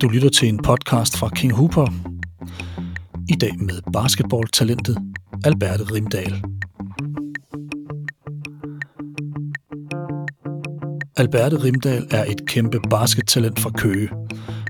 Du 0.00 0.08
lytter 0.08 0.28
til 0.28 0.48
en 0.48 0.58
podcast 0.58 1.16
fra 1.16 1.28
King 1.28 1.52
Hooper. 1.52 1.86
I 3.28 3.34
dag 3.34 3.58
med 3.58 3.92
basketballtalentet 3.92 4.98
Alberte 5.44 5.84
Rimdal. 5.84 6.42
Alberte 11.16 11.64
Rimdal 11.64 12.06
er 12.10 12.24
et 12.24 12.46
kæmpe 12.46 12.80
baskettalent 12.90 13.60
fra 13.60 13.70
Køge. 13.70 14.08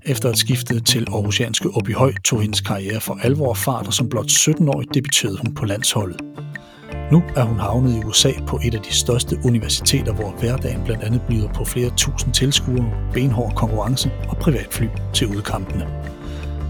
Efter 0.07 0.29
at 0.29 0.39
skifte 0.39 0.81
til 0.81 1.07
Aarhusianske 1.11 1.69
Høj 1.97 2.13
tog 2.25 2.43
hendes 2.43 2.61
karriere 2.61 3.01
for 3.01 3.19
alvor 3.23 3.55
fart, 3.55 3.87
og 3.87 3.93
som 3.95 4.09
blot 4.09 4.31
17-årig 4.31 4.95
debuterede 4.95 5.39
hun 5.43 5.55
på 5.55 5.65
landsholdet. 5.65 6.30
Nu 7.11 7.23
er 7.37 7.43
hun 7.43 7.59
havnet 7.59 7.97
i 7.97 8.05
USA 8.05 8.33
på 8.47 8.61
et 8.65 8.75
af 8.75 8.81
de 8.81 8.93
største 8.93 9.37
universiteter, 9.45 10.13
hvor 10.13 10.31
hverdagen 10.31 10.85
blandt 10.85 11.05
andet 11.05 11.23
byder 11.29 11.49
på 11.53 11.65
flere 11.65 11.91
tusind 11.97 12.35
tilskuere, 12.35 12.91
benhård 13.13 13.55
konkurrence 13.55 14.11
og 14.29 14.37
privatfly 14.37 14.87
til 15.15 15.27
udkampene. 15.27 15.87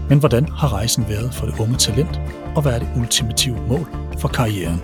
Men 0.09 0.19
hvordan 0.19 0.49
har 0.49 0.73
rejsen 0.73 1.05
været 1.09 1.33
for 1.33 1.45
det 1.45 1.59
unge 1.59 1.77
talent, 1.77 2.21
og 2.55 2.61
hvad 2.61 2.73
er 2.73 2.79
det 2.79 2.89
ultimative 2.97 3.57
mål 3.67 3.87
for 4.19 4.27
karrieren? 4.27 4.81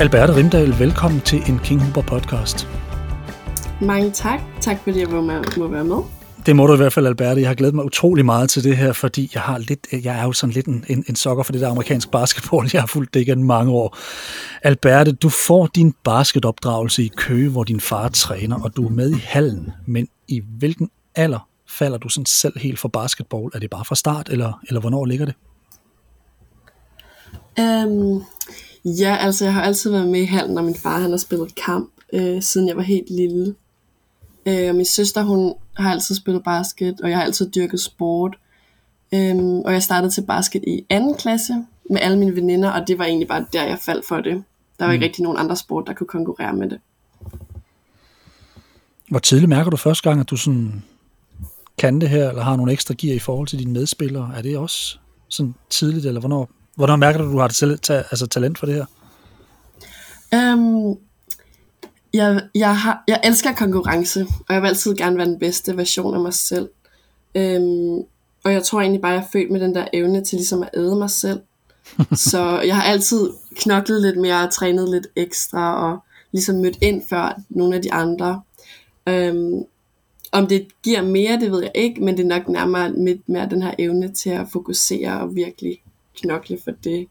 Alberte 0.00 0.36
Rimdal, 0.36 0.78
velkommen 0.78 1.20
til 1.20 1.38
en 1.48 1.58
King 1.58 1.84
Huber 1.84 2.02
podcast. 2.02 2.73
Mange 3.80 4.10
tak. 4.10 4.40
Tak 4.60 4.78
fordi 4.84 5.00
jeg 5.00 5.08
må, 5.08 5.20
være 5.68 5.84
med. 5.84 6.02
Det 6.46 6.56
må 6.56 6.66
du 6.66 6.74
i 6.74 6.76
hvert 6.76 6.92
fald, 6.92 7.06
Alberte. 7.06 7.40
Jeg 7.40 7.48
har 7.48 7.54
glædet 7.54 7.74
mig 7.74 7.84
utrolig 7.84 8.24
meget 8.24 8.50
til 8.50 8.64
det 8.64 8.76
her, 8.76 8.92
fordi 8.92 9.30
jeg, 9.34 9.42
har 9.42 9.58
lidt, 9.58 9.86
jeg 9.92 10.18
er 10.18 10.24
jo 10.24 10.32
sådan 10.32 10.52
lidt 10.52 10.66
en, 10.66 10.84
en, 10.88 11.04
en 11.08 11.16
sokker 11.16 11.44
for 11.44 11.52
det 11.52 11.60
der 11.60 11.70
amerikanske 11.70 12.10
basketball. 12.10 12.70
Jeg 12.72 12.82
har 12.82 12.86
fulgt 12.86 13.14
det 13.14 13.20
igen 13.20 13.44
mange 13.44 13.72
år. 13.72 13.96
Alberte, 14.62 15.12
du 15.12 15.28
får 15.28 15.66
din 15.66 15.94
basketopdragelse 16.04 17.04
i 17.04 17.10
Køge, 17.16 17.50
hvor 17.50 17.64
din 17.64 17.80
far 17.80 18.08
træner, 18.08 18.62
og 18.62 18.76
du 18.76 18.86
er 18.86 18.90
med 18.90 19.10
i 19.10 19.20
hallen. 19.24 19.72
Men 19.86 20.08
i 20.28 20.42
hvilken 20.58 20.90
alder 21.14 21.48
falder 21.68 21.98
du 21.98 22.08
sådan 22.08 22.26
selv 22.26 22.58
helt 22.58 22.78
for 22.78 22.88
basketball? 22.88 23.50
Er 23.54 23.58
det 23.58 23.70
bare 23.70 23.84
fra 23.84 23.94
start, 23.94 24.28
eller, 24.28 24.60
eller 24.68 24.80
hvornår 24.80 25.04
ligger 25.04 25.26
det? 25.26 25.34
Um, 27.58 28.24
ja, 28.84 29.16
altså 29.20 29.44
jeg 29.44 29.54
har 29.54 29.62
altid 29.62 29.90
været 29.90 30.08
med 30.08 30.20
i 30.20 30.24
hallen, 30.24 30.54
når 30.54 30.62
min 30.62 30.74
far 30.74 30.98
han 30.98 31.10
har 31.10 31.18
spillet 31.18 31.54
kamp, 31.54 31.90
øh, 32.12 32.42
siden 32.42 32.68
jeg 32.68 32.76
var 32.76 32.82
helt 32.82 33.10
lille. 33.10 33.54
Øh, 34.46 34.68
og 34.68 34.74
min 34.74 34.84
søster, 34.84 35.22
hun 35.22 35.54
har 35.76 35.92
altid 35.92 36.14
spillet 36.14 36.44
basket, 36.44 37.00
og 37.00 37.10
jeg 37.10 37.18
har 37.18 37.24
altid 37.24 37.50
dyrket 37.50 37.80
sport. 37.80 38.36
Øh, 39.14 39.36
og 39.64 39.72
jeg 39.72 39.82
startede 39.82 40.12
til 40.12 40.22
basket 40.22 40.64
i 40.66 40.84
anden 40.90 41.14
klasse 41.14 41.54
med 41.90 42.00
alle 42.00 42.18
mine 42.18 42.36
veninder, 42.36 42.70
og 42.70 42.88
det 42.88 42.98
var 42.98 43.04
egentlig 43.04 43.28
bare 43.28 43.46
der, 43.52 43.64
jeg 43.64 43.78
faldt 43.78 44.08
for 44.08 44.20
det. 44.20 44.44
Der 44.78 44.84
var 44.84 44.86
mm. 44.86 44.92
ikke 44.92 45.06
rigtig 45.06 45.22
nogen 45.22 45.38
andre 45.38 45.56
sport, 45.56 45.84
der 45.86 45.94
kunne 45.94 46.06
konkurrere 46.06 46.52
med 46.52 46.70
det. 46.70 46.80
Hvor 49.10 49.18
tidligt 49.18 49.48
mærker 49.48 49.70
du 49.70 49.76
første 49.76 50.08
gang, 50.10 50.20
at 50.20 50.30
du 50.30 50.36
sådan 50.36 50.82
kan 51.78 52.00
det 52.00 52.08
her, 52.08 52.28
eller 52.28 52.42
har 52.42 52.56
nogle 52.56 52.72
ekstra 52.72 52.94
gear 52.98 53.14
i 53.14 53.18
forhold 53.18 53.48
til 53.48 53.58
dine 53.58 53.72
medspillere? 53.72 54.32
Er 54.36 54.42
det 54.42 54.58
også 54.58 54.98
sådan 55.28 55.54
tidligt, 55.70 56.06
eller 56.06 56.20
hvornår, 56.20 56.50
hvornår 56.76 56.96
mærker 56.96 57.18
du, 57.18 57.24
at 57.24 57.32
du 57.32 57.38
har 57.38 57.48
det, 57.48 57.90
altså 57.90 58.26
talent 58.26 58.58
for 58.58 58.66
det 58.66 58.74
her? 58.74 58.86
Um, 60.52 60.98
jeg, 62.14 62.42
jeg, 62.54 62.76
har, 62.76 63.04
jeg 63.08 63.20
elsker 63.24 63.52
konkurrence, 63.54 64.26
og 64.48 64.54
jeg 64.54 64.62
vil 64.62 64.68
altid 64.68 64.94
gerne 64.94 65.16
være 65.16 65.26
den 65.26 65.38
bedste 65.38 65.76
version 65.76 66.14
af 66.14 66.20
mig 66.20 66.34
selv. 66.34 66.68
Øhm, 67.34 67.96
og 68.44 68.52
jeg 68.52 68.62
tror 68.62 68.80
egentlig 68.80 69.00
bare, 69.00 69.12
at 69.12 69.16
jeg 69.16 69.24
er 69.24 69.30
født 69.32 69.50
med 69.50 69.60
den 69.60 69.74
der 69.74 69.86
evne 69.92 70.24
til 70.24 70.36
ligesom 70.36 70.62
at 70.62 70.70
æde 70.74 70.96
mig 70.96 71.10
selv. 71.10 71.40
så 72.32 72.60
jeg 72.60 72.76
har 72.76 72.82
altid 72.82 73.30
knoklet 73.56 74.02
lidt 74.02 74.16
mere 74.16 74.44
og 74.44 74.52
trænet 74.52 74.88
lidt 74.88 75.06
ekstra, 75.16 75.92
og 75.92 75.98
ligesom 76.32 76.56
mødt 76.56 76.78
ind 76.82 77.02
før 77.08 77.40
nogle 77.48 77.76
af 77.76 77.82
de 77.82 77.92
andre. 77.92 78.42
Øhm, 79.08 79.64
om 80.32 80.46
det 80.46 80.66
giver 80.82 81.02
mere, 81.02 81.40
det 81.40 81.50
ved 81.50 81.62
jeg 81.62 81.72
ikke, 81.74 82.04
men 82.04 82.16
det 82.16 82.24
er 82.24 82.28
nok 82.28 82.48
nærmere 82.48 82.92
med, 82.92 83.18
med 83.26 83.50
den 83.50 83.62
her 83.62 83.74
evne 83.78 84.12
til 84.12 84.30
at 84.30 84.46
fokusere 84.52 85.20
og 85.20 85.34
virkelig 85.34 85.82
knokle 86.16 86.58
for 86.64 86.70
det, 86.84 87.06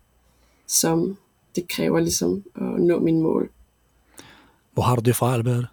som 0.68 1.18
det 1.56 1.68
kræver 1.68 2.00
ligesom 2.00 2.44
at 2.56 2.82
nå 2.82 3.00
mine 3.00 3.22
mål. 3.22 3.50
Hvor 4.74 4.84
har 4.84 4.96
du 4.96 5.02
det 5.02 5.16
fra, 5.16 5.34
Albert? 5.34 5.66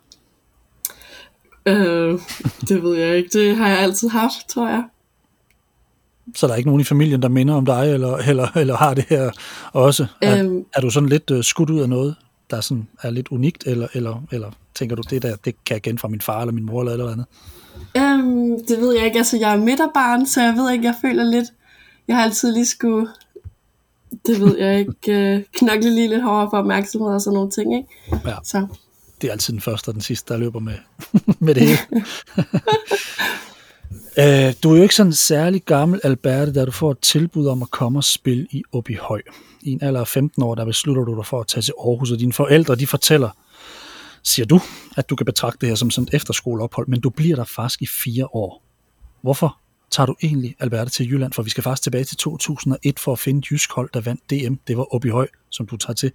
Øh, 1.66 2.21
det 2.69 2.83
ved 2.83 2.97
jeg 2.97 3.16
ikke. 3.16 3.31
Det 3.33 3.56
har 3.56 3.69
jeg 3.69 3.78
altid 3.78 4.09
haft, 4.09 4.49
tror 4.49 4.69
jeg. 4.69 4.84
Så 6.34 6.47
der 6.47 6.53
er 6.53 6.56
ikke 6.56 6.69
nogen 6.69 6.81
i 6.81 6.84
familien, 6.84 7.22
der 7.22 7.28
minder 7.28 7.55
om 7.55 7.66
dig, 7.66 7.93
eller, 7.93 8.16
eller, 8.16 8.56
eller 8.56 8.77
har 8.77 8.94
det 8.94 9.05
her 9.09 9.31
også? 9.72 10.06
Er, 10.22 10.44
øhm, 10.44 10.65
er 10.75 10.81
du 10.81 10.91
sådan 10.91 11.09
lidt 11.09 11.31
uh, 11.31 11.43
skudt 11.43 11.71
ud 11.71 11.81
af 11.81 11.89
noget, 11.89 12.16
der 12.50 12.60
sådan 12.60 12.89
er 13.03 13.10
lidt 13.10 13.28
unikt, 13.28 13.66
eller, 13.66 13.89
eller, 13.94 14.22
eller 14.33 14.50
tænker 14.75 14.97
du, 14.97 15.03
det 15.10 15.22
der, 15.22 15.37
det 15.37 15.65
kan 15.65 15.75
jeg 15.75 15.83
gen 15.83 15.99
fra 15.99 16.09
min 16.09 16.21
far 16.21 16.41
eller 16.41 16.53
min 16.53 16.66
mor 16.66 16.81
eller 16.81 16.93
eller 16.93 17.12
andet? 17.12 17.27
Øhm, 17.97 18.66
det 18.66 18.81
ved 18.81 18.97
jeg 18.97 19.05
ikke. 19.05 19.19
Altså, 19.19 19.37
jeg 19.37 19.53
er 19.53 19.56
midterbarn, 19.56 20.27
så 20.27 20.43
jeg 20.43 20.55
ved 20.55 20.71
ikke, 20.71 20.84
jeg 20.84 20.94
føler 21.03 21.25
lidt, 21.25 21.47
jeg 22.09 22.16
har 22.16 22.25
altid 22.25 22.53
lige 22.53 22.66
skulle, 22.66 23.09
det 24.27 24.41
ved 24.41 24.59
jeg 24.59 24.78
ikke, 24.78 25.37
uh, 25.37 25.43
knokle 25.53 25.94
lige 25.94 26.09
lidt 26.09 26.22
hårdere 26.22 26.49
for 26.50 26.59
opmærksomhed 26.59 27.09
og 27.09 27.21
sådan 27.21 27.34
nogle 27.34 27.50
ting, 27.50 27.77
ikke? 27.77 27.89
Ja. 28.28 28.34
Så 28.44 28.66
det 29.22 29.28
er 29.28 29.32
altid 29.32 29.53
den 29.53 29.60
første 29.60 29.88
og 29.88 29.94
den 29.94 30.03
sidste, 30.03 30.32
der 30.32 30.41
løber 30.41 30.60
med, 30.60 30.75
med 31.38 31.54
det 31.54 31.62
hele. 31.62 31.78
uh, 34.19 34.54
du 34.62 34.72
er 34.72 34.76
jo 34.76 34.82
ikke 34.82 34.94
sådan 34.94 35.12
særlig 35.12 35.62
gammel, 35.64 36.00
Alberte, 36.04 36.53
da 36.53 36.64
du 36.64 36.70
får 36.70 36.91
et 36.91 36.98
tilbud 36.98 37.47
om 37.47 37.62
at 37.62 37.70
komme 37.70 37.98
og 37.98 38.04
spille 38.04 38.47
i 38.50 38.62
Høj. 39.00 39.22
I 39.62 39.70
en 39.70 39.82
alder 39.82 40.00
af 40.00 40.09
15 40.09 40.42
år, 40.42 40.54
der 40.54 40.64
beslutter 40.64 41.04
du 41.04 41.16
dig 41.16 41.26
for 41.26 41.41
at 41.41 41.47
tage 41.47 41.62
til 41.62 41.75
Aarhus, 41.78 42.10
og 42.10 42.19
dine 42.19 42.32
forældre, 42.32 42.75
de 42.75 42.86
fortæller, 42.86 43.30
siger 44.22 44.47
du, 44.47 44.60
at 44.97 45.10
du 45.10 45.16
kan 45.16 45.25
betragte 45.25 45.59
det 45.60 45.69
her 45.69 45.76
som 45.76 45.91
sådan 45.91 46.09
et 46.09 46.14
efterskoleophold, 46.14 46.88
men 46.88 47.00
du 47.00 47.10
bliver 47.10 47.36
der 47.36 47.44
faktisk 47.44 47.82
i 47.82 47.86
fire 47.86 48.26
år. 48.32 48.62
Hvorfor 49.22 49.59
tager 49.91 50.06
du 50.06 50.16
egentlig 50.22 50.56
Alberte 50.60 50.91
til 50.91 51.10
Jylland? 51.10 51.32
For 51.32 51.42
vi 51.42 51.50
skal 51.50 51.62
faktisk 51.62 51.82
tilbage 51.82 52.04
til 52.04 52.16
2001 52.16 52.98
for 52.98 53.12
at 53.12 53.19
finde 53.19 53.38
et 53.38 53.50
jysk 53.50 53.72
hold, 53.72 53.91
der 53.94 54.00
vandt 54.00 54.30
DM. 54.30 54.54
Det 54.66 54.76
var 54.76 55.12
Høj, 55.12 55.28
som 55.50 55.66
du 55.66 55.76
tager 55.76 55.94
til. 55.94 56.12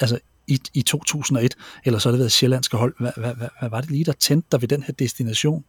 Altså 0.00 0.18
i, 0.48 0.60
i 0.74 0.82
2001, 0.82 1.54
eller 1.84 1.98
så 1.98 2.08
har 2.08 2.12
det 2.12 2.18
været 2.18 2.32
sjællandske 2.32 2.76
hold. 2.76 2.94
Hvad, 3.00 3.12
hvad, 3.16 3.34
hvad, 3.34 3.48
hvad 3.60 3.70
var 3.70 3.80
det 3.80 3.90
lige, 3.90 4.04
der 4.04 4.12
tændte 4.12 4.48
dig 4.52 4.60
ved 4.60 4.68
den 4.68 4.82
her 4.82 4.94
destination? 4.94 5.64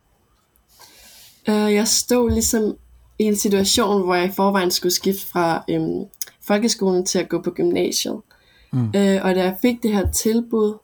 Uh, 1.48 1.54
jeg 1.54 1.88
stod 1.88 2.32
ligesom 2.32 2.76
i 3.20 3.24
en 3.24 3.36
situation, 3.36 4.04
hvor 4.04 4.16
jeg 4.16 4.26
i 4.26 4.32
forvejen 4.36 4.72
skulle 4.72 4.94
skifte 4.94 5.28
fra 5.28 5.64
øhm, 5.70 6.06
folkeskolen 6.48 7.06
til 7.06 7.20
at 7.20 7.30
gå 7.30 7.42
på 7.42 7.52
gymnasiet. 7.52 8.22
Mm. 8.74 8.80
Uh, 8.80 8.92
og 8.94 9.36
da 9.36 9.44
jeg 9.44 9.58
fik 9.62 9.84
det 9.84 9.94
her 9.94 10.12
tilbud 10.12 10.78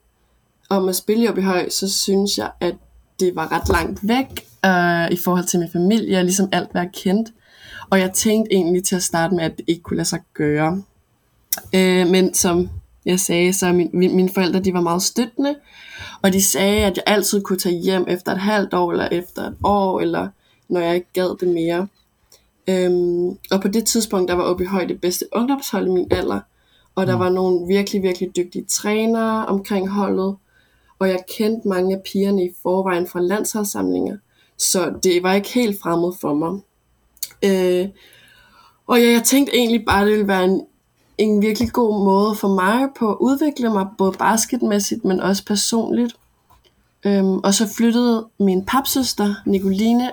om 0.69 0.89
at 0.89 0.95
spille 0.95 1.29
op 1.29 1.37
i 1.37 1.41
høj, 1.41 1.69
så 1.69 1.93
synes 1.93 2.37
jeg, 2.37 2.51
at 2.59 2.75
det 3.19 3.35
var 3.35 3.51
ret 3.51 3.69
langt 3.69 3.99
væk 4.03 4.47
uh, 4.67 5.11
i 5.11 5.17
forhold 5.23 5.45
til 5.45 5.59
min 5.59 5.71
familie, 5.71 6.17
og 6.17 6.23
ligesom 6.23 6.49
alt, 6.51 6.71
hvad 6.71 6.81
jeg 6.81 6.91
kendte. 6.93 7.31
Og 7.89 7.99
jeg 7.99 8.13
tænkte 8.13 8.53
egentlig 8.53 8.83
til 8.83 8.95
at 8.95 9.03
starte 9.03 9.35
med, 9.35 9.43
at 9.43 9.57
det 9.57 9.65
ikke 9.67 9.81
kunne 9.81 9.97
lade 9.97 10.07
sig 10.07 10.19
gøre. 10.33 10.83
Uh, 11.73 12.09
men 12.11 12.33
som 12.33 12.69
jeg 13.05 13.19
sagde, 13.19 13.53
så 13.53 13.73
min, 13.73 13.89
min, 13.93 14.15
mine 14.15 14.29
forældre 14.29 14.59
de 14.59 14.73
var 14.73 14.81
meget 14.81 15.01
støttende, 15.01 15.55
og 16.21 16.33
de 16.33 16.43
sagde, 16.43 16.85
at 16.85 16.97
jeg 16.97 17.03
altid 17.05 17.41
kunne 17.41 17.59
tage 17.59 17.79
hjem 17.79 18.05
efter 18.07 18.31
et 18.31 18.39
halvt 18.39 18.73
år, 18.73 18.91
eller 18.91 19.07
efter 19.11 19.41
et 19.41 19.55
år, 19.63 19.99
eller 19.99 20.27
når 20.69 20.79
jeg 20.79 20.95
ikke 20.95 21.13
gad 21.13 21.37
det 21.39 21.47
mere. 21.47 21.87
Øhm, 22.67 23.27
og 23.51 23.61
på 23.61 23.67
det 23.67 23.85
tidspunkt, 23.85 24.29
der 24.29 24.35
var 24.35 24.43
oppe 24.43 24.63
i 24.63 24.67
høj 24.67 24.85
det 24.85 25.01
bedste 25.01 25.25
ungdomshold 25.31 25.87
i 25.87 25.89
min 25.89 26.07
alder, 26.11 26.39
og 26.95 27.07
der 27.07 27.15
mm. 27.15 27.19
var 27.19 27.29
nogle 27.29 27.67
virkelig, 27.67 28.03
virkelig 28.03 28.35
dygtige 28.35 28.65
trænere 28.65 29.45
omkring 29.45 29.89
holdet, 29.89 30.35
og 30.99 31.09
jeg 31.09 31.19
kendte 31.37 31.67
mange 31.67 31.95
af 31.95 32.01
pigerne 32.01 32.45
i 32.45 32.49
forvejen 32.63 33.07
fra 33.07 33.19
landsholdssamlinger, 33.19 34.17
så 34.57 34.93
det 35.03 35.23
var 35.23 35.33
ikke 35.33 35.49
helt 35.49 35.81
fremmed 35.81 36.11
for 36.21 36.33
mig. 36.33 36.59
Øh, 37.43 37.89
og 38.87 39.01
ja, 39.01 39.11
jeg 39.11 39.23
tænkte 39.23 39.55
egentlig 39.55 39.85
bare, 39.85 40.01
at 40.01 40.05
det 40.05 40.13
ville 40.13 40.27
være 40.27 40.45
en 40.45 40.61
en 41.17 41.41
virkelig 41.41 41.71
god 41.71 42.05
måde 42.05 42.35
for 42.35 42.47
mig 42.47 42.87
på 42.99 43.11
at 43.11 43.17
udvikle 43.19 43.69
mig, 43.69 43.87
både 43.97 44.11
basketmæssigt, 44.11 45.03
men 45.03 45.19
også 45.19 45.45
personligt. 45.45 46.15
Øhm, 47.05 47.37
og 47.37 47.53
så 47.53 47.67
flyttede 47.77 48.27
min 48.39 48.65
papsøster, 48.65 49.35
Nicoline, 49.45 50.11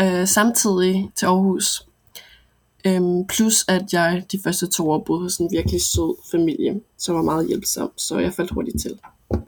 øh, 0.00 0.28
samtidig 0.28 1.10
til 1.14 1.26
Aarhus. 1.26 1.86
Øhm, 2.84 3.26
plus 3.26 3.64
at 3.68 3.92
jeg 3.92 4.24
de 4.32 4.40
første 4.44 4.66
to 4.66 4.90
år 4.90 4.98
boede 4.98 5.22
hos 5.22 5.36
en 5.36 5.48
virkelig 5.52 5.82
sød 5.82 6.16
familie, 6.30 6.80
som 6.98 7.14
var 7.14 7.22
meget 7.22 7.48
hjælpsom, 7.48 7.90
så 7.96 8.18
jeg 8.18 8.32
faldt 8.32 8.50
hurtigt 8.50 8.80
til. 8.80 8.98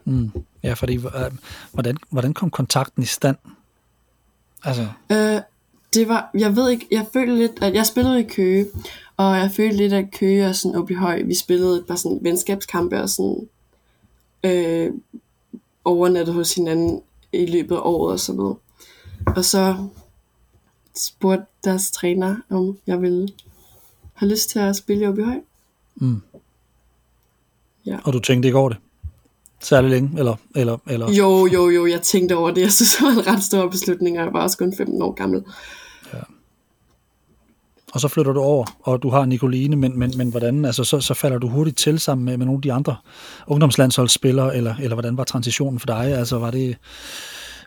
Mm. 0.05 0.31
Ja, 0.63 0.73
fordi 0.73 0.95
øh, 0.95 1.31
hvordan, 1.71 1.97
hvordan 2.09 2.33
kom 2.33 2.49
kontakten 2.49 3.03
i 3.03 3.05
stand? 3.05 3.37
Altså... 4.63 4.87
Øh, 5.11 5.41
det 5.93 6.07
var, 6.07 6.29
jeg 6.33 6.55
ved 6.55 6.69
ikke, 6.69 6.87
jeg 6.91 7.05
følte 7.13 7.35
lidt, 7.35 7.51
at 7.61 7.73
jeg 7.73 7.85
spillede 7.85 8.19
i 8.19 8.23
Køge, 8.23 8.65
og 9.17 9.37
jeg 9.37 9.51
følte 9.51 9.77
lidt, 9.77 9.93
at 9.93 10.11
Køge 10.11 10.47
og 10.47 10.55
sådan 10.55 10.77
op 10.77 10.91
i 10.91 10.93
høj, 10.93 11.21
vi 11.23 11.35
spillede 11.35 11.77
et 11.77 11.85
par 11.85 11.95
sådan 11.95 12.19
venskabskampe 12.21 13.01
og 13.01 13.09
sådan 13.09 13.47
øh, 14.43 14.91
overnattet 15.85 16.35
hos 16.35 16.55
hinanden 16.55 17.01
i 17.33 17.45
løbet 17.45 17.75
af 17.75 17.81
året 17.83 18.11
og 18.11 18.19
sådan 18.19 18.37
noget. 18.37 18.57
Og 19.35 19.45
så 19.45 19.87
spurgte 20.95 21.45
deres 21.63 21.91
træner, 21.91 22.35
om 22.49 22.77
jeg 22.87 23.01
ville 23.01 23.29
have 24.13 24.31
lyst 24.31 24.49
til 24.49 24.59
at 24.59 24.75
spille 24.75 25.03
i 25.03 25.23
høj. 25.23 25.39
Mm. 25.95 26.21
Ja. 27.85 27.97
Og 28.03 28.13
du 28.13 28.19
tænkte 28.19 28.47
ikke 28.47 28.57
over 28.57 28.69
det? 28.69 28.77
Særlig 29.59 29.89
længe? 29.89 30.19
Eller, 30.19 30.35
eller, 30.55 30.77
eller? 30.87 31.11
Jo, 31.11 31.47
jo, 31.53 31.69
jo, 31.69 31.85
jeg 31.85 32.01
tænkte 32.01 32.37
over 32.37 32.51
det. 32.51 32.61
Jeg 32.61 32.73
synes, 32.73 32.95
det 32.95 33.05
var 33.05 33.11
en 33.11 33.27
ret 33.27 33.43
stor 33.43 33.67
beslutning, 33.67 34.19
og 34.19 34.25
jeg 34.25 34.33
var 34.33 34.41
også 34.41 34.57
kun 34.57 34.75
15 34.75 35.01
år 35.01 35.11
gammel. 35.11 35.43
Og 37.95 38.01
så 38.01 38.07
flytter 38.07 38.33
du 38.33 38.39
over, 38.39 38.65
og 38.79 39.03
du 39.03 39.09
har 39.09 39.25
Nicoline, 39.25 39.75
men, 39.75 39.99
men, 39.99 40.13
men 40.17 40.29
hvordan, 40.29 40.65
altså 40.65 40.83
så, 40.83 40.99
så 40.99 41.13
falder 41.13 41.37
du 41.37 41.47
hurtigt 41.47 41.77
til 41.77 41.99
sammen 41.99 42.25
med, 42.25 42.37
med 42.37 42.45
nogle 42.45 42.57
af 42.57 42.61
de 42.61 42.73
andre 42.73 42.95
ungdomslandsholdsspillere, 43.47 44.57
eller, 44.57 44.75
eller 44.75 44.95
hvordan 44.95 45.17
var 45.17 45.23
transitionen 45.23 45.79
for 45.79 45.85
dig? 45.85 46.05
Altså 46.05 46.37
var 46.39 46.51
det, 46.51 46.77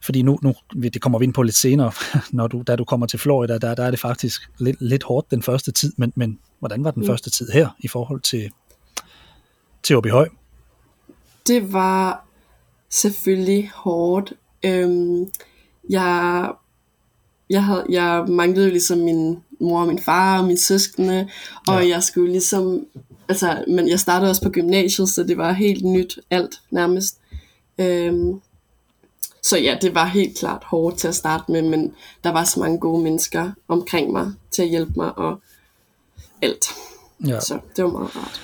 fordi 0.02 0.22
nu, 0.22 0.38
nu, 0.42 0.54
det 0.82 1.02
kommer 1.02 1.18
vi 1.18 1.24
ind 1.24 1.34
på 1.34 1.42
lidt 1.42 1.56
senere, 1.56 1.92
når 2.30 2.46
du, 2.46 2.62
da 2.66 2.76
du 2.76 2.84
kommer 2.84 3.06
til 3.06 3.18
Florida, 3.18 3.58
der, 3.58 3.74
der 3.74 3.84
er 3.84 3.90
det 3.90 4.00
faktisk 4.00 4.50
lidt, 4.58 4.76
lidt 4.80 5.02
hårdt 5.02 5.30
den 5.30 5.42
første 5.42 5.72
tid, 5.72 5.92
men, 5.96 6.12
men 6.14 6.38
hvordan 6.58 6.84
var 6.84 6.90
den 6.90 7.02
mm. 7.02 7.06
første 7.06 7.30
tid 7.30 7.48
her 7.50 7.68
i 7.78 7.88
forhold 7.88 8.20
til, 8.20 8.50
til 9.82 9.96
Åby 9.96 10.10
Høj? 10.10 10.28
Det 11.46 11.72
var 11.72 12.26
selvfølgelig 12.90 13.70
hårdt. 13.74 14.32
Øhm, 14.64 15.30
jeg, 15.90 16.50
jeg, 17.50 17.64
havde, 17.64 17.86
jeg 17.90 18.24
manglede 18.28 18.70
ligesom 18.70 18.98
min 18.98 19.38
mor 19.60 19.80
og 19.80 19.86
min 19.86 19.98
far 19.98 20.38
og 20.38 20.44
mine 20.44 20.58
søskende, 20.58 21.28
og 21.66 21.82
ja. 21.82 21.88
jeg 21.88 22.02
skulle 22.02 22.32
ligesom, 22.32 22.86
altså, 23.28 23.64
men 23.68 23.88
jeg 23.88 24.00
startede 24.00 24.30
også 24.30 24.42
på 24.42 24.50
gymnasiet, 24.50 25.08
så 25.08 25.22
det 25.22 25.36
var 25.36 25.52
helt 25.52 25.84
nyt, 25.84 26.18
alt 26.30 26.60
nærmest. 26.70 27.18
Øhm, 27.78 28.40
så 29.42 29.58
ja, 29.58 29.76
det 29.80 29.94
var 29.94 30.06
helt 30.06 30.38
klart 30.38 30.62
hårdt 30.64 30.98
til 30.98 31.08
at 31.08 31.14
starte 31.14 31.52
med, 31.52 31.62
men 31.62 31.92
der 32.24 32.30
var 32.30 32.44
så 32.44 32.60
mange 32.60 32.78
gode 32.78 33.02
mennesker 33.02 33.50
omkring 33.68 34.12
mig 34.12 34.32
til 34.50 34.62
at 34.62 34.68
hjælpe 34.68 34.92
mig 34.96 35.18
og 35.18 35.40
alt. 36.42 36.66
Ja. 37.26 37.40
Så 37.40 37.58
det 37.76 37.84
var 37.84 37.90
meget 37.90 38.16
rart. 38.16 38.40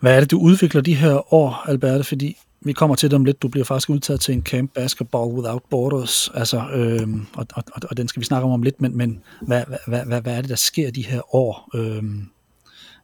Hvad 0.00 0.16
er 0.16 0.20
det, 0.20 0.30
du 0.30 0.40
udvikler 0.40 0.80
de 0.80 0.94
her 0.94 1.34
år, 1.34 1.68
Alberte? 1.68 2.04
Fordi 2.04 2.36
vi 2.60 2.72
kommer 2.72 2.96
til 2.96 3.10
dem 3.10 3.24
lidt. 3.24 3.42
Du 3.42 3.48
bliver 3.48 3.64
faktisk 3.64 3.90
udtaget 3.90 4.20
til 4.20 4.34
en 4.34 4.42
camp 4.42 4.72
Basketball 4.74 5.32
Without 5.32 5.62
Borders, 5.70 6.30
altså, 6.34 6.68
øhm, 6.74 7.26
og, 7.34 7.46
og, 7.54 7.64
og 7.72 7.82
og 7.90 7.96
den 7.96 8.08
skal 8.08 8.20
vi 8.20 8.24
snakke 8.26 8.44
om 8.44 8.52
om 8.52 8.62
lidt, 8.62 8.80
men, 8.80 8.96
men 8.96 9.22
hvad, 9.40 9.64
hvad, 9.86 10.04
hvad, 10.06 10.20
hvad 10.20 10.36
er 10.36 10.40
det, 10.40 10.50
der 10.50 10.56
sker 10.56 10.90
de 10.90 11.06
her 11.06 11.34
år 11.34 11.70
øhm, 11.74 12.28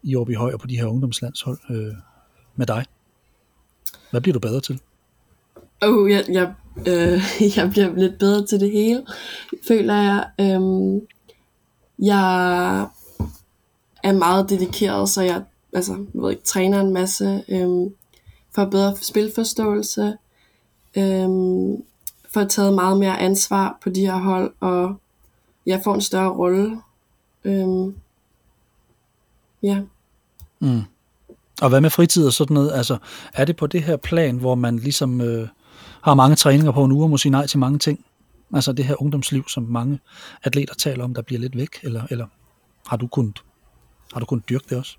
i 0.02 0.16
Åby 0.16 0.36
Høj 0.36 0.52
og 0.52 0.60
på 0.60 0.66
de 0.66 0.76
her 0.76 0.86
ungdomslandshold 0.86 1.58
øh, 1.70 1.94
med 2.56 2.66
dig? 2.66 2.84
Hvad 4.10 4.20
bliver 4.20 4.32
du 4.32 4.38
bedre 4.38 4.60
til? 4.60 4.80
Oh, 5.82 6.10
jeg, 6.10 6.24
jeg, 6.28 6.54
øh, 6.88 7.22
jeg 7.56 7.70
bliver 7.70 7.96
lidt 7.96 8.18
bedre 8.18 8.46
til 8.46 8.60
det 8.60 8.70
hele, 8.70 9.06
føler 9.68 9.94
jeg. 9.94 10.30
Øhm, 10.40 11.00
jeg 11.98 12.80
er 14.04 14.12
meget 14.12 14.50
dedikeret, 14.50 15.08
så 15.08 15.22
jeg 15.22 15.42
altså, 15.72 15.92
jeg 15.92 16.22
ved 16.22 16.30
ikke, 16.30 16.42
træner 16.42 16.80
en 16.80 16.92
masse. 16.92 17.44
Øhm, 17.48 17.94
for 18.54 18.64
bedre 18.64 18.96
spilforståelse, 18.96 20.16
øhm, 20.96 21.82
for 22.30 22.44
taget 22.44 22.74
meget 22.74 22.98
mere 22.98 23.18
ansvar 23.20 23.78
på 23.82 23.90
de 23.90 24.00
her 24.00 24.16
hold, 24.16 24.52
og 24.60 24.96
jeg 25.66 25.80
får 25.84 25.94
en 25.94 26.00
større 26.00 26.30
rolle. 26.30 26.80
Øhm, 27.44 27.94
ja. 29.62 29.82
Mm. 30.60 30.82
Og 31.62 31.68
hvad 31.68 31.80
med 31.80 31.90
fritid 31.90 32.26
og 32.26 32.32
sådan 32.32 32.54
noget? 32.54 32.72
Altså, 32.72 32.98
er 33.34 33.44
det 33.44 33.56
på 33.56 33.66
det 33.66 33.82
her 33.82 33.96
plan, 33.96 34.36
hvor 34.36 34.54
man 34.54 34.76
ligesom 34.76 35.20
øh, 35.20 35.48
har 36.02 36.14
mange 36.14 36.36
træninger 36.36 36.72
på 36.72 36.84
en 36.84 36.92
uge 36.92 37.04
og 37.04 37.10
må 37.10 37.16
sige 37.16 37.32
nej 37.32 37.46
til 37.46 37.58
mange 37.58 37.78
ting? 37.78 38.04
Altså 38.54 38.72
det 38.72 38.84
her 38.84 39.02
ungdomsliv, 39.02 39.48
som 39.48 39.62
mange 39.62 39.98
atleter 40.42 40.74
taler 40.74 41.04
om, 41.04 41.14
der 41.14 41.22
bliver 41.22 41.40
lidt 41.40 41.56
væk? 41.56 41.68
Eller, 41.82 42.02
eller 42.10 42.26
har 42.86 42.96
du 42.96 43.06
kunnet, 43.06 43.42
har 44.12 44.20
du 44.20 44.26
kunnet 44.26 44.48
dyrke 44.48 44.64
det 44.68 44.78
også? 44.78 44.96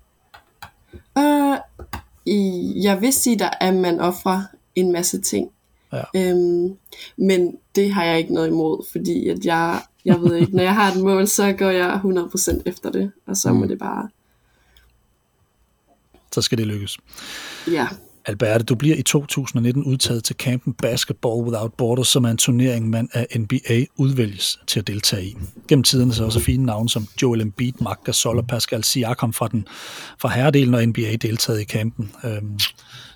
Øh, 2.28 2.84
jeg 2.84 3.00
vil 3.00 3.12
sige 3.12 3.38
dig, 3.38 3.50
at 3.60 3.74
man 3.74 4.00
offrer 4.00 4.42
en 4.74 4.92
masse 4.92 5.20
ting. 5.20 5.50
Ja. 5.92 6.02
Øhm, 6.16 6.76
men 7.16 7.56
det 7.74 7.92
har 7.92 8.04
jeg 8.04 8.18
ikke 8.18 8.34
noget 8.34 8.48
imod, 8.48 8.86
fordi 8.92 9.28
at 9.28 9.44
jeg, 9.44 9.82
jeg 10.04 10.20
ved 10.20 10.36
ikke, 10.36 10.56
når 10.56 10.62
jeg 10.62 10.74
har 10.74 10.92
et 10.92 11.02
mål, 11.02 11.28
så 11.28 11.52
går 11.52 11.70
jeg 11.70 12.00
100% 12.04 12.62
efter 12.66 12.90
det, 12.90 13.12
og 13.26 13.36
så 13.36 13.52
mm. 13.52 13.58
må 13.58 13.66
det 13.66 13.78
bare... 13.78 14.08
Så 16.32 16.42
skal 16.42 16.58
det 16.58 16.66
lykkes. 16.66 16.98
Ja. 17.70 17.88
Alberte, 18.26 18.64
du 18.64 18.74
bliver 18.74 18.96
i 18.96 19.02
2019 19.02 19.84
udtaget 19.84 20.24
til 20.24 20.36
kampen 20.36 20.72
Basketball 20.72 21.42
Without 21.42 21.72
Borders, 21.72 22.08
som 22.08 22.24
er 22.24 22.28
en 22.30 22.36
turnering, 22.36 22.90
man 22.90 23.08
af 23.12 23.26
NBA 23.38 23.84
udvælges 23.96 24.58
til 24.66 24.80
at 24.80 24.86
deltage 24.86 25.24
i. 25.24 25.36
Gennem 25.68 25.82
tiderne 25.82 26.14
så 26.14 26.24
også 26.24 26.40
fine 26.40 26.66
navne 26.66 26.88
som 26.88 27.06
Joel 27.22 27.40
Embiid, 27.40 27.72
Marc 27.80 27.98
Gasol 28.04 28.38
og 28.38 28.46
Pascal 28.46 28.84
Siakam 28.84 29.32
fra, 29.32 29.48
den, 29.48 29.66
fra 30.20 30.28
herredelen 30.28 30.74
og 30.74 30.86
NBA 30.86 31.16
deltaget 31.16 31.60
i 31.60 31.64
kampen. 31.64 32.12
Øhm, 32.24 32.58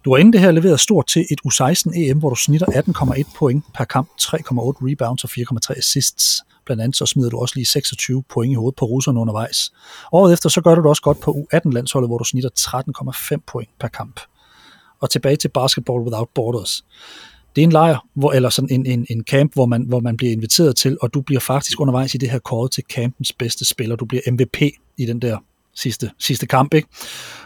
du 0.04 0.10
har 0.10 0.18
inden 0.18 0.32
det 0.32 0.40
her 0.40 0.50
leveret 0.50 0.80
stort 0.80 1.06
til 1.06 1.26
et 1.30 1.40
U16 1.46 1.98
EM, 1.98 2.18
hvor 2.18 2.28
du 2.28 2.36
snitter 2.36 2.66
18,1 2.66 3.38
point 3.38 3.64
per 3.74 3.84
kamp, 3.84 4.08
3,8 4.20 4.38
rebounds 4.60 5.24
og 5.24 5.30
4,3 5.30 5.78
assists. 5.78 6.42
Blandt 6.66 6.82
andet 6.82 6.96
så 6.96 7.06
smider 7.06 7.30
du 7.30 7.38
også 7.38 7.54
lige 7.56 7.66
26 7.66 8.22
point 8.22 8.52
i 8.52 8.54
hovedet 8.54 8.76
på 8.76 8.84
russerne 8.84 9.20
undervejs. 9.20 9.72
Året 10.12 10.32
efter 10.32 10.48
så 10.48 10.60
gør 10.60 10.74
du 10.74 10.80
det 10.80 10.88
også 10.88 11.02
godt 11.02 11.20
på 11.20 11.30
U18-landsholdet, 11.30 12.08
hvor 12.08 12.18
du 12.18 12.24
snitter 12.24 12.50
13,5 13.34 13.36
point 13.46 13.70
per 13.80 13.88
kamp 13.88 14.20
og 15.00 15.10
tilbage 15.10 15.36
til 15.36 15.48
Basketball 15.48 16.00
Without 16.00 16.28
Borders. 16.34 16.84
Det 17.56 17.62
er 17.62 17.66
en 17.66 17.72
lejr, 17.72 18.06
hvor, 18.14 18.32
eller 18.32 18.50
sådan 18.50 18.70
en, 18.70 18.86
en, 18.86 19.06
en 19.10 19.24
camp, 19.24 19.54
hvor 19.54 19.66
man, 19.66 19.82
hvor 19.82 20.00
man 20.00 20.16
bliver 20.16 20.32
inviteret 20.32 20.76
til, 20.76 20.98
og 21.02 21.14
du 21.14 21.20
bliver 21.20 21.40
faktisk 21.40 21.80
undervejs 21.80 22.14
i 22.14 22.18
det 22.18 22.30
her 22.30 22.38
kåret 22.38 22.70
til 22.72 22.84
campens 22.90 23.32
bedste 23.32 23.64
spiller. 23.64 23.96
Du 23.96 24.04
bliver 24.04 24.22
MVP 24.30 24.62
i 24.96 25.06
den 25.06 25.22
der 25.22 25.38
sidste, 25.74 26.10
sidste 26.18 26.46
kamp, 26.46 26.74
ikke? 26.74 26.88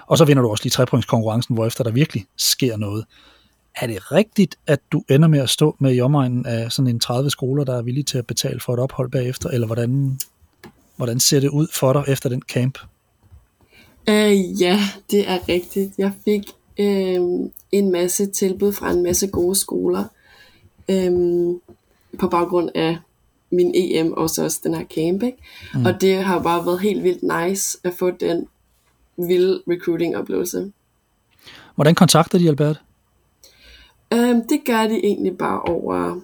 Og 0.06 0.18
så 0.18 0.24
vinder 0.24 0.42
du 0.42 0.48
også 0.48 0.64
lige 0.64 0.70
trepointskonkurrencen, 0.70 1.54
hvor 1.54 1.66
efter 1.66 1.84
der 1.84 1.90
virkelig 1.90 2.26
sker 2.36 2.76
noget. 2.76 3.04
Er 3.76 3.86
det 3.86 4.12
rigtigt, 4.12 4.56
at 4.66 4.80
du 4.92 5.02
ender 5.10 5.28
med 5.28 5.38
at 5.38 5.50
stå 5.50 5.76
med 5.80 5.94
i 5.94 6.00
omegnen 6.00 6.46
af 6.46 6.72
sådan 6.72 6.88
en 6.88 7.00
30 7.00 7.30
skoler, 7.30 7.64
der 7.64 7.78
er 7.78 7.82
villige 7.82 8.04
til 8.04 8.18
at 8.18 8.26
betale 8.26 8.60
for 8.60 8.74
et 8.74 8.80
ophold 8.80 9.10
bagefter, 9.10 9.48
eller 9.48 9.66
hvordan, 9.66 10.18
hvordan 10.96 11.20
ser 11.20 11.40
det 11.40 11.48
ud 11.48 11.66
for 11.72 11.92
dig 11.92 12.04
efter 12.08 12.28
den 12.28 12.42
camp? 12.42 12.78
Øh, 14.08 14.62
ja, 14.62 14.80
det 15.10 15.28
er 15.28 15.38
rigtigt. 15.48 15.92
Jeg 15.98 16.12
fik 16.24 16.42
øh, 16.78 17.20
en 17.72 17.92
masse 17.92 18.26
tilbud 18.26 18.72
fra 18.72 18.90
en 18.90 19.02
masse 19.02 19.26
gode 19.26 19.54
skoler 19.54 20.04
øh, 20.88 21.12
på 22.18 22.28
baggrund 22.28 22.70
af 22.74 22.98
min 23.50 23.72
EM 23.74 24.12
og 24.12 24.30
så 24.30 24.44
også 24.44 24.60
den 24.64 24.74
her 24.74 24.84
camp. 24.84 25.22
Ikke? 25.22 25.38
Mm. 25.74 25.86
Og 25.86 26.00
det 26.00 26.24
har 26.24 26.42
bare 26.42 26.66
været 26.66 26.80
helt 26.80 27.02
vildt 27.02 27.22
nice 27.22 27.78
at 27.84 27.94
få 27.94 28.10
den 28.10 28.46
vilde 29.16 29.62
recruiting-oplevelse. 29.68 30.72
Hvordan 31.74 31.94
kontakter 31.94 32.38
de 32.38 32.48
Albert? 32.48 32.82
Øhm, 34.12 34.48
det 34.48 34.60
gør 34.66 34.86
de 34.86 35.04
egentlig 35.04 35.38
bare 35.38 35.62
over, 35.62 36.20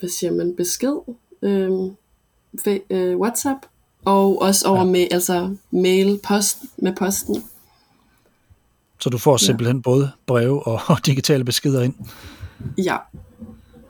hvad 0.00 0.08
siger 0.08 0.32
man, 0.32 0.56
besked, 0.56 0.96
øhm, 1.42 1.90
øh, 2.90 3.18
WhatsApp, 3.18 3.58
og 4.04 4.42
også 4.42 4.68
over 4.68 4.78
ja. 4.78 4.84
med, 4.84 5.06
altså 5.10 5.56
mail, 5.70 6.20
post, 6.22 6.58
med 6.76 6.96
posten. 6.96 7.44
Så 9.02 9.10
du 9.10 9.18
får 9.18 9.36
simpelthen 9.36 9.76
ja. 9.76 9.80
både 9.80 10.10
breve 10.26 10.66
og, 10.66 10.80
og 10.92 11.06
digitale 11.06 11.44
beskeder 11.44 11.82
ind. 11.82 11.94
Ja. 12.78 12.96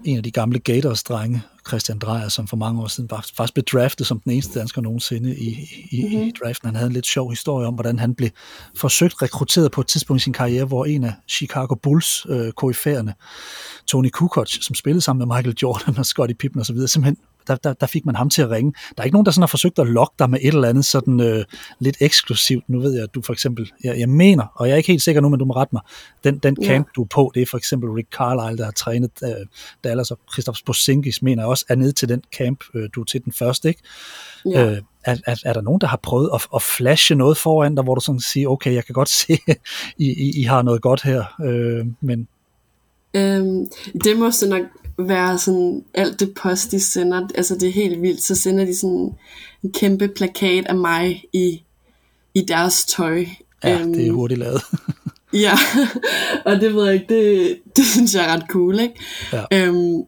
En 0.05 0.17
af 0.17 0.23
de 0.23 0.31
gamle 0.31 0.59
Gators-drenge, 0.59 1.43
Christian 1.69 1.99
Dreyer, 1.99 2.29
som 2.29 2.47
for 2.47 2.57
mange 2.57 2.83
år 2.83 2.87
siden 2.87 3.11
var, 3.11 3.27
faktisk 3.37 3.55
blev 3.55 3.65
draftet 3.65 4.07
som 4.07 4.21
den 4.21 4.33
eneste 4.33 4.59
dansker 4.59 4.81
nogensinde 4.81 5.37
i, 5.37 5.51
i, 5.91 6.03
mm-hmm. 6.03 6.23
i 6.23 6.33
draften. 6.45 6.67
Han 6.67 6.75
havde 6.75 6.87
en 6.87 6.93
lidt 6.93 7.07
sjov 7.07 7.31
historie 7.31 7.67
om, 7.67 7.75
hvordan 7.75 7.99
han 7.99 8.15
blev 8.15 8.31
forsøgt 8.77 9.23
rekrutteret 9.23 9.73
på 9.73 9.81
et 9.81 9.87
tidspunkt 9.87 10.23
i 10.23 10.25
sin 10.25 10.33
karriere, 10.33 10.65
hvor 10.65 10.85
en 10.85 11.05
af 11.05 11.13
Chicago 11.29 11.75
Bulls 11.75 12.27
øh, 12.29 12.53
koryfærerne, 12.53 13.15
Tony 13.87 14.09
Kukoc, 14.09 14.65
som 14.65 14.75
spillede 14.75 15.01
sammen 15.01 15.29
med 15.29 15.37
Michael 15.37 15.57
Jordan 15.63 15.99
og 15.99 16.07
Scottie 16.07 16.35
Pippen 16.35 16.61
osv., 16.61 16.77
simpelthen 16.87 17.17
der, 17.49 17.57
der, 17.57 17.73
der 17.73 17.87
fik 17.87 18.07
man 18.07 18.15
ham 18.17 18.31
til 18.31 18.43
at 18.43 18.51
ringe. 18.51 18.73
Der 18.97 19.03
er 19.03 19.05
ikke 19.05 19.15
nogen, 19.15 19.27
der 19.27 19.33
sådan 19.33 19.43
har 19.43 19.47
forsøgt 19.47 19.79
at 19.79 19.87
lokke 19.87 20.15
dig 20.19 20.31
med 20.31 20.39
et 20.43 20.55
eller 20.55 20.69
andet 20.69 20.85
sådan 20.85 21.21
øh, 21.21 21.45
lidt 21.79 21.97
eksklusivt. 22.01 22.69
Nu 22.69 22.81
ved 22.81 22.95
jeg, 22.95 23.03
at 23.03 23.15
du 23.15 23.23
for 23.23 23.33
eksempel, 23.33 23.73
jeg, 23.85 23.99
jeg 23.99 24.09
mener, 24.09 24.45
og 24.55 24.69
jeg 24.69 24.73
er 24.73 24.77
ikke 24.77 24.93
helt 24.93 25.03
sikker 25.03 25.21
nu, 25.21 25.29
men 25.29 25.39
du 25.39 25.45
må 25.45 25.55
rette 25.55 25.75
mig, 25.75 25.83
den, 26.25 26.39
den 26.39 26.57
camp, 26.65 26.87
ja. 26.87 26.91
du 26.97 27.03
er 27.03 27.07
på, 27.07 27.33
det 27.35 27.43
er 27.43 27.47
for 27.47 27.59
eksempel 27.59 27.91
Rick 27.91 28.09
Carlisle, 28.13 28.59
der 28.59 28.65
har 28.65 28.73
trænet 28.73 29.11
øh, 29.25 29.47
Dallas, 29.85 30.11
og 30.11 30.19
Christoph 30.33 30.59
Bosinkis 30.67 31.23
mener 31.23 31.43
jeg 31.43 31.49
også 31.49 31.65
er 31.69 31.75
nede 31.75 31.93
til 31.93 32.09
den 32.09 32.23
camp, 32.37 32.65
øh, 32.75 32.89
du 32.95 33.01
er 33.01 33.05
til 33.05 33.25
den 33.25 33.33
første, 33.33 33.69
ikke? 33.69 33.83
Ja. 34.47 34.71
Øh, 34.71 34.79
er, 35.05 35.17
er, 35.27 35.37
er 35.45 35.53
der 35.53 35.61
nogen, 35.61 35.81
der 35.81 35.87
har 35.87 36.01
prøvet 36.03 36.31
at, 36.35 36.47
at 36.55 36.63
flashe 36.63 37.15
noget 37.15 37.37
foran 37.37 37.75
dig, 37.75 37.85
hvor 37.85 37.95
du 37.95 38.01
sådan 38.01 38.21
siger, 38.21 38.49
okay, 38.49 38.75
jeg 38.75 38.85
kan 38.85 38.93
godt 38.93 39.09
se, 39.21 39.39
I, 39.99 40.07
I, 40.07 40.41
I 40.41 40.43
har 40.43 40.63
noget 40.63 40.83
godt 40.83 41.03
her, 41.03 41.25
øh, 41.45 41.87
men... 42.01 42.29
Øhm, 43.15 43.67
det 44.05 44.19
må 44.19 44.31
så 44.31 44.49
nok 44.49 44.63
være 45.09 45.39
sådan 45.39 45.85
alt 45.95 46.21
det 46.21 46.35
post, 46.35 46.71
de 46.71 46.81
sender. 46.81 47.29
Altså 47.35 47.55
det 47.55 47.69
er 47.69 47.73
helt 47.73 48.03
vildt. 48.03 48.23
Så 48.23 48.35
sender 48.35 48.65
de 48.65 48.77
sådan 48.77 49.15
en 49.63 49.73
kæmpe 49.73 50.09
plakat 50.09 50.67
af 50.67 50.75
mig 50.75 51.25
i, 51.33 51.63
i 52.35 52.43
deres 52.43 52.85
tøj. 52.85 53.25
Ja, 53.65 53.83
um, 53.83 53.93
det 53.93 54.03
er 54.03 54.07
øhm, 54.07 54.15
hurtigt 54.15 54.41
lavet. 54.41 54.63
ja, 55.33 55.53
og 56.47 56.61
det 56.61 56.75
ved 56.75 56.85
jeg 56.85 56.95
ikke, 56.95 57.07
det, 57.09 57.59
det 57.77 57.87
synes 57.87 58.15
jeg 58.15 58.25
er 58.25 58.33
ret 58.33 58.45
cool, 58.49 58.81
ikke? 58.81 58.95
Ja. 59.33 59.69
Um, 59.69 60.05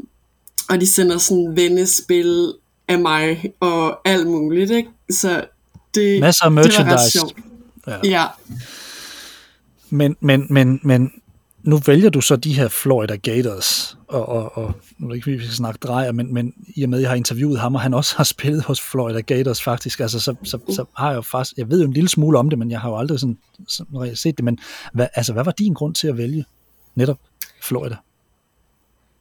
og 0.69 0.81
de 0.81 0.87
sender 0.87 1.19
sådan 1.19 1.57
vennespil 1.57 2.53
af 2.89 2.99
mig 2.99 3.53
og 3.61 4.09
alt 4.09 4.27
muligt, 4.27 4.71
ikke? 4.71 4.89
Så 5.11 5.45
det, 5.95 6.21
Masser 6.21 6.45
af 6.45 6.53
merchandise. 6.53 6.79
Det 6.83 6.91
var 6.91 7.05
ret 7.05 7.13
sjovt. 7.13 7.37
Ja. 7.87 7.99
ja. 8.05 8.27
Men, 9.91 10.17
men, 10.21 10.47
men, 10.51 10.81
men 10.83 11.13
nu 11.65 11.77
vælger 11.87 12.11
du 12.11 12.21
så 12.21 12.37
de 12.37 12.53
her 12.53 12.69
Florida 12.69 13.17
Gators, 13.17 13.99
og, 14.09 14.29
og, 14.29 14.59
og 14.59 14.73
nu 14.99 15.07
er 15.07 15.11
det 15.11 15.17
ikke, 15.17 15.31
vi 15.31 15.39
skal 15.39 15.57
snakke 15.57 15.79
drejer, 15.83 16.13
men, 16.13 16.35
men 16.35 16.55
i 16.77 16.83
og 16.83 16.89
med, 16.89 16.99
at 16.99 17.03
jeg 17.03 17.11
har 17.11 17.17
interviewet 17.17 17.59
ham, 17.59 17.75
og 17.75 17.81
han 17.81 17.95
også 17.95 18.17
har 18.17 18.25
spillet 18.35 18.63
hos 18.63 18.81
Florida 18.81 19.21
Gators 19.21 19.63
faktisk, 19.63 20.01
altså 20.01 20.21
så, 20.21 20.35
så, 20.43 20.59
så 20.69 20.85
har 20.97 21.09
jeg 21.09 21.17
jo 21.17 21.23
faktisk, 21.23 21.59
jeg 21.59 21.71
ved 21.71 21.81
jo 21.81 21.87
en 21.87 21.93
lille 21.93 22.09
smule 22.09 22.39
om 22.39 22.51
det, 22.51 22.59
men 22.59 22.71
jeg 22.71 22.81
har 22.81 22.89
jo 22.89 22.97
aldrig 22.97 23.21
sådan, 23.21 23.39
sådan 23.69 24.17
set 24.17 24.37
det, 24.37 24.45
men 24.45 24.59
hvad, 24.93 25.07
altså, 25.15 25.33
hvad 25.33 25.45
var 25.45 25.53
din 25.53 25.75
grund 25.75 25.95
til 25.95 26.09
at 26.09 26.17
vælge 26.17 26.45
netop 26.95 27.19
Florida? 27.63 27.97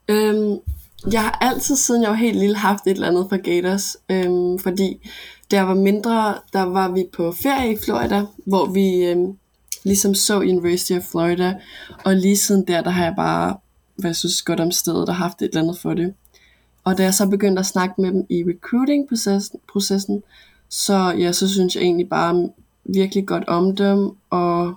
Øhm, 0.07 0.57
jeg 1.11 1.21
har 1.21 1.37
altid, 1.41 1.75
siden 1.75 2.01
jeg 2.01 2.09
var 2.09 2.15
helt 2.15 2.39
lille, 2.39 2.55
haft 2.55 2.87
et 2.87 2.91
eller 2.91 3.07
andet 3.07 3.25
for 3.29 3.37
Gators, 3.37 3.97
øhm, 4.09 4.59
fordi 4.59 5.09
da 5.51 5.55
jeg 5.55 5.67
var 5.67 5.73
mindre, 5.73 6.35
der 6.53 6.63
var 6.63 6.91
vi 6.91 7.05
på 7.13 7.31
ferie 7.43 7.73
i 7.73 7.77
Florida, 7.85 8.25
hvor 8.45 8.65
vi 8.65 9.05
øhm, 9.05 9.37
ligesom 9.83 10.15
så 10.15 10.39
University 10.39 10.91
of 10.91 11.03
Florida, 11.03 11.55
og 12.05 12.15
lige 12.15 12.37
siden 12.37 12.67
der, 12.67 12.81
der 12.81 12.89
har 12.89 13.03
jeg 13.03 13.13
bare, 13.15 13.57
hvad 13.95 14.09
jeg 14.09 14.15
synes 14.15 14.41
godt 14.41 14.59
om 14.59 14.71
stedet, 14.71 15.09
og 15.09 15.15
haft 15.15 15.41
et 15.41 15.47
eller 15.47 15.61
andet 15.61 15.79
for 15.79 15.93
det. 15.93 16.13
Og 16.83 16.97
da 16.97 17.03
jeg 17.03 17.13
så 17.13 17.27
begyndte 17.27 17.59
at 17.59 17.65
snakke 17.65 18.01
med 18.01 18.11
dem 18.11 18.25
i 18.29 18.43
recruiting-processen, 18.43 19.59
processen, 19.71 20.23
så, 20.69 21.15
ja, 21.17 21.31
så 21.31 21.49
synes 21.49 21.75
jeg 21.75 21.83
egentlig 21.83 22.09
bare 22.09 22.49
virkelig 22.85 23.25
godt 23.25 23.47
om 23.47 23.75
dem, 23.75 24.11
og 24.29 24.73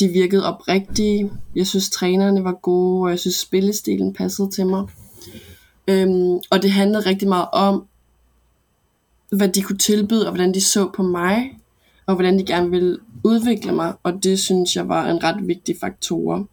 de 0.00 0.08
virkede 0.08 0.46
oprigtige. 0.46 1.30
Jeg 1.56 1.66
synes, 1.66 1.90
trænerne 1.90 2.44
var 2.44 2.52
gode, 2.52 3.02
og 3.02 3.10
jeg 3.10 3.18
synes, 3.18 3.36
spillestilen 3.36 4.12
passede 4.12 4.50
til 4.50 4.66
mig. 4.66 4.86
Øhm, 5.88 6.38
og 6.50 6.62
det 6.62 6.72
handlede 6.72 7.06
rigtig 7.06 7.28
meget 7.28 7.46
om, 7.52 7.86
hvad 9.30 9.48
de 9.48 9.62
kunne 9.62 9.78
tilbyde, 9.78 10.26
og 10.26 10.32
hvordan 10.32 10.54
de 10.54 10.60
så 10.60 10.90
på 10.96 11.02
mig, 11.02 11.58
og 12.06 12.14
hvordan 12.14 12.38
de 12.38 12.44
gerne 12.44 12.70
ville 12.70 12.98
udvikle 13.24 13.72
mig, 13.72 13.94
og 14.02 14.24
det 14.24 14.38
synes 14.38 14.76
jeg 14.76 14.88
var 14.88 15.06
en 15.10 15.24
ret 15.24 15.48
vigtig 15.48 15.76
faktor. 15.80 16.48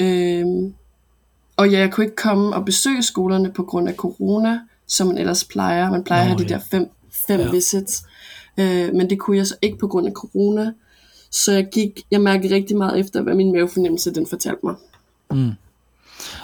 Øhm, 0.00 0.74
og 1.56 1.70
ja, 1.70 1.78
jeg 1.78 1.92
kunne 1.92 2.06
ikke 2.06 2.16
komme 2.16 2.56
og 2.56 2.64
besøge 2.64 3.02
skolerne 3.02 3.52
på 3.52 3.62
grund 3.62 3.88
af 3.88 3.94
corona, 3.94 4.60
som 4.86 5.06
man 5.06 5.18
ellers 5.18 5.44
plejer. 5.44 5.90
Man 5.90 6.04
plejer 6.04 6.24
Nå, 6.24 6.30
at 6.30 6.38
have 6.38 6.48
de 6.48 6.54
der 6.54 6.60
fem, 6.70 6.90
fem 7.10 7.40
ja. 7.40 7.50
visits. 7.50 8.02
Øh, 8.58 8.94
men 8.94 9.10
det 9.10 9.18
kunne 9.18 9.36
jeg 9.36 9.46
så 9.46 9.54
ikke 9.62 9.78
på 9.78 9.88
grund 9.88 10.06
af 10.06 10.12
corona. 10.12 10.72
Så 11.30 11.52
jeg 11.52 11.68
gik, 11.72 12.00
jeg 12.10 12.20
mærkede 12.20 12.54
rigtig 12.54 12.76
meget 12.76 13.00
efter, 13.00 13.22
hvad 13.22 13.34
min 13.34 13.52
mavefornemmelse 13.52 14.14
den 14.14 14.26
fortalte 14.26 14.60
mig. 14.62 14.74
Mm. 15.30 15.52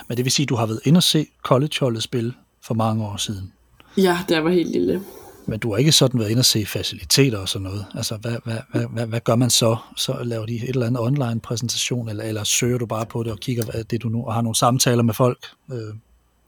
Men 0.08 0.16
det 0.16 0.24
vil 0.24 0.32
sige, 0.32 0.44
at 0.44 0.48
du 0.48 0.54
har 0.54 0.66
været 0.66 0.80
inde 0.84 0.98
og 0.98 1.02
se 1.02 1.26
collegeholdet 1.42 2.02
spille 2.02 2.32
for 2.62 2.74
mange 2.74 3.04
år 3.04 3.16
siden? 3.16 3.52
Ja, 3.96 4.18
da 4.28 4.34
jeg 4.34 4.44
var 4.44 4.50
helt 4.50 4.70
lille. 4.70 5.02
Men 5.46 5.58
du 5.58 5.70
har 5.70 5.78
ikke 5.78 5.92
sådan 5.92 6.20
været 6.20 6.30
inde 6.30 6.40
og 6.40 6.44
se 6.44 6.66
faciliteter 6.66 7.38
og 7.38 7.48
sådan 7.48 7.62
noget? 7.62 7.86
Altså, 7.94 8.16
hvad, 8.16 8.36
hvad, 8.44 8.58
hvad, 8.72 8.86
hvad, 8.86 9.06
hvad 9.06 9.20
gør 9.20 9.34
man 9.34 9.50
så? 9.50 9.76
Så 9.96 10.16
laver 10.22 10.46
de 10.46 10.54
et 10.54 10.68
eller 10.68 10.86
andet 10.86 11.00
online 11.02 11.40
præsentation, 11.40 12.08
eller, 12.08 12.24
eller 12.24 12.44
søger 12.44 12.78
du 12.78 12.86
bare 12.86 13.06
på 13.06 13.22
det 13.22 13.32
og 13.32 13.38
kigger, 13.40 13.64
hvad 13.64 13.84
det 13.84 14.02
du 14.02 14.08
nu, 14.08 14.26
og 14.26 14.34
har 14.34 14.42
nogle 14.42 14.56
samtaler 14.56 15.02
med 15.02 15.14
folk? 15.14 15.38
Øh. 15.72 15.94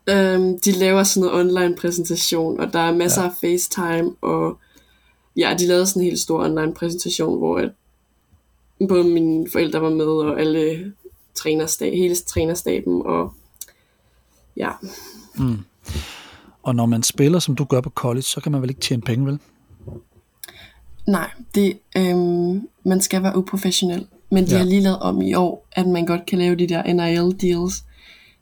Øhm, 0.09 0.61
de 0.61 0.73
laver 0.73 1.03
sådan 1.03 1.29
noget 1.29 1.41
online 1.41 1.77
præsentation, 1.77 2.61
og 2.61 2.73
der 2.73 2.79
er 2.79 2.95
masser 2.95 3.23
ja. 3.23 3.29
af 3.29 3.35
FaceTime, 3.41 4.15
og 4.21 4.59
ja, 5.37 5.57
de 5.59 5.67
lavede 5.67 5.87
sådan 5.87 6.03
en 6.03 6.07
helt 6.09 6.21
stor 6.21 6.45
online 6.45 6.75
præsentation, 6.75 7.39
hvor 7.39 7.59
at 7.59 7.71
både 8.89 9.05
mine 9.05 9.47
forældre 9.53 9.83
var 9.83 9.91
med, 9.91 10.07
og 10.07 10.41
alle 10.41 10.93
trænerstab, 11.35 11.93
hele 11.93 12.17
trænerstaben, 12.17 13.03
og 13.05 13.35
ja. 14.57 14.71
Mm. 15.39 15.59
Og 16.67 16.75
når 16.75 16.87
man 16.87 17.03
spiller, 17.03 17.39
som 17.39 17.57
du 17.57 17.65
gør 17.65 17.81
på 17.81 17.91
college, 17.91 18.23
så 18.23 18.41
kan 18.41 18.53
man 18.53 18.63
vel 18.63 18.71
ikke 18.71 18.81
tjene 18.81 19.03
penge, 19.03 19.27
vel? 19.27 19.39
Nej, 21.07 21.31
det, 21.55 21.79
øhm, 21.97 22.69
man 22.85 23.01
skal 23.01 23.23
være 23.23 23.37
uprofessionel. 23.39 24.07
Men 24.31 24.47
de 24.47 24.51
ja. 24.51 24.59
har 24.59 24.65
lige 24.65 24.81
lavet 24.81 24.99
om 24.99 25.23
i 25.23 25.35
år, 25.35 25.67
at 25.73 25.87
man 25.87 26.07
godt 26.07 26.27
kan 26.27 26.39
lave 26.39 26.57
de 26.57 26.67
der 26.67 26.83
NIL 26.93 27.41
deals. 27.41 27.85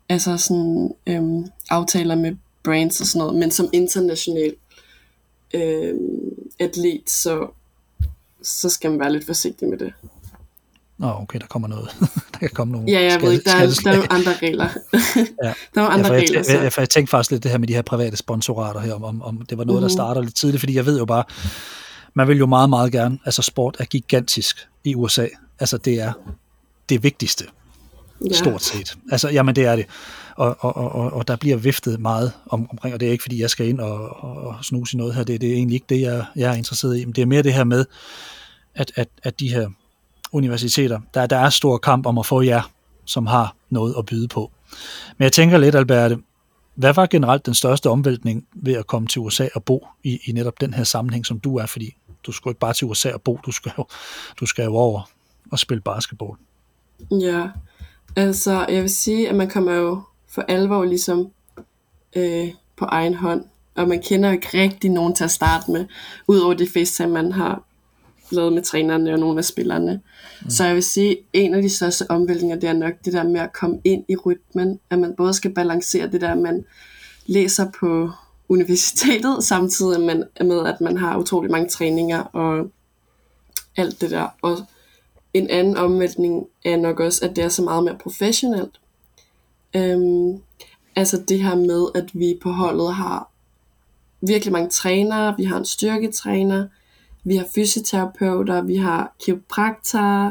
Altså 0.08 0.36
sådan 0.36 0.94
øhm, 1.06 1.46
aftaler 1.70 2.14
med 2.14 2.36
brands 2.62 3.00
og 3.00 3.06
sådan 3.06 3.18
noget. 3.18 3.38
Men 3.38 3.50
som 3.50 3.68
international 3.72 4.54
øhm, 5.54 6.48
atlet, 6.60 7.10
så, 7.10 7.46
så 8.42 8.68
skal 8.68 8.90
man 8.90 9.00
være 9.00 9.12
lidt 9.12 9.26
forsigtig 9.26 9.68
med 9.68 9.78
det. 9.78 9.92
Nå, 10.98 11.06
okay, 11.22 11.38
der 11.38 11.46
kommer 11.46 11.68
noget. 11.68 11.88
der 12.32 12.38
kan 12.38 12.48
komme 12.48 12.72
nogle 12.72 12.90
Ja, 12.90 13.02
jeg 13.02 13.22
ved 13.22 13.32
ikke, 13.32 13.44
der, 13.44 13.56
er, 13.56 13.80
der 13.84 13.90
er 13.90 13.96
jo 13.96 14.06
andre 14.10 14.32
regler. 14.42 14.68
ja. 15.44 15.52
Der 15.74 15.80
er 15.80 15.84
jo 15.84 15.86
andre 15.86 16.12
ja, 16.12 16.20
regler. 16.20 16.44
Jeg, 16.48 16.62
jeg, 16.62 16.72
jeg, 16.78 16.88
tænkte 16.90 17.10
faktisk 17.10 17.30
lidt 17.30 17.42
det 17.42 17.50
her 17.50 17.58
med 17.58 17.68
de 17.68 17.74
her 17.74 17.82
private 17.82 18.16
sponsorater 18.16 18.80
her, 18.80 18.94
om, 18.94 19.22
om 19.22 19.42
det 19.48 19.58
var 19.58 19.64
noget, 19.64 19.82
mm. 19.82 19.88
der 19.88 19.92
starter 19.92 20.22
lidt 20.22 20.34
tidligt, 20.34 20.60
fordi 20.60 20.74
jeg 20.74 20.86
ved 20.86 20.98
jo 20.98 21.04
bare, 21.04 21.24
man 22.14 22.28
vil 22.28 22.38
jo 22.38 22.46
meget, 22.46 22.70
meget 22.70 22.92
gerne, 22.92 23.18
altså 23.24 23.42
sport 23.42 23.76
er 23.78 23.84
gigantisk 23.84 24.68
i 24.84 24.94
USA. 24.94 25.26
Altså 25.60 25.78
det 25.78 26.00
er 26.00 26.12
det 26.88 27.02
vigtigste, 27.02 27.44
ja. 28.30 28.34
stort 28.34 28.62
set. 28.62 28.96
Altså, 29.10 29.28
jamen 29.28 29.56
det 29.56 29.64
er 29.64 29.76
det. 29.76 29.86
Og, 30.36 30.56
og, 30.60 30.76
og, 30.76 31.12
og 31.12 31.28
der 31.28 31.36
bliver 31.36 31.56
viftet 31.56 32.00
meget 32.00 32.32
om, 32.46 32.70
omkring, 32.70 32.94
og 32.94 33.00
det 33.00 33.08
er 33.08 33.12
ikke 33.12 33.22
fordi, 33.22 33.40
jeg 33.40 33.50
skal 33.50 33.68
ind 33.68 33.80
og, 33.80 34.24
og, 34.24 34.36
og 34.36 34.64
snuse 34.64 34.96
i 34.96 34.98
noget 34.98 35.14
her, 35.14 35.24
det, 35.24 35.40
det 35.40 35.48
er 35.48 35.54
egentlig 35.54 35.74
ikke 35.74 35.86
det, 35.88 36.00
jeg, 36.00 36.24
jeg 36.36 36.50
er 36.50 36.54
interesseret 36.54 36.98
i, 36.98 37.04
men 37.04 37.14
det 37.14 37.22
er 37.22 37.26
mere 37.26 37.42
det 37.42 37.54
her 37.54 37.64
med, 37.64 37.84
at, 38.74 38.92
at, 38.96 39.08
at 39.22 39.40
de 39.40 39.48
her 39.48 39.68
universiteter. 40.34 41.00
Der, 41.14 41.26
der 41.26 41.36
er 41.36 41.50
stor 41.50 41.76
kamp 41.76 42.06
om 42.06 42.18
at 42.18 42.26
få 42.26 42.42
jer, 42.42 42.70
som 43.04 43.26
har 43.26 43.56
noget 43.70 43.94
at 43.98 44.06
byde 44.06 44.28
på. 44.28 44.50
Men 45.18 45.24
jeg 45.24 45.32
tænker 45.32 45.58
lidt, 45.58 45.74
Alberte, 45.74 46.18
hvad 46.74 46.94
var 46.94 47.06
generelt 47.06 47.46
den 47.46 47.54
største 47.54 47.90
omvæltning 47.90 48.46
ved 48.54 48.74
at 48.74 48.86
komme 48.86 49.08
til 49.08 49.20
USA 49.20 49.48
og 49.54 49.64
bo 49.64 49.86
i, 50.04 50.18
i 50.26 50.32
netop 50.32 50.60
den 50.60 50.74
her 50.74 50.84
sammenhæng, 50.84 51.26
som 51.26 51.40
du 51.40 51.56
er? 51.56 51.66
Fordi 51.66 51.96
du 52.26 52.32
skulle 52.32 52.52
ikke 52.52 52.60
bare 52.60 52.72
til 52.72 52.86
USA 52.86 53.12
og 53.12 53.22
bo, 53.22 53.40
du 53.46 53.52
skal 53.52 53.72
jo, 53.78 53.86
du 54.40 54.46
skal 54.46 54.64
jo 54.64 54.74
over 54.74 55.10
og 55.52 55.58
spille 55.58 55.80
basketball. 55.80 56.32
Ja, 57.10 57.48
altså 58.16 58.66
jeg 58.68 58.82
vil 58.82 58.90
sige, 58.90 59.28
at 59.28 59.34
man 59.34 59.50
kommer 59.50 59.72
jo 59.72 60.02
for 60.28 60.42
alvor 60.48 60.84
ligesom 60.84 61.30
øh, 62.16 62.48
på 62.76 62.84
egen 62.84 63.14
hånd, 63.14 63.44
og 63.74 63.88
man 63.88 64.02
kender 64.02 64.32
ikke 64.32 64.48
rigtig 64.54 64.90
nogen 64.90 65.14
til 65.14 65.24
at 65.24 65.30
starte 65.30 65.70
med, 65.70 65.86
udover 66.28 66.54
det 66.54 66.68
FaceTime, 66.68 67.12
man 67.12 67.32
har 67.32 67.62
lavet 68.34 68.52
med 68.52 68.62
trænerne 68.62 69.12
og 69.12 69.18
nogle 69.18 69.38
af 69.38 69.44
spillerne. 69.44 70.00
Mm. 70.42 70.50
Så 70.50 70.64
jeg 70.64 70.74
vil 70.74 70.82
sige, 70.82 71.16
en 71.32 71.54
af 71.54 71.62
de 71.62 71.70
største 71.70 72.10
omvæltninger, 72.10 72.56
det 72.56 72.68
er 72.68 72.72
nok 72.72 72.92
det 73.04 73.12
der 73.12 73.22
med 73.22 73.40
at 73.40 73.52
komme 73.52 73.80
ind 73.84 74.04
i 74.08 74.16
rytmen, 74.16 74.80
at 74.90 74.98
man 74.98 75.14
både 75.16 75.34
skal 75.34 75.54
balancere 75.54 76.10
det 76.10 76.20
der, 76.20 76.32
at 76.32 76.38
man 76.38 76.64
læser 77.26 77.70
på 77.80 78.10
universitetet, 78.48 79.44
samtidig 79.52 80.00
med, 80.00 80.66
at 80.66 80.80
man 80.80 80.96
har 80.96 81.18
utrolig 81.18 81.50
mange 81.50 81.68
træninger 81.68 82.22
og 82.22 82.70
alt 83.76 84.00
det 84.00 84.10
der. 84.10 84.28
Og 84.42 84.58
en 85.34 85.50
anden 85.50 85.76
omvæltning 85.76 86.46
er 86.64 86.76
nok 86.76 87.00
også, 87.00 87.24
at 87.24 87.36
det 87.36 87.44
er 87.44 87.48
så 87.48 87.62
meget 87.62 87.84
mere 87.84 87.98
professionelt. 88.02 88.80
Øhm, 89.76 90.40
altså 90.96 91.22
det 91.28 91.42
her 91.42 91.54
med, 91.54 91.86
at 91.94 92.10
vi 92.12 92.38
på 92.42 92.50
holdet 92.50 92.94
har 92.94 93.30
virkelig 94.20 94.52
mange 94.52 94.70
trænere, 94.70 95.34
vi 95.36 95.44
har 95.44 95.56
en 95.56 95.64
styrketræner, 95.64 96.66
vi 97.24 97.36
har 97.36 97.46
fysioterapeuter, 97.54 98.62
vi 98.62 98.76
har 98.76 99.16
kiropraktorer, 99.24 100.30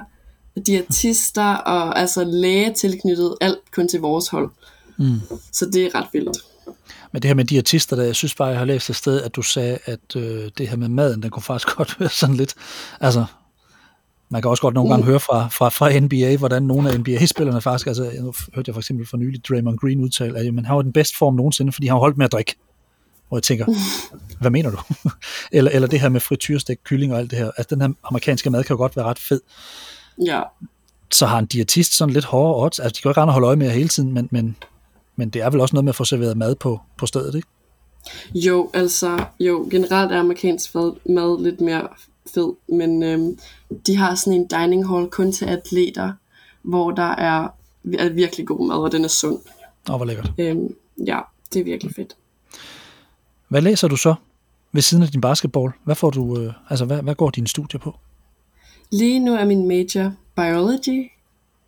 diætister 0.68 1.56
og 1.56 2.00
altså 2.00 2.24
læge 2.24 2.74
tilknyttet 2.74 3.36
alt 3.42 3.72
kun 3.76 3.88
til 3.88 4.00
vores 4.00 4.28
hold. 4.28 4.50
Mm. 4.98 5.20
Så 5.52 5.66
det 5.66 5.86
er 5.86 5.96
ret 5.96 6.08
vildt. 6.14 6.38
Men 7.12 7.22
det 7.22 7.30
her 7.30 7.36
med 7.36 7.46
diætister, 7.46 7.96
der, 7.96 8.04
jeg 8.04 8.16
synes 8.16 8.36
bare, 8.36 8.48
jeg 8.48 8.58
har 8.58 8.66
læst 8.66 8.90
et 8.90 8.96
sted, 8.96 9.22
at 9.22 9.36
du 9.36 9.42
sagde, 9.42 9.78
at 9.86 10.16
øh, 10.16 10.52
det 10.58 10.68
her 10.68 10.78
med 10.78 10.88
maden, 10.88 11.24
den 11.24 11.30
kunne 11.30 11.44
faktisk 11.44 11.76
godt 11.78 12.00
være 12.00 12.10
sådan 12.10 12.36
lidt, 12.36 12.54
altså, 13.00 13.26
man 14.30 14.42
kan 14.42 14.52
også 14.52 14.62
godt 14.62 14.74
nogle 14.74 14.90
gange 14.90 15.04
mm. 15.04 15.10
høre 15.10 15.20
fra, 15.20 15.48
fra, 15.48 15.70
fra 15.70 16.00
NBA, 16.00 16.38
hvordan 16.38 16.64
nogle 16.64 16.92
af 16.92 17.00
NBA-spillerne 17.00 17.62
faktisk, 17.62 17.88
altså, 17.88 18.12
nu 18.22 18.34
hørte 18.56 18.70
jeg 18.70 18.76
for 18.76 18.82
eksempel 18.82 19.08
for 19.08 19.18
nylig 19.18 19.46
Draymond 19.50 19.78
Green 19.78 20.00
udtale, 20.00 20.38
at 20.38 20.46
jamen, 20.46 20.66
han 20.66 20.76
var 20.76 20.82
den 20.82 20.94
bedste 20.94 21.18
form 21.18 21.36
nogensinde, 21.36 21.72
fordi 21.72 21.88
han 21.88 21.94
har 21.94 22.00
holdt 22.00 22.18
med 22.18 22.26
at 22.26 22.32
drikke 22.32 22.56
hvor 23.34 23.38
jeg 23.38 23.44
tænker, 23.44 23.66
hvad 24.42 24.52
mener 24.52 24.72
du? 24.72 24.78
eller, 25.58 25.72
eller 25.72 25.88
det 25.88 26.00
her 26.00 26.10
med 26.10 26.20
frityrstik, 26.20 26.78
kylling 26.84 27.14
og 27.14 27.20
alt 27.20 27.32
det 27.32 27.40
her. 27.40 27.52
Altså 27.58 27.76
den 27.76 27.82
her 27.82 27.90
amerikanske 28.04 28.50
mad 28.50 28.64
kan 28.64 28.74
jo 28.74 28.78
godt 28.78 28.96
være 28.96 29.06
ret 29.06 29.20
fed. 29.20 29.42
Ja. 30.26 30.42
Så 31.12 31.26
har 31.26 31.40
en 31.40 31.46
diætist 31.46 31.98
sådan 31.98 32.14
lidt 32.14 32.26
hårdere 32.26 32.66
odds. 32.66 32.80
Altså 32.80 32.98
de 32.98 33.02
kan 33.02 33.10
jo 33.10 33.22
ikke 33.22 33.32
holde 33.32 33.48
øje 33.48 33.56
med 33.56 33.70
hele 33.70 33.90
tiden, 33.90 34.14
men, 34.14 34.28
men, 34.32 34.56
men 35.16 35.30
det 35.30 35.42
er 35.42 35.50
vel 35.50 35.60
også 35.60 35.76
noget 35.76 35.84
med 35.84 35.92
at 35.92 35.96
få 35.96 36.06
serveret 36.06 36.38
mad 36.38 36.56
på, 36.56 36.80
på 36.98 37.06
stedet, 37.06 37.36
ikke? 37.36 37.48
Jo, 38.36 38.70
altså, 38.74 39.26
jo, 39.40 39.68
generelt 39.72 40.12
er 40.12 40.20
amerikansk 40.20 40.76
mad 40.76 41.44
lidt 41.44 41.62
mere 41.62 41.88
fed, 42.34 42.54
men 42.70 43.04
øhm, 43.04 43.38
de 43.88 43.98
har 43.98 44.16
sådan 44.16 44.34
en 44.40 44.48
dining 44.48 44.88
hall 44.90 45.08
kun 45.08 45.32
til 45.32 45.46
atleter, 45.46 46.14
hvor 46.64 46.92
der 46.92 47.16
er, 47.16 47.48
er 48.00 48.10
virkelig 48.10 48.48
god 48.48 48.68
mad, 48.68 48.78
og 48.78 48.92
den 48.92 49.04
er 49.04 49.08
sund. 49.08 49.40
Og 49.90 49.98
hvor 49.98 50.06
lækkert. 50.06 50.32
Øhm, 50.38 50.76
ja, 51.08 51.20
det 51.54 51.60
er 51.60 51.64
virkelig 51.64 51.96
fedt. 51.96 52.16
Hvad 53.54 53.62
læser 53.62 53.88
du 53.88 53.96
så 53.96 54.16
ved 54.72 54.82
siden 54.82 55.04
af 55.04 55.10
din 55.10 55.22
basketball? 55.22 55.72
Hvad 55.84 55.96
får 55.96 56.10
du, 56.10 56.40
øh, 56.40 56.54
altså 56.70 56.86
hvad, 56.86 57.02
hvad 57.02 57.16
går 57.16 57.30
dine 57.30 57.48
studier 57.48 57.80
på? 57.80 57.96
Lige 58.92 59.20
nu 59.20 59.34
er 59.34 59.46
min 59.46 59.68
major 59.68 60.14
biology, 60.36 61.10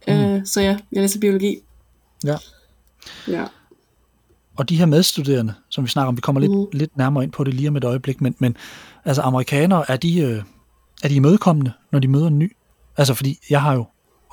mm. 0.07 0.13
øh, 0.13 0.45
så 0.45 0.61
ja, 0.61 0.77
jeg 0.91 1.01
læser 1.01 1.19
biologi. 1.19 1.57
Ja. 2.23 2.35
Ja. 3.27 3.45
Og 4.55 4.69
de 4.69 4.77
her 4.77 4.85
medstuderende, 4.85 5.53
som 5.69 5.83
vi 5.83 5.89
snakker 5.89 6.07
om, 6.07 6.17
vi 6.17 6.21
kommer 6.21 6.41
lidt, 6.41 6.51
mm. 6.51 6.65
lidt 6.73 6.97
nærmere 6.97 7.23
ind 7.23 7.31
på 7.31 7.43
det 7.43 7.53
lige 7.53 7.67
om 7.69 7.75
et 7.75 7.83
øjeblik, 7.83 8.21
men, 8.21 8.35
men 8.39 8.57
altså 9.05 9.21
amerikanere, 9.21 9.91
er 9.91 9.97
de, 9.97 10.19
øh, 10.19 10.43
er 11.03 11.07
de 11.07 11.15
imødekommende, 11.15 11.71
når 11.91 11.99
de 11.99 12.07
møder 12.07 12.27
en 12.27 12.39
ny? 12.39 12.55
Altså 12.97 13.13
fordi 13.13 13.39
jeg 13.49 13.61
har 13.61 13.73
jo 13.73 13.85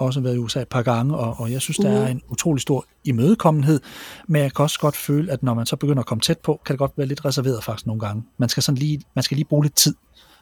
også 0.05 0.21
været 0.21 0.35
i 0.35 0.39
USA 0.39 0.61
et 0.61 0.69
par 0.69 0.83
gange, 0.83 1.17
og, 1.17 1.41
og 1.41 1.53
jeg 1.53 1.61
synes, 1.61 1.77
der 1.77 1.91
er 1.91 2.07
en 2.07 2.23
utrolig 2.29 2.63
stor 2.63 2.87
imødekommenhed, 3.05 3.81
men 4.29 4.43
jeg 4.43 4.55
kan 4.55 4.63
også 4.63 4.79
godt 4.79 4.97
føle, 4.97 5.33
at 5.33 5.43
når 5.43 5.55
man 5.55 5.67
så 5.67 5.77
begynder 5.77 6.01
at 6.01 6.07
komme 6.07 6.21
tæt 6.21 6.39
på, 6.39 6.61
kan 6.67 6.73
det 6.73 6.79
godt 6.79 6.93
være 6.97 7.07
lidt 7.07 7.25
reserveret 7.25 7.65
faktisk 7.65 7.87
nogle 7.87 8.01
gange. 8.01 8.23
Man 8.39 8.49
skal, 8.49 8.63
sådan 8.63 8.79
lige, 8.79 9.03
man 9.15 9.23
skal 9.23 9.37
lige 9.37 9.45
bruge 9.45 9.65
lidt 9.65 9.77
tid, 9.77 9.95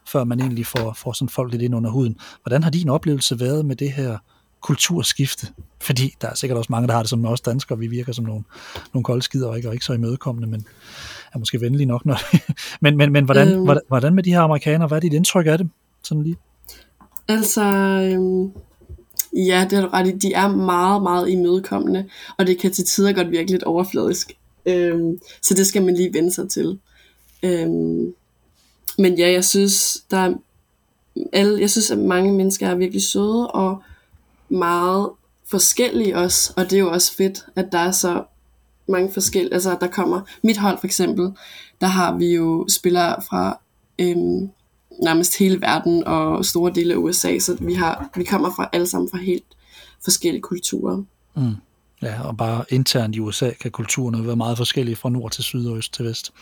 før 0.07 0.25
man 0.25 0.41
egentlig 0.41 0.67
får, 0.67 0.93
får 0.93 1.13
sådan 1.13 1.29
folk 1.29 1.53
lidt 1.53 1.63
ind 1.63 1.75
under 1.75 1.91
huden. 1.91 2.17
Hvordan 2.43 2.63
har 2.63 2.71
din 2.71 2.89
oplevelse 2.89 3.41
været 3.41 3.65
med 3.65 3.77
det 3.77 3.93
her 3.93 4.19
kulturskifte? 4.61 5.47
Fordi 5.83 6.15
der 6.21 6.29
er 6.29 6.35
sikkert 6.35 6.59
også 6.59 6.73
mange, 6.73 6.89
der 6.89 6.95
har 6.95 7.03
det 7.03 7.11
som 7.11 7.25
os 7.25 7.41
danskere, 7.41 7.79
vi 7.79 7.87
virker 7.87 8.13
som 8.13 8.25
nogle, 8.25 8.45
nogle 8.95 9.05
kolde 9.05 9.23
skider 9.23 9.49
og 9.49 9.57
ikke, 9.57 9.69
og 9.69 9.75
ikke 9.75 9.85
så 9.85 9.93
imødekommende, 9.93 10.49
men 10.49 10.67
er 11.33 11.39
måske 11.39 11.61
venlige 11.61 11.87
nok. 11.87 12.07
Når, 12.07 12.19
men 12.83 12.97
men, 12.97 13.13
men 13.13 13.25
hvordan, 13.25 13.49
øhm. 13.49 13.65
hvordan, 13.65 13.83
hvordan 13.89 14.15
med 14.15 14.23
de 14.23 14.31
her 14.31 14.41
amerikanere? 14.41 14.89
Hvad 14.89 14.99
er 14.99 15.01
dit 15.01 15.13
indtryk 15.13 15.47
af 15.47 15.59
dem? 15.59 15.71
Sådan 16.03 16.23
lige. 16.23 16.37
Altså, 17.29 17.65
øhm, 17.65 18.53
ja, 19.33 19.67
det 19.71 19.79
er 19.79 19.83
du 19.83 19.89
ret 19.89 20.09
i. 20.09 20.11
De 20.11 20.33
er 20.33 20.49
meget, 20.49 21.03
meget 21.03 21.29
imødekommende, 21.29 22.09
og 22.37 22.47
det 22.47 22.59
kan 22.59 22.73
til 22.73 22.85
tider 22.85 23.13
godt 23.13 23.31
virke 23.31 23.51
lidt 23.51 23.63
overfladisk. 23.63 24.33
Øhm, 24.67 25.21
så 25.43 25.55
det 25.55 25.67
skal 25.67 25.83
man 25.83 25.95
lige 25.95 26.15
vende 26.15 26.33
sig 26.33 26.51
til. 26.51 26.79
Øhm, 27.43 28.15
men 28.99 29.19
ja, 29.19 29.33
jeg 29.33 29.45
synes, 29.45 30.05
der 30.11 30.17
er 30.17 30.35
alle, 31.33 31.61
jeg 31.61 31.71
synes, 31.71 31.91
at 31.91 31.99
mange 31.99 32.33
mennesker 32.33 32.69
er 32.69 32.75
virkelig 32.75 33.03
søde 33.03 33.51
og 33.51 33.83
meget 34.49 35.11
forskellige 35.51 36.17
også, 36.17 36.53
og 36.57 36.65
det 36.65 36.73
er 36.73 36.81
jo 36.81 36.91
også 36.91 37.17
fedt, 37.17 37.45
at 37.57 37.67
der 37.73 37.79
er 37.79 37.93
så 37.93 38.25
mange 38.89 39.13
forskellige, 39.13 39.55
altså 39.55 39.77
der 39.81 39.87
kommer, 39.87 40.21
mit 40.43 40.57
hold 40.57 40.79
for 40.79 40.87
eksempel, 40.87 41.33
der 41.81 41.87
har 41.87 42.17
vi 42.17 42.35
jo 42.35 42.67
spillere 42.69 43.17
fra 43.29 43.61
øhm, 43.99 44.51
nærmest 45.03 45.39
hele 45.39 45.61
verden 45.61 46.05
og 46.07 46.45
store 46.45 46.73
dele 46.75 46.95
af 46.95 46.99
USA, 46.99 47.39
så 47.39 47.57
vi, 47.61 47.75
har, 47.75 48.11
vi 48.17 48.25
kommer 48.25 48.51
fra 48.57 48.69
alle 48.73 48.87
sammen 48.87 49.11
fra 49.11 49.19
helt 49.19 49.45
forskellige 50.05 50.43
kulturer. 50.43 51.03
Mm. 51.37 51.55
Ja, 52.03 52.23
og 52.23 52.37
bare 52.37 52.65
internt 52.69 53.17
i 53.17 53.21
USA 53.21 53.51
kan 53.61 53.71
kulturerne 53.71 54.27
være 54.27 54.37
meget 54.37 54.57
forskellige 54.57 54.97
fra 54.97 55.11
nord 55.11 55.31
til 55.31 55.45
syd 55.45 55.67
og 55.67 55.77
øst 55.77 55.95
til 55.95 56.05
vest. 56.05 56.33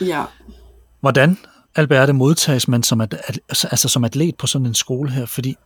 Ja. 0.00 0.24
Hvordan, 1.00 1.38
Alberte, 1.74 2.12
modtages 2.12 2.68
man 2.68 2.82
som, 2.82 3.00
at, 3.00 3.40
altså 3.48 3.88
som 3.88 4.04
atlet 4.04 4.36
på 4.36 4.46
sådan 4.46 4.66
en 4.66 4.74
skole 4.74 5.10
her? 5.10 5.26
Fordi, 5.26 5.56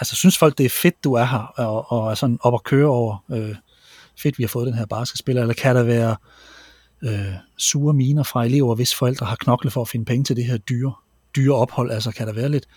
altså 0.00 0.14
synes 0.14 0.38
folk, 0.38 0.58
det 0.58 0.66
er 0.66 0.70
fedt, 0.70 1.04
du 1.04 1.12
er 1.12 1.24
her, 1.24 1.38
og, 1.56 1.92
og 1.92 2.10
er 2.10 2.14
sådan 2.14 2.38
op 2.40 2.52
og 2.52 2.64
køre 2.64 2.88
over, 2.88 3.24
øh, 3.30 3.54
fedt, 4.22 4.38
vi 4.38 4.42
har 4.42 4.48
fået 4.48 4.66
den 4.66 4.74
her 4.74 4.86
basketspiller, 4.86 5.42
eller 5.42 5.54
kan 5.54 5.76
der 5.76 5.82
være 5.82 6.16
øh, 7.02 7.34
sure 7.58 7.94
miner 7.94 8.22
fra 8.22 8.44
elever, 8.44 8.74
hvis 8.74 8.94
forældre 8.94 9.26
har 9.26 9.36
knoklet 9.36 9.72
for 9.72 9.80
at 9.80 9.88
finde 9.88 10.04
penge 10.04 10.24
til 10.24 10.36
det 10.36 10.44
her 10.44 10.56
dyre, 10.56 10.92
dyre 11.36 11.54
ophold? 11.54 11.90
Altså, 11.90 12.10
kan 12.10 12.26
der 12.26 12.32
være 12.32 12.48
lidt, 12.48 12.68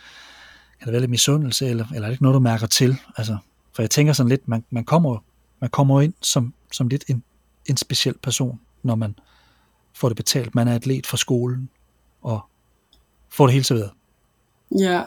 kan 0.79 0.86
der 0.86 0.91
være 0.91 1.01
lidt 1.01 1.12
misundelse, 1.12 1.67
eller, 1.67 1.86
eller 1.95 2.01
er 2.01 2.05
det 2.05 2.13
ikke 2.13 2.24
noget, 2.24 2.36
du 2.36 2.39
mærker 2.39 2.67
til? 2.67 2.98
Altså, 3.17 3.38
for 3.75 3.81
jeg 3.81 3.89
tænker 3.89 4.13
sådan 4.13 4.29
lidt, 4.29 4.48
man, 4.48 4.63
man 4.69 4.83
kommer 4.83 5.19
man 5.63 5.69
kommer 5.69 6.01
ind 6.01 6.13
som, 6.22 6.53
som 6.72 6.88
lidt 6.88 7.03
en, 7.07 7.24
en 7.65 7.77
speciel 7.77 8.17
person, 8.17 8.60
når 8.83 8.95
man 8.95 9.15
får 9.93 10.07
det 10.10 10.17
betalt. 10.17 10.55
Man 10.55 10.67
er 10.67 10.75
atlet 10.75 11.07
for 11.07 11.17
skolen, 11.17 11.69
og 12.22 12.41
får 13.29 13.45
det 13.45 13.53
hele 13.53 13.65
serveret. 13.65 13.91
Ja, 14.79 15.03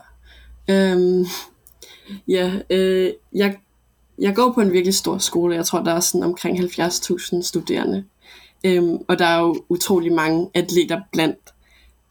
øhm, 0.68 1.26
ja 2.28 2.60
øh, 2.70 3.12
jeg, 3.32 3.58
jeg 4.18 4.34
går 4.34 4.52
på 4.52 4.60
en 4.60 4.72
virkelig 4.72 4.94
stor 4.94 5.18
skole. 5.18 5.54
Jeg 5.54 5.66
tror, 5.66 5.82
der 5.82 5.92
er 5.92 6.00
sådan 6.00 6.22
omkring 6.22 6.58
70.000 6.58 7.42
studerende. 7.42 8.04
Øhm, 8.64 8.96
og 9.08 9.18
der 9.18 9.26
er 9.26 9.40
jo 9.40 9.64
utrolig 9.68 10.12
mange 10.12 10.50
atleter 10.54 11.00
blandt. 11.12 11.54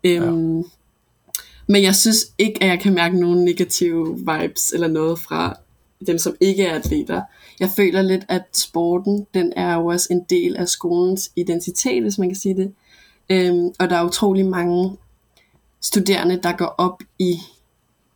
Øhm, 0.04 0.58
ja. 0.58 0.63
Men 1.67 1.84
jeg 1.84 1.95
synes 1.95 2.17
ikke, 2.38 2.63
at 2.63 2.69
jeg 2.69 2.79
kan 2.79 2.93
mærke 2.93 3.19
nogen 3.19 3.45
negative 3.45 4.17
vibes 4.17 4.72
eller 4.74 4.88
noget 4.88 5.19
fra 5.19 5.56
dem, 6.08 6.17
som 6.17 6.36
ikke 6.41 6.63
er 6.65 6.75
atleter. 6.75 7.21
Jeg 7.60 7.69
føler 7.75 8.01
lidt, 8.01 8.23
at 8.30 8.43
sporten, 8.54 9.28
den 9.34 9.54
er 9.56 9.75
jo 9.75 9.86
også 9.86 10.08
en 10.12 10.21
del 10.30 10.56
af 10.56 10.67
skolens 10.67 11.32
identitet, 11.36 12.01
hvis 12.01 12.17
man 12.17 12.30
kan 12.30 12.36
sige 12.36 12.56
det. 12.56 12.73
Øhm, 13.30 13.67
og 13.80 13.89
der 13.89 13.95
er 13.95 14.06
utrolig 14.06 14.45
mange 14.45 14.97
studerende, 15.82 16.39
der 16.43 16.51
går 16.51 16.75
op 16.78 16.99
i 17.19 17.38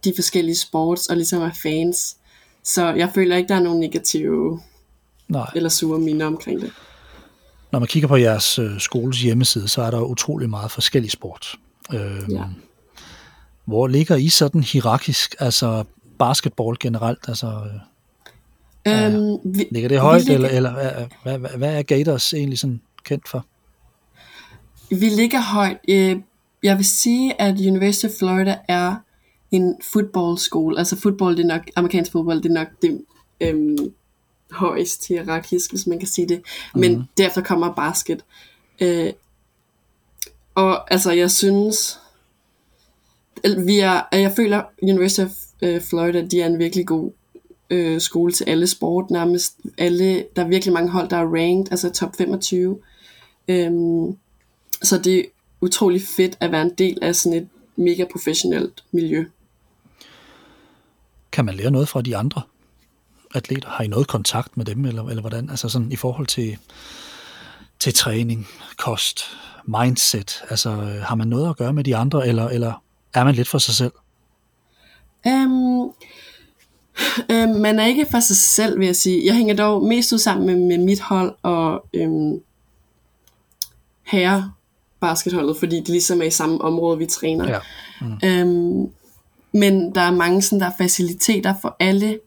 de 0.04 0.14
forskellige 0.16 0.56
sports 0.56 1.08
og 1.08 1.16
ligesom 1.16 1.42
er 1.42 1.52
fans. 1.64 2.18
Så 2.64 2.94
jeg 2.94 3.12
føler 3.16 3.38
ikke, 3.38 3.48
der 3.48 3.56
er 3.56 3.64
nogen 3.64 3.80
negative 3.80 4.62
Nej. 5.28 5.52
eller 5.56 5.70
sure 5.70 6.00
minder 6.00 6.26
omkring 6.26 6.62
det. 6.62 6.72
Når 7.72 7.80
man 7.80 7.88
kigger 7.88 8.08
på 8.08 8.16
jeres 8.16 8.60
øh, 8.60 8.80
skoles 8.80 9.22
hjemmeside, 9.22 9.68
så 9.68 9.82
er 9.82 9.92
der 9.92 10.02
utrolig 10.02 10.50
meget 10.50 10.72
forskellig 10.72 11.12
sport. 11.12 11.56
Øhm, 11.94 12.32
ja. 12.32 12.44
Hvor 13.70 13.88
ligger 13.88 14.16
I 14.16 14.30
sådan 14.30 14.64
hierarkisk, 14.64 15.36
altså 15.40 15.84
basketball 16.20 16.78
generelt? 16.80 17.20
Altså, 17.28 17.48
øh, 18.88 19.06
øhm, 19.06 19.38
vi, 19.44 19.68
ligger 19.72 19.90
det 19.90 20.00
højt, 20.00 20.26
ligger, 20.26 20.50
eller, 20.50 20.70
eller 20.70 21.08
hvad, 21.24 21.38
hvad, 21.38 21.58
hvad 21.58 21.78
er 21.78 21.82
Gators 21.82 22.34
egentlig 22.34 22.60
sådan 22.60 22.82
kendt 23.04 23.30
for? 23.30 23.46
Vi 24.90 25.10
ligger 25.10 25.42
højt. 25.42 25.78
Øh, 25.90 26.18
jeg 26.64 26.78
vil 26.78 26.86
sige, 26.86 27.42
at 27.42 27.60
University 27.60 28.06
of 28.06 28.12
Florida 28.20 28.58
er 28.68 28.96
en 29.52 29.76
football 29.94 30.38
school. 30.38 30.78
Altså 30.78 31.00
football, 31.00 31.38
det 31.38 31.44
er 31.44 31.48
nok, 31.48 31.62
amerikansk 31.76 32.12
fodbold, 32.12 32.42
det 32.42 32.50
er 32.50 32.54
nok 32.54 32.68
det 32.82 33.02
øhm, 33.42 33.94
højst 34.52 35.08
hierarkisk, 35.08 35.72
hvis 35.72 35.88
man 35.88 36.00
kan 36.00 36.08
sige 36.08 36.28
det. 36.28 36.42
Men 36.76 36.92
mm-hmm. 36.92 37.08
derefter 37.18 37.42
kommer 37.42 37.74
basket. 37.74 38.24
Øh, 38.82 39.14
og 40.56 40.94
altså, 40.94 41.12
jeg 41.12 41.32
synes, 41.32 42.00
vi 43.66 43.80
er, 43.80 44.02
jeg 44.12 44.34
føler, 44.36 44.64
University 44.84 45.22
of 45.22 45.32
øh, 45.62 45.82
Florida, 45.82 46.26
de 46.26 46.42
er 46.42 46.48
en 46.48 46.60
virkelig 46.60 46.88
god 46.88 47.12
øh, 47.70 48.02
skole 48.02 48.32
til 48.32 48.44
alle 48.44 48.68
sport, 48.68 49.10
nærmest 49.10 49.58
alle, 49.78 50.26
der 50.36 50.44
er 50.44 50.48
virkelig 50.48 50.74
mange 50.74 50.90
hold, 50.90 51.10
der 51.10 51.18
er 51.18 51.26
ranked, 51.26 51.72
altså 51.72 51.90
top 51.90 52.16
25. 52.18 52.80
Øhm, 53.48 54.18
så 54.82 54.98
det 54.98 55.20
er 55.20 55.24
utrolig 55.62 56.02
fedt 56.18 56.38
at 56.40 56.52
være 56.52 56.62
en 56.62 56.74
del 56.78 56.98
af 57.02 57.16
sådan 57.16 57.38
et 57.38 57.48
mega 57.76 58.06
professionelt 58.12 58.84
miljø. 58.92 59.26
Kan 61.32 61.46
man 61.46 61.56
lære 61.56 61.72
noget 61.72 61.90
fra 61.90 62.02
de 62.02 62.18
andre 62.18 62.42
atleter? 63.36 63.70
Har 63.70 63.84
I 63.84 63.88
noget 63.88 64.08
kontakt 64.08 64.58
med 64.58 64.66
dem, 64.66 64.86
eller, 64.86 65.04
eller 65.08 65.22
hvordan? 65.22 65.50
Altså 65.50 65.70
sådan 65.70 65.92
i 65.92 65.96
forhold 65.96 66.28
til, 66.28 66.58
til 67.80 67.94
træning, 67.94 68.48
kost, 68.78 69.22
mindset, 69.66 70.44
altså 70.50 70.70
øh, 70.70 71.02
har 71.02 71.16
man 71.16 71.28
noget 71.28 71.50
at 71.50 71.58
gøre 71.58 71.74
med 71.74 71.84
de 71.84 71.96
andre, 71.96 72.28
eller, 72.28 72.48
eller 72.48 72.84
er 73.14 73.24
man 73.24 73.36
lidt 73.36 73.48
for 73.48 73.58
sig 73.58 73.74
selv? 73.74 73.92
Um, 75.26 75.82
um, 77.34 77.50
man 77.62 77.80
er 77.80 77.86
ikke 77.86 78.06
for 78.12 78.20
sig 78.20 78.38
selv, 78.38 78.80
vil 78.80 78.86
jeg 78.86 78.96
sige. 78.96 79.26
Jeg 79.26 79.36
hænger 79.36 79.56
dog 79.56 79.84
mest 79.84 80.12
ud 80.14 80.18
sammen 80.18 80.46
med, 80.46 80.56
med 80.56 80.86
mit 80.86 81.00
hold 81.00 81.36
og 81.42 81.86
um, 81.98 82.42
herre 84.04 84.52
basketholdet, 85.00 85.58
fordi 85.58 85.76
det 85.76 85.90
ligesom 85.90 86.22
er 86.22 86.26
i 86.26 86.32
samme 86.32 86.62
område, 86.62 86.98
vi 86.98 87.06
træner. 87.06 87.50
Ja. 87.50 87.60
Mm. 88.02 88.84
Um, 88.84 88.92
men 89.52 89.96
der 89.96 90.02
er 90.02 90.12
mange 90.12 90.42
sådan, 90.42 90.60
der 90.60 90.66
er 90.66 90.78
faciliteter 90.78 91.54
for 91.62 91.76
alle 91.80 92.20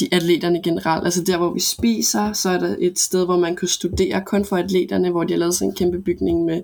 de 0.00 0.08
atleterne 0.12 0.62
generelt. 0.62 1.04
Altså 1.04 1.24
der, 1.24 1.36
hvor 1.36 1.50
vi 1.50 1.60
spiser, 1.60 2.32
så 2.32 2.50
er 2.50 2.58
der 2.58 2.76
et 2.78 2.98
sted, 2.98 3.24
hvor 3.24 3.38
man 3.38 3.56
kan 3.56 3.68
studere 3.68 4.22
kun 4.26 4.44
for 4.44 4.56
atleterne, 4.56 5.10
hvor 5.10 5.24
de 5.24 5.32
har 5.32 5.38
lavet 5.38 5.54
sådan 5.54 5.70
en 5.70 5.76
kæmpe 5.76 6.02
bygning 6.02 6.44
med 6.44 6.62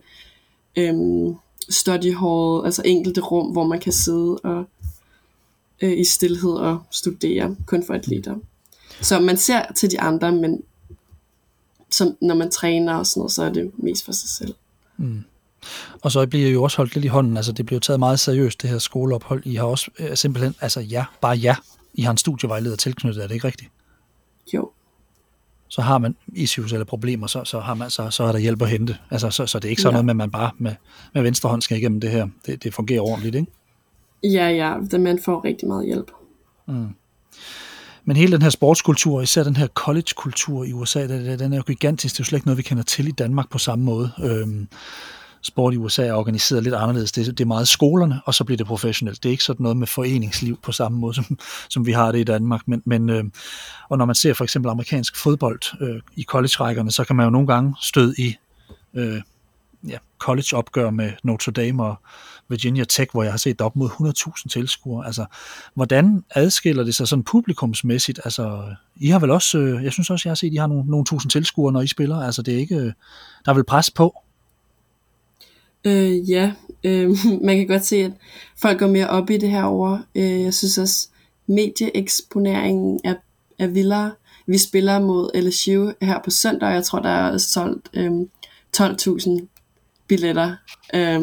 øhm, 0.76 1.34
study 1.70 2.14
hall, 2.16 2.64
altså 2.64 2.82
enkelte 2.84 3.20
rum, 3.20 3.52
hvor 3.52 3.66
man 3.66 3.80
kan 3.80 3.92
sidde 3.92 4.38
og 4.38 4.64
øh, 5.80 5.98
i 5.98 6.04
stillhed 6.04 6.50
og 6.50 6.82
studere, 6.90 7.56
kun 7.66 7.86
for 7.86 7.94
atleter. 7.94 8.36
Så 9.00 9.20
man 9.20 9.36
ser 9.36 9.62
til 9.76 9.90
de 9.90 10.00
andre, 10.00 10.32
men 10.32 10.62
som, 11.90 12.16
når 12.20 12.34
man 12.34 12.50
træner 12.50 12.94
og 12.94 13.06
sådan 13.06 13.20
noget, 13.20 13.32
så 13.32 13.42
er 13.42 13.50
det 13.50 13.70
mest 13.76 14.04
for 14.04 14.12
sig 14.12 14.28
selv. 14.28 14.54
Mm. 14.96 15.24
Og 16.02 16.12
så 16.12 16.26
bliver 16.26 16.48
I 16.48 16.52
jo 16.52 16.62
også 16.62 16.76
holdt 16.76 16.94
lidt 16.94 17.04
i 17.04 17.08
hånden, 17.08 17.36
altså 17.36 17.52
det 17.52 17.66
bliver 17.66 17.80
taget 17.80 17.98
meget 17.98 18.20
seriøst, 18.20 18.62
det 18.62 18.70
her 18.70 18.78
skoleophold. 18.78 19.42
I 19.46 19.54
har 19.54 19.64
også 19.64 19.90
øh, 19.98 20.16
simpelthen, 20.16 20.54
altså 20.60 20.80
ja, 20.80 21.04
bare 21.20 21.36
ja, 21.36 21.56
I 21.94 22.02
har 22.02 22.10
en 22.10 22.16
studievejleder 22.16 22.76
tilknyttet, 22.76 23.22
er 23.22 23.26
det 23.26 23.34
ikke 23.34 23.46
rigtigt? 23.46 23.70
Jo. 24.54 24.70
Så 25.68 25.82
har 25.82 25.98
man 25.98 26.16
issues 26.26 26.72
eller 26.72 26.84
problemer, 26.84 27.26
så, 27.26 27.44
så, 27.44 27.60
har 27.60 27.74
man, 27.74 27.90
så, 27.90 28.10
så 28.10 28.24
er 28.24 28.32
der 28.32 28.38
hjælp 28.38 28.62
at 28.62 28.68
hente. 28.68 28.96
Altså, 29.10 29.30
så, 29.30 29.46
så 29.46 29.58
det 29.58 29.64
er 29.64 29.70
ikke 29.70 29.82
sådan 29.82 29.92
ja. 29.92 30.02
noget 30.02 30.04
med, 30.04 30.12
at 30.12 30.16
man 30.16 30.30
bare 30.30 30.50
med, 30.58 30.74
med 31.14 31.22
venstre 31.22 31.48
hånd 31.48 31.62
skal 31.62 31.76
igennem 31.76 32.00
det 32.00 32.10
her. 32.10 32.28
Det, 32.46 32.64
det 32.64 32.74
fungerer 32.74 33.00
ordentligt, 33.00 33.34
ikke? 33.34 33.52
Ja, 34.22 34.48
ja, 34.48 34.74
det, 34.90 35.00
man 35.00 35.18
får 35.24 35.44
rigtig 35.44 35.68
meget 35.68 35.86
hjælp. 35.86 36.10
Mm. 36.66 36.88
Men 38.04 38.16
hele 38.16 38.32
den 38.32 38.42
her 38.42 38.50
sportskultur, 38.50 39.22
især 39.22 39.44
den 39.44 39.56
her 39.56 39.66
college-kultur 39.66 40.64
i 40.64 40.72
USA, 40.72 41.06
den 41.36 41.52
er 41.52 41.56
jo 41.56 41.62
gigantisk. 41.62 42.14
Det 42.14 42.20
er 42.20 42.24
jo 42.24 42.26
slet 42.26 42.36
ikke 42.36 42.46
noget, 42.46 42.58
vi 42.58 42.62
kender 42.62 42.82
til 42.82 43.08
i 43.08 43.10
Danmark 43.10 43.50
på 43.50 43.58
samme 43.58 43.84
måde. 43.84 44.10
Øhm, 44.22 44.68
sport 45.42 45.74
i 45.74 45.76
USA 45.76 46.06
er 46.06 46.14
organiseret 46.14 46.62
lidt 46.62 46.74
anderledes. 46.74 47.12
Det, 47.12 47.26
det 47.26 47.40
er 47.40 47.46
meget 47.46 47.68
skolerne, 47.68 48.20
og 48.24 48.34
så 48.34 48.44
bliver 48.44 48.56
det 48.56 48.66
professionelt. 48.66 49.22
Det 49.22 49.28
er 49.28 49.30
ikke 49.30 49.44
sådan 49.44 49.62
noget 49.62 49.76
med 49.76 49.86
foreningsliv 49.86 50.58
på 50.62 50.72
samme 50.72 50.98
måde, 50.98 51.14
som, 51.14 51.38
som 51.68 51.86
vi 51.86 51.92
har 51.92 52.12
det 52.12 52.18
i 52.18 52.24
Danmark. 52.24 52.60
Men, 52.66 52.82
men, 52.84 53.10
øh, 53.10 53.24
og 53.88 53.98
når 53.98 54.04
man 54.04 54.14
ser 54.14 54.34
for 54.34 54.44
eksempel 54.44 54.70
amerikansk 54.70 55.16
fodbold 55.16 55.60
øh, 55.80 56.00
i 56.16 56.22
college-rækkerne, 56.22 56.90
så 56.90 57.04
kan 57.04 57.16
man 57.16 57.24
jo 57.24 57.30
nogle 57.30 57.46
gange 57.46 57.74
støde 57.80 58.14
i 58.18 58.36
øh, 58.94 59.20
ja, 59.88 59.98
college-opgør 60.18 60.90
med 60.90 61.12
Notre 61.22 61.52
Dame 61.52 61.84
og 61.84 61.96
Virginia 62.48 62.84
Tech, 62.84 63.10
hvor 63.12 63.22
jeg 63.22 63.32
har 63.32 63.38
set 63.38 63.60
op 63.60 63.76
mod 63.76 63.88
100.000 63.88 64.48
tilskuere. 64.48 65.06
Altså, 65.06 65.26
hvordan 65.74 66.24
adskiller 66.30 66.84
det 66.84 66.94
sig 66.94 67.08
sådan 67.08 67.22
publikumsmæssigt? 67.22 68.20
Altså, 68.24 68.74
I 68.96 69.08
har 69.08 69.18
vel 69.18 69.30
også, 69.30 69.58
øh, 69.58 69.84
jeg 69.84 69.92
synes 69.92 70.10
også, 70.10 70.28
jeg 70.28 70.30
har 70.30 70.34
set, 70.34 70.46
at 70.46 70.52
I 70.52 70.56
har 70.56 70.66
nogle, 70.66 70.90
nogle 70.90 71.04
tusind 71.04 71.30
tilskuere, 71.30 71.72
når 71.72 71.80
I 71.80 71.86
spiller. 71.86 72.16
Altså, 72.16 72.42
det 72.42 72.54
er 72.54 72.58
ikke, 72.58 72.76
øh, 72.76 72.92
der 73.44 73.50
er 73.50 73.54
vel 73.54 73.64
pres 73.64 73.90
på? 73.90 74.22
Øh, 75.84 76.30
ja, 76.30 76.52
øh, 76.84 77.10
man 77.46 77.56
kan 77.56 77.66
godt 77.66 77.84
se, 77.84 77.96
at 77.96 78.12
folk 78.60 78.78
går 78.78 78.86
mere 78.86 79.08
op 79.08 79.30
i 79.30 79.36
det 79.36 79.50
her 79.50 79.64
over. 79.64 79.98
Øh, 80.14 80.42
jeg 80.42 80.54
synes 80.54 80.78
også, 80.78 81.08
medieeksponeringen 81.46 83.00
er, 83.04 83.14
er 83.58 83.66
vildere. 83.66 84.12
Vi 84.46 84.58
spiller 84.58 84.98
mod 84.98 85.42
LSU 85.42 85.90
her 86.02 86.18
på 86.24 86.30
søndag, 86.30 86.68
og 86.68 86.74
jeg 86.74 86.84
tror, 86.84 86.98
der 86.98 87.08
er 87.08 87.38
solgt 87.38 87.88
øh, 87.94 88.10
12.000 88.76 89.46
billetter. 90.08 90.56
Øh, 90.94 91.20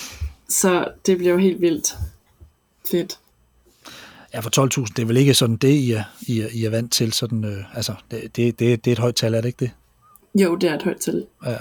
så 0.60 0.88
det 1.06 1.18
bliver 1.18 1.32
jo 1.32 1.38
helt 1.38 1.60
vildt 1.60 1.94
fedt. 2.90 3.18
Ja, 4.34 4.40
for 4.40 4.80
12.000, 4.80 4.92
det 4.96 5.02
er 5.02 5.06
vel 5.06 5.16
ikke 5.16 5.34
sådan 5.34 5.56
det, 5.56 5.68
I 5.68 5.92
er, 5.92 6.04
I 6.20 6.40
er, 6.40 6.48
I 6.52 6.64
er 6.64 6.70
vant 6.70 6.92
til. 6.92 7.12
Sådan, 7.12 7.44
øh, 7.44 7.76
altså, 7.76 7.94
det, 8.10 8.36
det, 8.36 8.58
det, 8.58 8.84
det 8.84 8.90
er 8.90 8.92
et 8.92 8.98
højt 8.98 9.14
tal, 9.14 9.34
er 9.34 9.40
det 9.40 9.48
ikke 9.48 9.64
det? 9.64 9.70
Jo, 10.42 10.56
det 10.56 10.70
er 10.70 10.74
et 10.74 10.82
højt 10.82 11.00
tal. 11.00 11.26
Ja. 11.46 11.56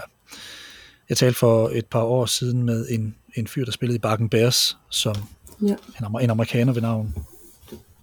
Jeg 1.10 1.18
talte 1.18 1.40
for 1.40 1.70
et 1.74 1.86
par 1.86 2.04
år 2.04 2.26
siden 2.26 2.64
med 2.64 2.88
en, 2.90 3.16
en 3.36 3.48
fyr, 3.48 3.66
der 3.66 3.72
spillede 3.72 3.96
i 3.96 4.00
Bakken 4.00 4.30
Bears, 4.30 4.78
som 4.90 5.16
ja. 5.62 5.76
en, 6.00 6.22
en 6.22 6.30
amerikaner 6.30 6.74
ved 6.74 6.82
navn 6.82 7.16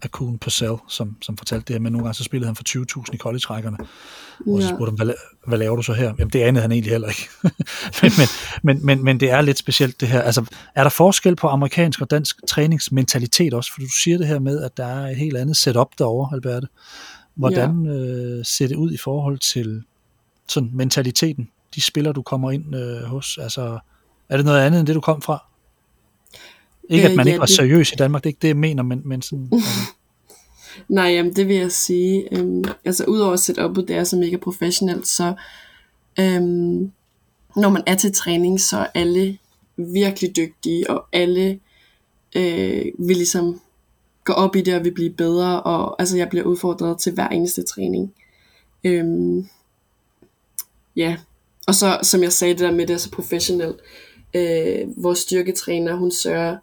Akun 0.04 0.38
Purcell, 0.38 0.74
som, 0.88 1.16
som 1.22 1.36
fortalte 1.36 1.64
det 1.64 1.74
her, 1.74 1.80
men 1.80 1.92
nogle 1.92 2.04
gange 2.04 2.14
så 2.14 2.24
spillede 2.24 2.46
han 2.46 2.56
for 2.56 2.64
20.000 3.04 3.14
i 3.14 3.16
college-rækkerne. 3.16 3.76
Og 4.46 4.62
så 4.62 4.68
spurgte 4.68 4.90
han, 4.90 5.06
hvad, 5.06 5.14
hvad 5.46 5.58
laver 5.58 5.76
du 5.76 5.82
så 5.82 5.92
her? 5.92 6.14
Jamen 6.18 6.30
det 6.30 6.42
anede 6.42 6.62
han 6.62 6.72
egentlig 6.72 6.92
heller 6.92 7.08
ikke. 7.08 7.28
men, 8.02 8.12
men, 8.18 8.28
men, 8.62 8.86
men, 8.86 9.04
men 9.04 9.20
det 9.20 9.30
er 9.30 9.40
lidt 9.40 9.58
specielt 9.58 10.00
det 10.00 10.08
her. 10.08 10.22
Altså, 10.22 10.44
er 10.74 10.82
der 10.82 10.90
forskel 10.90 11.36
på 11.36 11.48
amerikansk 11.48 12.00
og 12.00 12.10
dansk 12.10 12.36
træningsmentalitet 12.48 13.54
også? 13.54 13.72
For 13.72 13.80
du 13.80 13.88
siger 14.02 14.18
det 14.18 14.26
her 14.26 14.38
med, 14.38 14.62
at 14.62 14.76
der 14.76 14.86
er 14.86 15.10
et 15.10 15.16
helt 15.16 15.36
andet 15.36 15.56
setup 15.56 15.88
derovre, 15.98 16.36
Alberte. 16.36 16.68
Hvordan 17.34 17.84
ja. 17.84 17.92
øh, 17.92 18.44
ser 18.44 18.68
det 18.68 18.76
ud 18.76 18.92
i 18.92 18.96
forhold 18.96 19.38
til 19.38 19.82
sådan 20.48 20.70
mentaliteten? 20.72 21.48
De 21.74 21.80
spillere, 21.80 22.12
du 22.12 22.22
kommer 22.22 22.50
ind 22.50 22.76
øh, 22.76 23.02
hos, 23.02 23.38
altså, 23.38 23.78
er 24.28 24.36
det 24.36 24.46
noget 24.46 24.60
andet 24.60 24.80
end 24.80 24.86
det, 24.86 24.94
du 24.94 25.00
kom 25.00 25.22
fra? 25.22 25.44
Ikke, 26.90 27.08
at 27.08 27.16
man 27.16 27.26
øh, 27.26 27.26
ja, 27.26 27.32
ikke 27.32 27.40
var 27.40 27.46
det... 27.46 27.54
seriøs 27.54 27.92
i 27.92 27.94
Danmark, 27.94 28.22
det 28.22 28.26
er 28.26 28.30
ikke 28.30 28.42
det, 28.42 28.48
jeg 28.48 28.56
mener, 28.56 28.82
men, 28.82 29.02
men 29.04 29.22
sådan... 29.22 29.48
Altså. 29.52 29.68
Nej, 30.88 31.04
jamen 31.04 31.36
det 31.36 31.48
vil 31.48 31.56
jeg 31.56 31.72
sige. 31.72 32.38
Øhm, 32.38 32.64
altså 32.84 33.04
udover 33.04 33.32
at 33.32 33.40
sætte 33.40 33.64
op, 33.64 33.76
det 33.76 33.90
er 33.90 34.04
så 34.04 34.16
mega 34.16 34.36
professionelt, 34.36 35.06
så 35.06 35.34
øhm, 36.20 36.92
når 37.56 37.68
man 37.68 37.82
er 37.86 37.94
til 37.94 38.14
træning, 38.14 38.60
så 38.60 38.78
er 38.78 38.86
alle 38.94 39.38
virkelig 39.76 40.36
dygtige, 40.36 40.90
og 40.90 41.06
alle 41.12 41.60
øh, 42.36 42.84
vil 42.98 43.16
ligesom 43.16 43.60
gå 44.24 44.32
op 44.32 44.56
i 44.56 44.60
det 44.60 44.74
og 44.74 44.84
vil 44.84 44.94
blive 44.94 45.10
bedre, 45.10 45.62
og 45.62 45.96
altså 45.98 46.16
jeg 46.16 46.28
bliver 46.28 46.44
udfordret 46.44 46.98
til 46.98 47.12
hver 47.12 47.28
eneste 47.28 47.62
træning. 47.62 48.12
Øhm, 48.84 49.48
ja, 50.96 51.16
og 51.66 51.74
så 51.74 51.98
som 52.02 52.22
jeg 52.22 52.32
sagde, 52.32 52.54
det 52.54 52.60
der 52.60 52.70
med 52.70 52.86
det 52.86 52.94
er 52.94 52.98
så 52.98 53.10
professionelt. 53.10 53.76
Øh, 54.34 55.02
vores 55.02 55.18
styrketræner, 55.18 55.94
hun 55.94 56.10
sørger 56.10 56.56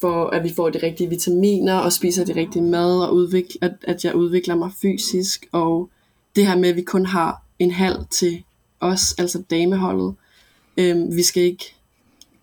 for 0.00 0.26
at 0.26 0.44
vi 0.44 0.52
får 0.56 0.70
de 0.70 0.78
rigtige 0.82 1.08
vitaminer 1.08 1.78
og 1.78 1.92
spiser 1.92 2.24
de 2.24 2.34
rigtige 2.34 2.62
mad 2.62 3.00
og 3.00 3.14
udvikler, 3.14 3.68
at, 3.68 3.74
at 3.82 4.04
jeg 4.04 4.14
udvikler 4.14 4.54
mig 4.54 4.70
fysisk 4.82 5.46
og 5.52 5.90
det 6.36 6.46
her 6.46 6.56
med 6.56 6.68
at 6.68 6.76
vi 6.76 6.82
kun 6.82 7.06
har 7.06 7.42
en 7.58 7.70
halv 7.70 7.96
til 8.10 8.44
os, 8.80 9.14
altså 9.18 9.42
dameholdet. 9.50 10.14
Øhm, 10.76 11.16
vi 11.16 11.22
skal 11.22 11.42
ikke 11.42 11.74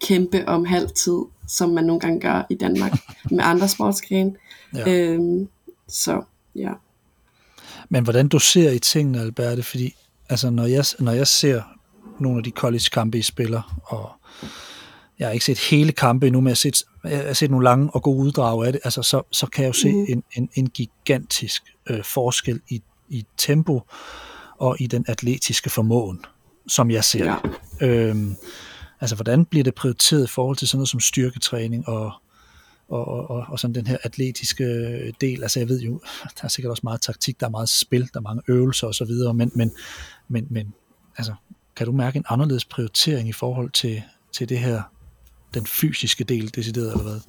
kæmpe 0.02 0.48
om 0.48 0.66
halv 0.66 0.90
tid, 0.90 1.20
som 1.48 1.70
man 1.70 1.84
nogle 1.84 2.00
gange 2.00 2.20
gør 2.20 2.46
i 2.50 2.56
Danmark 2.56 2.92
med 3.32 3.44
andre 3.44 3.68
sportsgrene. 3.68 4.36
Ja. 4.76 4.90
Øhm, 4.90 5.50
så 5.88 6.22
ja. 6.56 6.72
Men 7.90 8.04
hvordan 8.04 8.28
du 8.28 8.40
ser 8.40 8.72
i 8.72 8.80
tingene, 8.80 9.22
Alberte, 9.22 9.64
fordi 9.64 9.96
altså, 10.30 10.50
når, 10.50 10.66
jeg, 10.66 10.86
når 11.00 11.12
jeg 11.12 11.28
ser 11.28 11.62
nogle 12.22 12.38
af 12.38 12.44
de 12.44 12.52
college-kampe, 12.52 13.18
I 13.18 13.22
spiller, 13.22 13.80
og 13.84 14.12
jeg 15.20 15.28
har 15.28 15.34
ikke 15.34 15.46
set 15.46 15.60
hele 15.60 15.92
kampe 15.92 16.28
endnu, 16.28 16.42
men 16.42 16.48
jeg 16.48 16.52
har 16.52 16.56
set, 16.56 16.84
jeg 17.04 17.26
har 17.26 17.34
set 17.34 17.52
nogle 17.52 17.64
lange 17.64 17.90
og 17.94 18.04
gode 18.04 18.18
uddrag 18.18 18.66
af 18.66 18.74
det, 18.74 18.82
altså, 18.84 19.02
så, 19.02 19.22
så 19.32 19.48
kan 19.48 19.64
jeg 19.64 19.68
jo 19.68 19.74
se 19.74 19.92
mm. 19.92 20.06
en, 20.10 20.24
en, 20.34 20.50
en 20.54 20.70
gigantisk 20.70 21.64
øh, 21.90 22.04
forskel 22.04 22.62
i, 22.70 22.82
i 23.10 23.26
tempo 23.38 23.82
og 24.58 24.76
i 24.80 24.88
den 24.88 25.06
atletiske 25.08 25.70
formåen, 25.70 26.26
som 26.68 26.92
jeg 26.92 27.04
ser 27.04 27.26
ja. 27.26 27.36
Øhm, 27.88 28.36
altså, 29.02 29.16
hvordan 29.16 29.46
bliver 29.46 29.64
det 29.64 29.76
prioriteret 29.76 30.24
i 30.24 30.28
forhold 30.28 30.58
til 30.58 30.68
sådan 30.68 30.78
noget 30.78 30.90
som 30.90 31.00
styrketræning 31.00 31.88
og, 31.88 32.12
og, 32.90 33.30
og, 33.30 33.46
og 33.48 33.60
sådan 33.60 33.76
den 33.76 33.88
her 33.88 33.98
atletiske 34.04 34.66
del. 35.22 35.44
Altså 35.44 35.60
jeg 35.60 35.70
ved 35.70 35.82
jo, 35.82 36.02
der 36.38 36.44
er 36.44 36.48
sikkert 36.48 36.72
også 36.72 36.82
meget 36.84 37.02
taktik, 37.02 37.40
der 37.40 37.46
er 37.46 37.52
meget 37.52 37.70
spil, 37.70 38.02
der 38.02 38.20
er 38.20 38.22
mange 38.22 38.42
øvelser 38.48 38.88
og 38.88 38.96
så 38.96 39.06
videre, 39.06 39.34
men, 39.34 39.52
men, 39.56 39.72
men, 40.28 40.48
men 40.50 40.74
altså, 41.18 41.34
kan 41.80 41.86
du 41.88 41.92
mærke 41.92 42.18
en 42.18 42.26
anderledes 42.30 42.66
prioritering 42.66 43.30
i 43.30 43.32
forhold 43.32 43.70
til, 43.72 44.04
til 44.32 44.50
det 44.50 44.60
her 44.60 44.82
den 45.54 45.66
fysiske 45.66 46.24
del 46.24 46.56
decideret, 46.56 46.92
eller 46.92 47.04
hvad? 47.04 47.20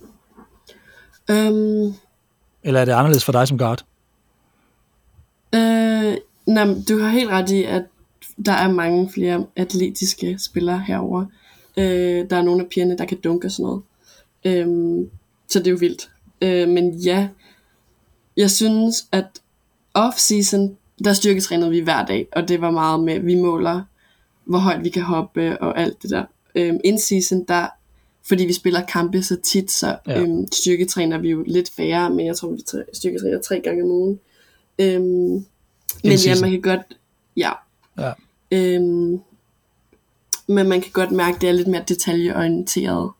Um, 1.48 1.94
eller 2.62 2.80
er 2.80 2.84
det 2.84 2.92
anderledes 2.92 3.24
for 3.24 3.32
dig 3.32 3.48
som 3.48 3.58
guard? 3.58 3.84
Øh, 5.54 6.16
nej, 6.46 6.66
du 6.88 6.98
har 6.98 7.08
helt 7.08 7.30
ret 7.30 7.50
i, 7.50 7.64
at 7.64 7.82
der 8.46 8.52
er 8.52 8.72
mange 8.72 9.10
flere 9.14 9.46
atletiske 9.56 10.38
spillere 10.38 10.84
herover. 10.86 11.26
Øh, 11.76 12.30
der 12.30 12.36
er 12.36 12.42
nogle 12.42 12.62
af 12.62 12.68
pigerne, 12.68 12.98
der 12.98 13.04
kan 13.04 13.20
dunke 13.20 13.46
og 13.46 13.50
sådan 13.50 13.62
noget. 13.62 13.82
Øh, 14.44 15.06
så 15.48 15.58
det 15.58 15.66
er 15.66 15.70
jo 15.70 15.76
vildt. 15.80 16.10
Øh, 16.42 16.68
men 16.68 16.94
ja, 16.94 17.28
jeg 18.36 18.50
synes, 18.50 19.06
at 19.12 19.42
off-season, 19.98 20.76
der 21.04 21.12
styrketrænede 21.12 21.70
vi 21.70 21.80
hver 21.80 22.06
dag, 22.06 22.28
og 22.32 22.48
det 22.48 22.60
var 22.60 22.70
meget 22.70 23.00
med, 23.00 23.20
vi 23.20 23.34
måler, 23.34 23.82
hvor 24.50 24.58
højt 24.58 24.84
vi 24.84 24.88
kan 24.88 25.02
hoppe 25.02 25.62
og 25.62 25.78
alt 25.78 26.02
det 26.02 26.10
der. 26.10 26.24
Øh, 26.54 26.74
in-season, 26.84 27.44
der 27.48 27.66
fordi 28.28 28.44
vi 28.44 28.52
spiller 28.52 28.86
kampe 28.86 29.22
så 29.22 29.36
tit, 29.36 29.70
så 29.70 29.98
ja. 30.06 30.20
øhm, 30.20 30.52
styrketræner 30.52 31.18
vi 31.18 31.30
jo 31.30 31.44
lidt 31.46 31.70
færre, 31.70 32.10
men 32.10 32.26
jeg 32.26 32.36
tror, 32.36 32.50
vi 32.50 32.62
styrketræner 32.92 33.40
tre 33.40 33.60
gange 33.60 33.82
om 33.82 33.90
ugen. 33.90 34.20
Øhm, 34.78 35.46
men 36.04 36.18
ja, 36.26 36.40
man 36.40 36.50
kan 36.50 36.60
godt, 36.62 36.80
ja. 37.36 37.52
ja. 37.98 38.12
Øhm, 38.50 39.20
men 40.46 40.68
man 40.68 40.80
kan 40.80 40.92
godt 40.92 41.10
mærke, 41.10 41.34
at 41.34 41.40
det 41.40 41.48
er 41.48 41.52
lidt 41.52 41.68
mere 41.68 41.84
detaljeorienteret. 41.88 43.10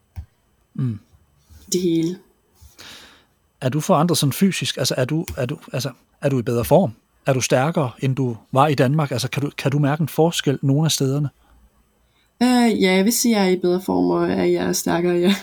Mm. 0.75 0.99
Det 1.73 1.81
hele. 1.81 2.19
Er 3.61 3.69
du 3.69 3.81
forandret 3.81 4.19
sådan 4.19 4.33
fysisk? 4.33 4.77
Altså 4.77 4.95
er 4.99 5.05
du, 5.05 5.27
er 5.37 5.47
du, 5.47 5.59
altså, 5.73 5.91
er 6.21 6.29
du 6.29 6.39
i 6.39 6.43
bedre 6.43 6.65
form? 6.65 6.93
Er 7.27 7.33
du 7.33 7.41
stærkere, 7.41 7.91
end 7.99 8.17
du 8.17 8.37
var 8.53 8.67
i 8.67 8.75
Danmark? 8.75 9.11
Altså 9.11 9.31
kan 9.31 9.43
du, 9.43 9.51
kan 9.59 9.71
du 9.71 9.79
mærke 9.79 10.01
en 10.01 10.09
forskel 10.09 10.59
nogle 10.63 10.85
af 10.85 10.91
stederne? 10.91 11.29
Uh, 12.41 12.83
ja, 12.83 12.93
jeg 12.93 13.05
vil 13.05 13.13
sige, 13.13 13.37
at 13.37 13.41
jeg 13.41 13.49
er 13.49 13.53
i 13.53 13.59
bedre 13.59 13.81
form, 13.81 14.11
og 14.11 14.33
at 14.33 14.53
jeg 14.53 14.65
er 14.65 14.73
stærkere, 14.73 15.15
ja. 15.15 15.35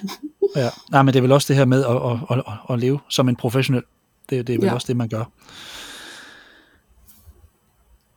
ja. 0.55 0.69
Nej, 0.91 1.01
men 1.01 1.13
det 1.13 1.19
er 1.19 1.21
vel 1.21 1.31
også 1.31 1.45
det 1.47 1.55
her 1.55 1.65
med 1.65 1.85
at, 1.85 1.95
at, 1.95 2.43
at, 2.47 2.73
at 2.73 2.79
leve 2.79 2.99
som 3.09 3.29
en 3.29 3.35
professionel. 3.35 3.83
Det, 4.29 4.47
det 4.47 4.55
er 4.55 4.59
vel 4.59 4.67
ja. 4.67 4.73
også 4.73 4.87
det, 4.87 4.97
man 4.97 5.09
gør. 5.09 5.23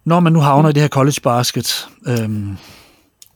Når 0.04 0.20
man 0.20 0.32
nu 0.32 0.40
havner 0.40 0.68
i 0.68 0.72
det 0.72 0.82
her 0.82 0.88
college 0.88 1.20
basket, 1.22 1.88
øhm, 2.06 2.56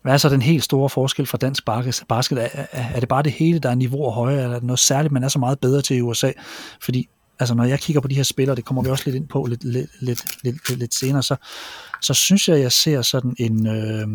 hvad 0.03 0.13
er 0.13 0.17
så 0.17 0.29
den 0.29 0.43
helt 0.43 0.65
store 0.65 0.91
forskel 0.91 1.27
fra 1.27 1.39
dansk 1.39 1.65
basket? 2.09 2.43
Er, 2.43 2.49
er, 2.53 2.85
er 2.95 3.01
det 3.01 3.09
bare 3.09 3.23
det 3.23 3.33
hele, 3.33 3.59
der 3.59 3.71
er 3.71 3.75
niveau 3.75 4.11
højere, 4.11 4.43
eller 4.43 4.57
er 4.57 4.61
det 4.61 4.67
noget 4.67 4.79
særligt, 4.79 5.13
man 5.13 5.25
er 5.25 5.29
så 5.29 5.39
meget 5.39 5.59
bedre 5.59 5.83
til 5.83 5.97
i 5.97 6.01
USA? 6.01 6.31
Fordi 6.81 7.09
altså, 7.38 7.55
når 7.55 7.64
jeg 7.64 7.81
kigger 7.81 8.01
på 8.01 8.09
de 8.09 8.14
her 8.14 8.23
spillere, 8.23 8.57
det 8.57 8.64
kommer 8.64 8.83
vi 8.83 8.88
også 8.88 9.03
lidt 9.07 9.16
ind 9.16 9.29
på 9.29 9.47
lidt, 9.47 9.64
lidt, 9.64 9.90
lidt, 10.01 10.25
lidt, 10.44 10.79
lidt 10.79 10.94
senere, 10.94 11.23
så, 11.23 11.37
så 12.01 12.14
synes 12.14 12.49
jeg, 12.49 12.61
jeg 12.61 12.73
ser 12.73 13.03
sådan 13.03 13.35
en... 13.38 13.66
Øh, 13.66 14.09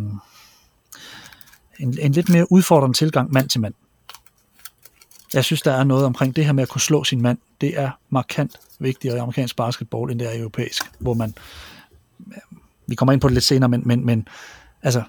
en, 1.79 1.99
en 1.99 2.11
lidt 2.11 2.29
mere 2.29 2.51
udfordrende 2.51 2.97
tilgang 2.97 3.33
mand 3.33 3.49
til 3.49 3.61
mand. 3.61 3.73
Jeg 5.33 5.45
synes, 5.45 5.61
der 5.61 5.71
er 5.71 5.83
noget 5.83 6.05
omkring 6.05 6.35
det 6.35 6.45
her 6.45 6.51
med 6.51 6.63
at 6.63 6.69
kunne 6.69 6.81
slå 6.81 7.03
sin 7.03 7.21
mand. 7.21 7.37
Det 7.61 7.79
er 7.79 7.89
markant 8.09 8.55
vigtigere 8.79 9.15
i 9.15 9.19
amerikansk 9.19 9.55
basketball, 9.55 10.11
end 10.11 10.19
det 10.19 10.35
er 10.35 10.39
europæisk, 10.39 10.83
hvor 10.99 11.13
man, 11.13 11.33
vi 12.87 12.95
kommer 12.95 13.13
ind 13.13 13.21
på 13.21 13.27
det 13.27 13.33
lidt 13.33 13.43
senere, 13.43 13.69
men, 13.69 13.81
men, 13.85 14.05
men 14.05 14.27
altså, 14.81 15.03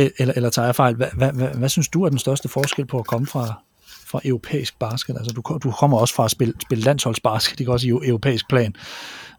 e- 0.00 0.14
eller, 0.18 0.34
eller 0.36 0.50
tager 0.50 0.66
jeg 0.66 0.76
fejl, 0.76 0.94
hvad, 0.94 1.08
hvad, 1.16 1.32
hvad, 1.32 1.48
hvad 1.48 1.68
synes 1.68 1.88
du 1.88 2.02
er 2.02 2.08
den 2.08 2.18
største 2.18 2.48
forskel 2.48 2.86
på 2.86 2.98
at 2.98 3.06
komme 3.06 3.26
fra, 3.26 3.62
fra 4.06 4.20
europæisk 4.24 4.78
basket? 4.78 5.16
Altså, 5.16 5.32
du, 5.32 5.58
du 5.62 5.70
kommer 5.70 5.98
også 5.98 6.14
fra 6.14 6.24
at 6.24 6.30
spille, 6.30 6.54
spille 6.62 6.84
landsholdsbasket, 6.84 7.60
ikke 7.60 7.72
også 7.72 7.86
i 7.86 7.90
europæisk 7.90 8.48
plan. 8.48 8.74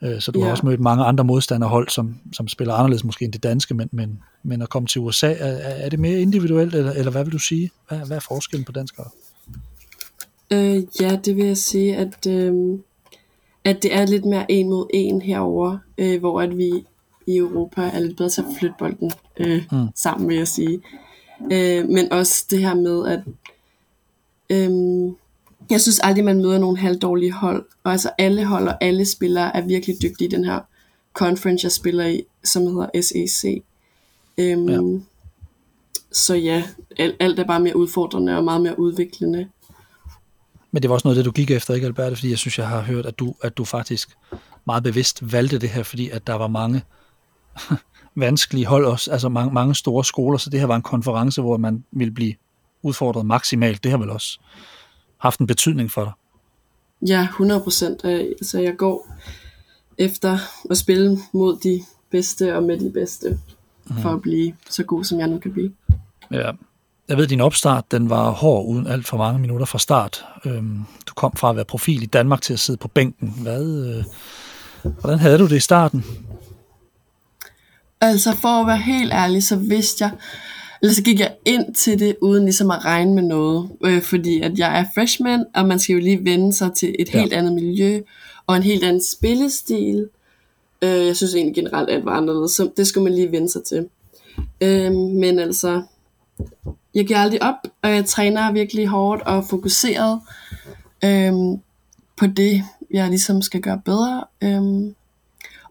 Øh, 0.03 0.21
så 0.21 0.32
du 0.32 0.39
ja. 0.39 0.45
har 0.45 0.51
også 0.51 0.65
mødt 0.65 0.80
mange 0.80 1.03
andre 1.03 1.23
modstanderhold, 1.23 1.89
som, 1.89 2.15
som 2.34 2.47
spiller 2.47 2.73
anderledes 2.73 3.03
måske 3.03 3.25
end 3.25 3.34
det 3.34 3.43
danske, 3.43 3.73
men, 3.73 3.89
men, 3.91 4.19
men 4.43 4.62
at 4.62 4.69
komme 4.69 4.88
til 4.88 5.01
USA, 5.01 5.32
er, 5.32 5.58
er 5.86 5.89
det 5.89 5.99
mere 5.99 6.19
individuelt, 6.19 6.75
eller, 6.75 6.91
eller 6.91 7.12
hvad 7.12 7.23
vil 7.23 7.34
du 7.34 7.39
sige? 7.39 7.71
Hvad, 7.88 7.97
hvad 7.97 8.17
er 8.17 8.21
forskellen 8.21 8.65
på 8.65 8.71
danskere? 8.71 9.08
Øh, 10.51 10.84
ja, 11.01 11.15
det 11.25 11.36
vil 11.36 11.45
jeg 11.45 11.58
sige, 11.58 11.95
at, 11.95 12.27
øh, 12.27 12.80
at 13.63 13.84
det 13.84 13.95
er 13.95 14.06
lidt 14.06 14.25
mere 14.25 14.51
en 14.51 14.69
mod 14.69 14.88
en 14.93 15.21
herover, 15.21 15.77
øh, 15.97 16.19
hvor 16.19 16.41
at 16.41 16.58
vi 16.58 16.71
i 17.27 17.38
Europa 17.38 17.82
er 17.82 17.99
lidt 17.99 18.17
bedre 18.17 18.30
til 18.30 18.41
at 18.41 18.47
flytte 18.60 18.75
bolden 18.80 19.12
øh, 19.38 19.63
mm. 19.71 19.88
sammen, 19.95 20.30
vil 20.30 20.38
jeg 20.38 20.47
sige. 20.47 20.80
Øh, 21.51 21.89
men 21.89 22.12
også 22.12 22.45
det 22.49 22.60
her 22.60 22.75
med, 22.75 23.08
at 23.08 23.19
øhm, 24.50 25.16
jeg 25.70 25.82
synes 25.82 26.00
aldrig, 26.00 26.26
man 26.26 26.38
møder 26.38 26.60
nogle 26.60 26.78
halvdårlige 26.78 27.32
hold. 27.32 27.66
Og 27.84 27.92
altså 27.92 28.10
alle 28.18 28.46
hold 28.46 28.68
og 28.68 28.84
alle 28.84 29.06
spillere 29.06 29.58
er 29.58 29.62
virkelig 29.62 29.96
dygtige 30.02 30.28
i 30.28 30.32
den 30.32 30.46
her 30.46 30.60
conference, 31.14 31.66
jeg 31.66 31.72
spiller 31.72 32.06
i, 32.06 32.24
som 32.44 32.64
hedder 32.64 33.02
SEC. 33.02 33.64
Øhm, 34.38 34.70
ja. 34.70 35.00
Så 36.12 36.36
ja, 36.36 36.64
alt, 36.98 37.16
alt 37.20 37.40
er 37.40 37.44
bare 37.44 37.60
mere 37.60 37.76
udfordrende 37.76 38.38
og 38.38 38.44
meget 38.44 38.62
mere 38.62 38.80
udviklende. 38.80 39.48
Men 40.72 40.82
det 40.82 40.90
var 40.90 40.94
også 40.94 41.08
noget 41.08 41.18
det, 41.18 41.26
du 41.26 41.32
gik 41.32 41.52
efter, 41.52 41.74
ikke 41.74 41.88
Albert? 41.88 42.18
Fordi 42.18 42.30
jeg 42.30 42.38
synes, 42.38 42.60
jeg 42.60 42.68
har 42.68 42.82
hørt, 42.82 43.06
at 43.06 43.20
du, 43.20 43.36
at 43.42 43.58
du 43.58 43.66
faktisk 43.66 44.10
meget 44.66 44.84
bevidst 44.84 45.34
valgte 45.34 45.60
det 45.60 45.70
her, 45.70 45.84
fordi 45.84 46.10
at 46.10 46.28
der 46.28 46.34
var 46.34 46.48
mange 46.48 46.82
vanskelige 48.16 48.66
hold 48.66 48.86
også, 48.86 49.12
altså 49.12 49.30
mange, 49.30 49.54
mange 49.54 49.76
store 49.76 50.06
skoler, 50.06 50.38
så 50.38 50.50
det 50.50 50.60
her 50.60 50.68
var 50.68 50.76
en 50.76 50.82
konference, 50.82 51.42
hvor 51.42 51.58
man 51.58 51.84
ville 51.92 52.14
blive 52.14 52.34
udfordret 52.82 53.26
maksimalt. 53.26 53.84
Det 53.84 53.92
har 53.92 53.98
vel 53.98 54.10
også 54.10 54.40
haft 55.18 55.40
en 55.40 55.48
betydning 55.48 55.92
for 55.92 56.04
dig? 56.04 56.13
Ja, 57.10 57.24
100 57.24 57.62
procent. 57.62 58.02
Øh, 58.06 58.20
altså, 58.20 58.60
jeg 58.60 58.78
går 58.78 59.08
efter 59.98 60.38
at 60.70 60.78
spille 60.78 61.20
mod 61.34 61.58
de 61.63 61.84
bedste 62.12 62.56
og 62.56 62.63
med 62.63 62.80
de 62.80 62.92
bedste, 62.94 63.40
mm. 63.86 64.02
for 64.02 64.10
at 64.10 64.22
blive 64.22 64.54
så 64.70 64.84
god, 64.84 65.04
som 65.04 65.20
jeg 65.20 65.28
nu 65.28 65.40
kan 65.40 65.54
blive. 65.54 65.74
Ja. 66.32 66.52
Jeg 67.08 67.18
ved, 67.18 67.24
at 67.24 67.30
din 67.30 67.42
opstart 67.42 67.92
den 67.92 68.10
var 68.10 68.30
hård 68.30 68.66
uden 68.66 68.88
alt 68.88 69.08
for 69.08 69.18
mange 69.18 69.40
minutter 69.40 69.66
fra 69.66 69.80
start. 69.80 70.26
Øhm, 70.46 70.80
du 71.08 71.13
kom 71.13 71.36
fra 71.36 71.50
at 71.50 71.56
være 71.56 71.66
profil 71.66 72.04
i 72.04 72.06
Danmark 72.06 72.42
til 72.42 72.54
at 72.54 72.60
sidde 72.60 72.78
på 72.78 72.88
bænken. 72.88 73.34
Hvad, 73.42 73.88
øh, 73.88 74.04
hvordan 75.00 75.20
havde 75.20 75.38
du 75.38 75.48
det 75.48 75.56
i 75.56 75.60
starten? 75.60 76.06
Altså 78.02 78.36
for 78.36 78.62
at 78.62 78.68
være 78.68 78.78
helt 78.78 79.13
ærlig, 79.13 79.44
så 79.44 79.56
vidste 79.56 80.04
jeg, 80.04 80.12
eller 80.82 80.94
så 80.94 81.04
gik 81.04 81.20
jeg 81.20 81.36
ind 81.46 81.76
til 81.76 82.00
det 82.00 82.16
uden 82.22 82.44
ligesom 82.44 82.72
at 82.72 82.86
regne 82.86 83.16
med 83.16 83.24
noget, 83.24 83.70
øh, 83.86 84.02
fordi 84.02 84.42
at 84.42 84.60
jeg 84.60 84.80
er 84.80 84.86
freshman, 84.96 85.46
og 85.56 85.66
man 85.68 85.80
skal 85.80 85.94
jo 85.94 86.00
lige 86.00 86.26
vende 86.26 86.54
sig 86.54 86.74
til 86.74 86.96
et 87.00 87.13
ja. 87.13 87.20
helt 87.20 87.34
andet 87.34 87.54
miljø, 87.54 88.02
og 88.48 88.56
en 88.56 88.63
helt 88.63 88.84
anden 88.84 89.04
spillestil. 89.04 90.10
Øh, 90.82 91.06
jeg 91.06 91.16
synes 91.16 91.36
egentlig 91.36 91.56
generelt, 91.56 91.90
at 91.90 91.96
det 91.96 92.06
var 92.06 92.12
anderledes, 92.12 92.52
så 92.52 92.70
det 92.78 92.88
skulle 92.88 93.04
man 93.04 93.13
lige 93.13 93.32
vende 93.32 93.50
sig 93.50 93.63
til. 93.63 93.90
Øh, 94.62 94.92
men 94.94 95.40
altså, 95.40 95.82
jeg 96.96 97.08
giver 97.08 97.20
aldrig 97.20 97.44
op, 97.44 97.56
og 97.82 97.90
jeg 97.90 98.06
træner 98.06 98.52
virkelig 98.52 98.88
hårdt 98.88 99.22
og 99.22 99.46
fokuseret 99.46 100.20
øh, 101.04 101.34
på 102.18 102.28
det, 102.28 102.63
jeg 102.92 103.10
ligesom 103.10 103.42
skal 103.42 103.62
gøre 103.62 103.82
bedre. 103.86 104.24
Øh, 104.42 104.94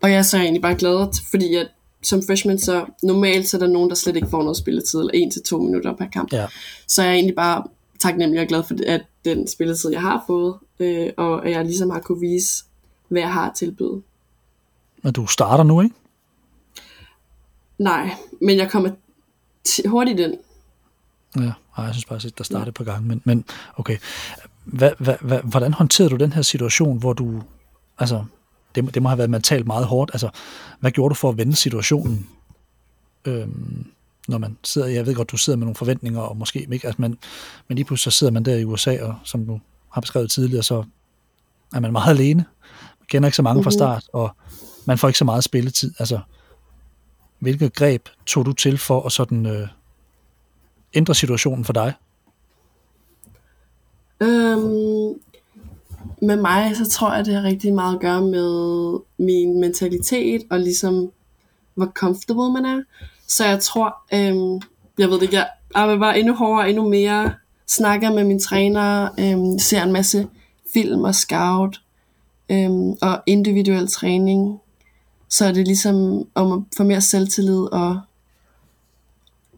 og 0.03 0.11
jeg 0.11 0.19
er 0.19 0.23
så 0.23 0.37
egentlig 0.37 0.63
bare 0.63 0.75
glad, 0.75 1.09
fordi 1.31 1.55
at 1.55 1.69
som 2.07 2.23
freshman, 2.27 2.59
så 2.59 2.87
normalt 3.03 3.49
så 3.49 3.57
er 3.57 3.59
der 3.59 3.67
nogen, 3.67 3.91
der 3.91 3.97
slet 3.97 4.17
ikke 4.17 4.29
får 4.29 4.43
noget 4.43 4.57
spilletid, 4.57 5.01
eller 5.01 5.13
1 5.15 5.33
til 5.33 5.43
to 5.43 5.59
minutter 5.59 5.97
per 5.97 6.07
kamp. 6.07 6.33
Ja. 6.33 6.47
Så 6.89 7.03
jeg 7.03 7.11
er 7.11 7.15
egentlig 7.15 7.35
bare 7.37 7.65
taknemmelig 8.01 8.43
og 8.43 8.49
glad 8.49 8.63
for, 8.63 8.75
at 8.87 9.03
den 9.25 9.49
spilletid, 9.49 9.91
jeg 9.91 10.01
har 10.01 10.25
fået, 10.27 10.55
øh, 10.81 11.09
og 11.17 11.47
at 11.47 11.53
jeg 11.53 11.65
ligesom 11.65 11.91
har 11.91 12.01
kunne 12.01 12.21
vise, 12.21 12.65
hvad 13.09 13.23
jeg 13.23 13.33
har 13.33 13.53
tilbyde. 13.53 14.03
Men 15.03 15.13
du 15.13 15.27
starter 15.27 15.65
nu, 15.65 15.81
ikke? 15.81 15.95
Nej, 17.79 18.11
men 18.41 18.57
jeg 18.57 18.71
kommer 18.71 18.91
hurtigt 19.87 20.21
ind. 20.21 20.35
Ja, 21.37 21.53
jeg 21.79 21.95
synes 21.95 22.05
bare, 22.05 22.21
at 22.27 22.39
der 22.39 22.45
startede 22.45 22.73
på 22.73 22.85
gang, 22.85 23.07
men, 23.07 23.23
men 23.25 23.45
okay. 23.77 23.99
Hva, 24.65 24.91
hva, 24.99 25.17
hva, 25.21 25.41
hvordan 25.41 25.73
håndterede 25.73 26.11
du 26.11 26.17
den 26.17 26.33
her 26.33 26.43
situation, 26.43 26.99
hvor 26.99 27.13
du, 27.13 27.43
altså, 27.99 28.25
det, 28.77 28.95
det 28.95 29.03
må 29.03 29.09
have 29.09 29.19
været 29.19 29.31
mentalt 29.31 29.67
meget 29.67 29.87
hårdt. 29.87 30.11
Altså, 30.15 30.29
hvad 30.81 30.91
gjorde 30.91 31.11
du 31.11 31.15
for 31.15 31.29
at 31.29 31.39
vende 31.39 31.57
situationen? 31.57 32.29
Øhm, 33.25 33.87
når 34.29 34.39
man 34.39 34.57
sidder, 34.65 34.89
jeg 34.89 35.07
ved 35.07 35.15
godt, 35.15 35.31
du 35.31 35.37
sidder 35.37 35.57
med 35.57 35.65
nogle 35.65 35.77
forventninger, 35.77 36.21
og 36.21 36.37
måske 36.37 36.67
ikke, 36.73 36.87
altså, 36.87 37.03
men, 37.03 37.19
men 37.69 37.77
lige 37.77 37.85
pludselig 37.85 38.13
så 38.13 38.19
sidder 38.19 38.33
man 38.33 38.45
der 38.45 38.57
i 38.57 38.65
USA, 38.65 39.03
og 39.03 39.15
som 39.25 39.47
du 39.47 39.61
har 39.93 40.01
beskrevet 40.01 40.31
tidligere, 40.31 40.63
så 40.63 40.85
er 41.75 41.81
man 41.81 41.93
meget 41.93 42.11
alene. 42.11 42.45
Man 43.01 43.07
kender 43.09 43.27
ikke 43.27 43.37
så 43.37 43.43
mange 43.43 43.61
mm-hmm. 43.61 43.65
fra 43.65 43.87
mhm. 43.87 44.01
start, 44.01 44.05
og 44.13 44.31
man 44.85 44.99
får 44.99 45.09
ikke 45.09 45.19
så 45.19 45.25
meget 45.25 45.45
spilletid. 45.45 45.93
Altså, 45.99 46.21
hvilket 47.39 47.75
greb 47.75 48.09
tog 48.27 48.47
du 48.47 48.53
til 48.53 48.79
for 48.79 49.03
at 49.03 49.13
sådan 49.13 49.47
øh, 49.47 49.69
ændre 50.95 51.15
situationen 51.15 51.65
for 51.65 51.73
dig? 51.73 51.93
Øhm, 54.21 54.96
med 56.23 56.37
mig, 56.37 56.77
så 56.77 56.91
tror 56.91 57.15
jeg, 57.15 57.27
det 57.27 57.35
har 57.35 57.43
rigtig 57.43 57.75
meget 57.75 57.95
at 57.95 58.01
gøre 58.01 58.21
med 58.21 59.01
min 59.19 59.61
mentalitet, 59.61 60.43
og 60.51 60.61
ligesom, 60.61 61.11
hvor 61.75 61.87
comfortable 61.87 62.53
man 62.53 62.65
er. 62.65 62.83
Så 63.29 63.45
jeg 63.45 63.61
tror, 63.61 63.97
øhm, 64.15 64.61
jeg 64.99 65.09
ved 65.09 65.15
det 65.15 65.23
ikke, 65.23 65.37
jeg 65.37 65.49
ah, 65.75 65.83
arbejder 65.83 66.01
bare 66.01 66.19
endnu 66.19 66.35
hårdere, 66.35 66.69
endnu 66.69 66.89
mere, 66.89 67.33
snakker 67.67 68.13
med 68.13 68.25
min 68.25 68.41
træner, 68.41 69.09
øhm, 69.21 69.59
ser 69.59 69.83
en 69.83 69.93
masse 69.93 70.29
film 70.73 71.05
og 71.05 71.15
scout, 71.15 71.81
øhm, 72.49 72.91
og 73.03 73.23
individuel 73.27 73.89
træning. 73.89 74.61
Så 75.29 75.47
er 75.47 75.53
det 75.53 75.67
ligesom 75.67 76.27
om 76.35 76.53
at 76.53 76.59
få 76.77 76.85
mere 76.85 77.01
selvtillid, 77.01 77.73
og 77.73 78.01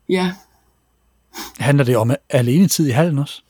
ja. 0.09 0.33
Handler 1.59 1.85
det 1.85 1.97
om 1.97 2.13
alene 2.31 2.69
tid 2.69 2.87
i 2.87 2.91
hallen 2.91 3.19
også? 3.19 3.43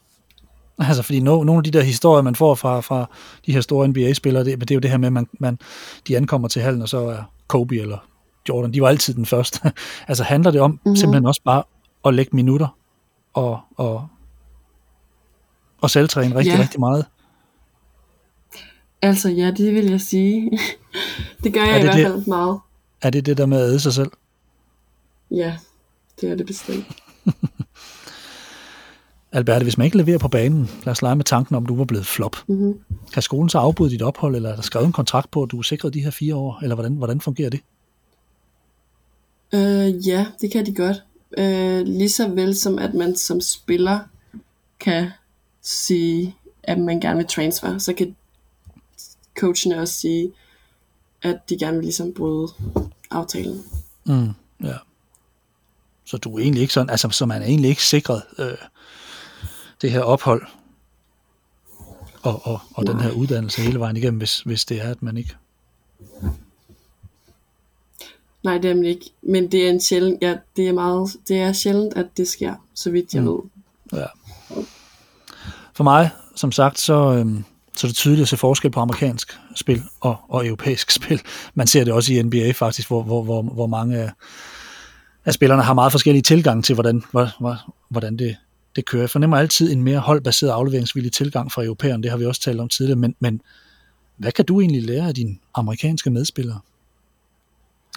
Altså, 0.89 1.03
fordi 1.03 1.21
no, 1.21 1.45
nogle 1.45 1.59
af 1.59 1.65
de 1.65 1.71
der 1.71 1.83
historier, 1.83 2.23
man 2.23 2.35
får 2.35 2.55
fra, 2.55 2.81
fra 2.81 3.11
de 3.47 3.53
her 3.53 3.61
store 3.61 3.89
NBA-spillere, 3.89 4.45
det, 4.45 4.61
det 4.61 4.71
er 4.71 4.75
jo 4.75 4.81
det 4.81 4.91
her 4.91 4.99
med, 4.99 5.07
at 5.07 5.13
man, 5.13 5.29
man, 5.41 5.59
de 6.09 6.17
ankommer 6.17 6.49
til 6.49 6.63
hallen, 6.63 6.83
og 6.83 6.89
så 6.89 6.99
er 6.99 7.23
Kobe 7.47 7.77
eller 7.77 7.99
Jordan, 8.49 8.75
de 8.75 8.83
var 8.83 8.89
altid 8.89 9.15
den 9.15 9.27
første. 9.27 9.73
altså 10.09 10.25
handler 10.25 10.51
det 10.51 10.61
om 10.61 10.71
mm-hmm. 10.71 10.97
simpelthen 10.97 11.27
også 11.27 11.43
bare 11.45 11.63
at 12.05 12.15
lægge 12.15 12.37
minutter 12.37 12.77
og, 13.35 13.61
og, 13.77 14.09
og 15.81 15.91
selvtræne 15.91 16.35
rigtig, 16.35 16.55
ja. 16.55 16.61
rigtig 16.61 16.81
meget? 16.81 17.07
Altså 19.03 19.29
ja, 19.29 19.51
det 19.51 19.75
vil 19.75 19.91
jeg 19.91 20.01
sige. 20.01 20.51
det 21.45 21.53
gør 21.55 21.65
jeg 21.65 21.75
det 21.75 21.99
i 21.99 22.01
hvert 22.01 22.13
fald 22.13 22.27
meget. 22.27 22.61
Er 23.03 23.11
det 23.11 23.27
det 23.27 23.39
der 23.39 23.47
med 23.47 23.61
at 23.61 23.69
æde 23.69 23.81
sig 23.81 23.93
selv? 23.93 24.11
Ja, 25.31 25.57
det 26.21 26.31
er 26.31 26.35
det 26.35 26.47
bestemt. 26.47 26.87
Albert, 29.33 29.63
hvis 29.63 29.79
man 29.79 29.85
ikke 29.85 29.97
leverer 29.97 30.19
på 30.19 30.29
banen, 30.29 30.71
lad 30.85 30.93
os 30.93 31.03
lege 31.03 31.17
med 31.17 31.25
tanken 31.25 31.55
om, 31.55 31.67
du 31.67 31.77
var 31.77 31.85
blevet 31.85 32.07
flop. 32.07 32.37
Mm-hmm. 32.47 32.81
Kan 33.13 33.23
skolen 33.23 33.49
så 33.49 33.59
afbryde 33.59 33.91
dit 33.91 34.03
ophold, 34.03 34.37
eller 34.37 34.51
er 34.51 34.55
der 34.55 34.63
skrevet 34.63 34.87
en 34.87 34.93
kontrakt 34.93 35.31
på, 35.31 35.43
at 35.43 35.51
du 35.51 35.59
er 35.59 35.63
sikret 35.63 35.95
de 35.95 36.03
her 36.03 36.11
fire 36.11 36.35
år, 36.35 36.59
eller 36.63 36.75
hvordan, 36.75 36.93
hvordan 36.93 37.21
fungerer 37.21 37.51
det? 37.51 37.61
Øh, 39.55 40.09
ja, 40.09 40.27
det 40.41 40.53
kan 40.53 40.67
de 40.67 40.75
godt. 40.75 40.97
Øh, 41.39 41.87
lige 41.87 42.09
så 42.09 42.29
vel 42.29 42.57
som 42.57 42.79
at 42.79 42.95
man 42.95 43.17
som 43.17 43.41
spiller 43.41 43.99
kan 44.81 45.11
sige, 45.63 46.37
at 46.63 46.79
man 46.79 47.01
gerne 47.01 47.17
vil 47.17 47.27
transfer, 47.27 47.79
så 47.79 47.95
kan 47.95 48.17
coachene 49.39 49.81
også 49.81 49.95
sige, 49.95 50.33
at 51.23 51.37
de 51.49 51.59
gerne 51.59 51.77
vil 51.77 51.85
ligesom 51.85 52.15
bryde 52.15 52.49
aftalen. 53.11 53.63
Mm, 54.07 54.31
ja. 54.65 54.77
Så 56.05 56.17
du 56.17 56.35
er 56.35 56.39
egentlig 56.39 56.63
ikke 56.63 56.75
sådan, 56.75 56.91
altså 56.91 57.11
så 57.11 57.27
man 57.27 57.43
er 57.43 57.47
egentlig 57.47 57.69
ikke 57.69 57.85
sikret 57.85 58.23
øh, 58.39 58.53
det 59.81 59.91
her 59.91 60.01
ophold 60.01 60.43
og, 62.23 62.47
og, 62.47 62.61
og 62.75 62.87
den 62.87 63.01
her 63.01 63.11
uddannelse 63.11 63.63
hele 63.63 63.81
vejen 63.81 63.97
igennem, 63.97 64.19
hvis, 64.19 64.41
hvis 64.41 64.65
det 64.65 64.83
er, 64.83 64.91
at 64.91 65.03
man 65.03 65.17
ikke... 65.17 65.35
Nej, 68.43 68.59
det 68.59 68.71
er 68.71 68.75
man 68.75 68.85
ikke. 68.85 69.11
Men 69.23 69.53
det 69.53 69.67
er 69.67 69.71
en 69.71 69.81
sjældent, 69.81 70.23
ja, 70.23 70.37
det 70.57 70.69
er 70.69 70.73
meget, 70.73 71.17
det 71.29 71.39
er 71.41 71.53
sjældent, 71.53 71.95
at 71.95 72.07
det 72.17 72.29
sker, 72.29 72.55
så 72.75 72.91
vidt 72.91 73.15
jeg 73.15 73.23
mm. 73.23 73.29
ved. 73.29 73.39
Ja. 73.93 74.07
For 75.75 75.85
mig, 75.85 76.11
som 76.37 76.53
sagt, 76.53 76.81
så, 76.81 77.15
øhm, 77.15 77.45
så 77.77 77.87
er 77.87 77.89
det 77.89 77.97
tydeligt 77.97 78.23
at 78.23 78.29
se 78.29 78.37
forskel 78.37 78.71
på 78.71 78.81
amerikansk 78.81 79.39
spil 79.55 79.83
og, 80.01 80.17
og 80.29 80.47
europæisk 80.47 80.91
spil. 81.01 81.23
Man 81.55 81.67
ser 81.67 81.85
det 81.85 81.93
også 81.93 82.13
i 82.13 82.23
NBA 82.23 82.51
faktisk, 82.51 82.89
hvor, 82.89 83.03
hvor, 83.03 83.23
hvor, 83.23 83.43
hvor 83.43 83.67
mange 83.67 83.99
af, 83.99 84.11
af 85.25 85.35
spillerne 85.35 85.63
har 85.63 85.75
meget 85.75 85.93
forskellige 85.93 86.23
tilgang 86.23 86.65
til, 86.65 86.75
hvordan, 86.75 87.03
hvordan 87.89 88.17
det, 88.17 88.37
det 88.79 88.87
kører. 88.87 89.03
Jeg 89.03 89.11
fornemmer 89.11 89.37
altid 89.37 89.73
en 89.73 89.83
mere 89.83 89.99
holdbaseret 89.99 90.51
afleveringsvillig 90.51 91.13
tilgang 91.13 91.53
fra 91.53 91.65
europæerne, 91.65 92.03
det 92.03 92.11
har 92.11 92.19
vi 92.19 92.27
også 92.27 92.41
talt 92.41 92.61
om 92.61 92.69
tidligere, 92.69 92.99
men, 92.99 93.15
men 93.21 93.41
hvad 94.17 94.33
kan 94.33 94.45
du 94.45 94.61
egentlig 94.61 94.83
lære 94.83 95.09
af 95.09 95.15
dine 95.15 95.37
amerikanske 95.55 96.11
medspillere? 96.11 96.61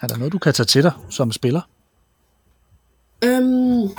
Er 0.02 0.08
der 0.08 0.18
noget, 0.18 0.34
du 0.34 0.38
kan 0.38 0.54
tage 0.54 0.66
til 0.66 0.84
dig 0.84 0.92
som 1.10 1.32
spiller? 1.32 1.62
Øhm, 3.24 3.90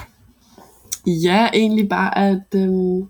ja, 1.07 1.49
egentlig 1.55 1.89
bare 1.89 2.19
at 2.19 2.43
øhm, 2.55 3.09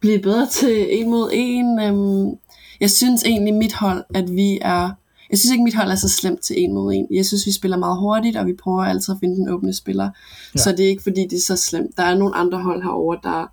blive 0.00 0.18
bedre 0.18 0.46
til 0.46 1.00
en 1.00 1.10
mod 1.10 1.30
en. 1.32 1.80
Øhm, 1.80 2.38
jeg 2.80 2.90
synes 2.90 3.24
egentlig 3.24 3.54
mit 3.54 3.72
hold, 3.72 4.04
at 4.14 4.30
vi 4.30 4.58
er 4.62 4.90
jeg 5.30 5.38
synes 5.38 5.52
ikke, 5.52 5.64
mit 5.64 5.74
hold 5.74 5.90
er 5.90 5.94
så 5.94 6.08
slemt 6.08 6.40
til 6.40 6.62
en 6.62 6.74
mod 6.74 6.94
en. 6.94 7.06
Jeg 7.10 7.26
synes, 7.26 7.46
vi 7.46 7.52
spiller 7.52 7.76
meget 7.76 7.98
hurtigt, 7.98 8.36
og 8.36 8.46
vi 8.46 8.52
prøver 8.52 8.84
altid 8.84 9.14
at 9.14 9.20
finde 9.20 9.36
den 9.36 9.48
åbne 9.48 9.74
spiller. 9.74 10.10
Ja. 10.54 10.60
Så 10.60 10.72
det 10.72 10.84
er 10.84 10.88
ikke, 10.88 11.02
fordi 11.02 11.22
det 11.22 11.36
er 11.36 11.40
så 11.40 11.56
slemt. 11.56 11.96
Der 11.96 12.02
er 12.02 12.14
nogle 12.14 12.34
andre 12.34 12.62
hold 12.62 12.82
herover 12.82 13.14
der, 13.14 13.46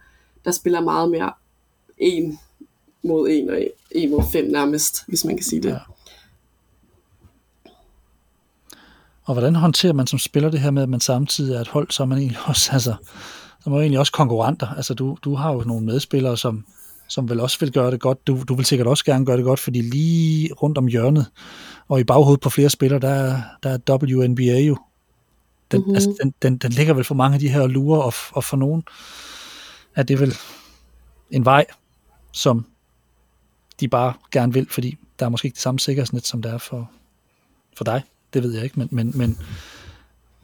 der 0.45 0.51
spiller 0.51 0.81
meget 0.81 1.11
mere 1.11 1.33
en 1.97 2.39
mod 3.03 3.29
en, 3.29 3.49
og 3.49 3.57
en 3.91 4.09
mod 4.09 4.23
fem 4.31 4.45
nærmest, 4.45 5.03
hvis 5.07 5.25
man 5.25 5.38
kan 5.38 5.45
sige 5.45 5.61
det. 5.61 5.69
Ja. 5.69 5.77
Og 9.23 9.33
hvordan 9.33 9.55
håndterer 9.55 9.93
man 9.93 10.07
som 10.07 10.19
spiller 10.19 10.49
det 10.49 10.59
her 10.59 10.71
med, 10.71 10.83
at 10.83 10.89
man 10.89 10.99
samtidig 10.99 11.55
er 11.55 11.61
et 11.61 11.67
hold, 11.67 11.91
så 11.91 12.03
er 12.03 12.07
man 12.07 12.17
egentlig 12.17 12.39
også, 12.45 12.69
altså, 12.73 12.93
så 13.59 13.65
er 13.65 13.69
man 13.69 13.79
egentlig 13.79 13.99
også 13.99 14.11
konkurrenter. 14.11 14.67
Altså, 14.67 14.93
du, 14.93 15.17
du 15.23 15.35
har 15.35 15.53
jo 15.53 15.63
nogle 15.65 15.85
medspillere, 15.85 16.38
som, 16.38 16.65
som 17.08 17.30
vil 17.30 17.39
også 17.39 17.60
vil 17.60 17.72
gøre 17.72 17.91
det 17.91 18.00
godt. 18.00 18.28
Du, 18.28 18.44
du 18.48 18.56
vil 18.56 18.65
sikkert 18.65 18.88
også 18.88 19.06
gerne 19.06 19.26
gøre 19.26 19.38
det 19.38 19.46
godt, 19.46 19.60
fordi 19.60 19.82
lige 19.82 20.54
rundt 20.54 20.78
om 20.78 20.88
hjørnet, 20.88 21.26
og 21.88 22.00
i 22.00 22.04
baghovedet 22.04 22.41
på 22.41 22.50
flere 22.50 22.70
spillere, 22.70 23.00
der, 23.00 23.41
der 23.63 23.70
er 23.70 23.98
WNBA 23.98 24.60
jo. 24.60 24.78
Den, 25.72 25.80
mm-hmm. 25.80 25.96
altså, 25.96 26.18
den, 26.24 26.34
den, 26.41 26.58
den 26.58 26.72
ligger 26.72 26.94
vel 26.94 27.04
for 27.04 27.15
mange 27.15 27.34
af 27.34 27.39
de 27.39 27.50
her 27.50 27.68
lurer, 27.68 28.02
og, 28.02 28.13
og 28.32 28.44
for 28.44 28.58
nogen 28.58 28.84
er 29.96 30.04
det 30.04 30.20
vel 30.20 30.36
en 31.32 31.46
vej, 31.46 31.65
som 32.32 32.65
de 33.80 33.88
bare 33.88 34.13
gerne 34.32 34.54
vil, 34.54 34.68
fordi 34.70 34.98
der 35.20 35.26
er 35.26 35.30
måske 35.30 35.46
ikke 35.46 35.56
det 35.56 35.62
samme 35.62 35.80
sikkerhedsnet, 35.80 36.26
som 36.26 36.41
der 36.41 36.54
er 36.54 36.58
for, 36.58 36.91
for 37.78 37.84
dig. 37.84 38.04
Det 38.34 38.44
ved 38.44 38.54
jeg 38.54 38.63
ikke, 38.63 38.80
men, 38.80 38.88
men, 38.91 39.12
men, 39.15 39.38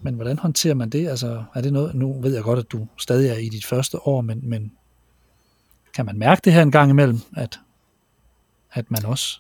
men 0.02 0.14
hvordan 0.14 0.40
håndterer 0.40 0.74
man 0.74 0.90
det? 0.90 1.08
Altså, 1.08 1.44
er 1.56 1.62
det 1.62 1.74
noget, 1.74 1.96
nu 1.96 2.22
ved 2.22 2.34
jeg 2.34 2.44
godt, 2.44 2.60
at 2.60 2.72
du 2.72 2.88
stadig 2.98 3.30
er 3.30 3.38
i 3.38 3.50
dit 3.50 3.66
første 3.66 4.08
år, 4.08 4.22
men, 4.22 4.40
men 4.44 4.72
kan 5.94 6.06
man 6.06 6.20
mærke 6.20 6.42
det 6.46 6.54
her 6.54 6.62
en 6.62 6.72
gang 6.72 6.90
imellem, 6.90 7.20
at, 7.38 7.60
at 8.74 8.92
man 8.92 9.06
også 9.06 9.40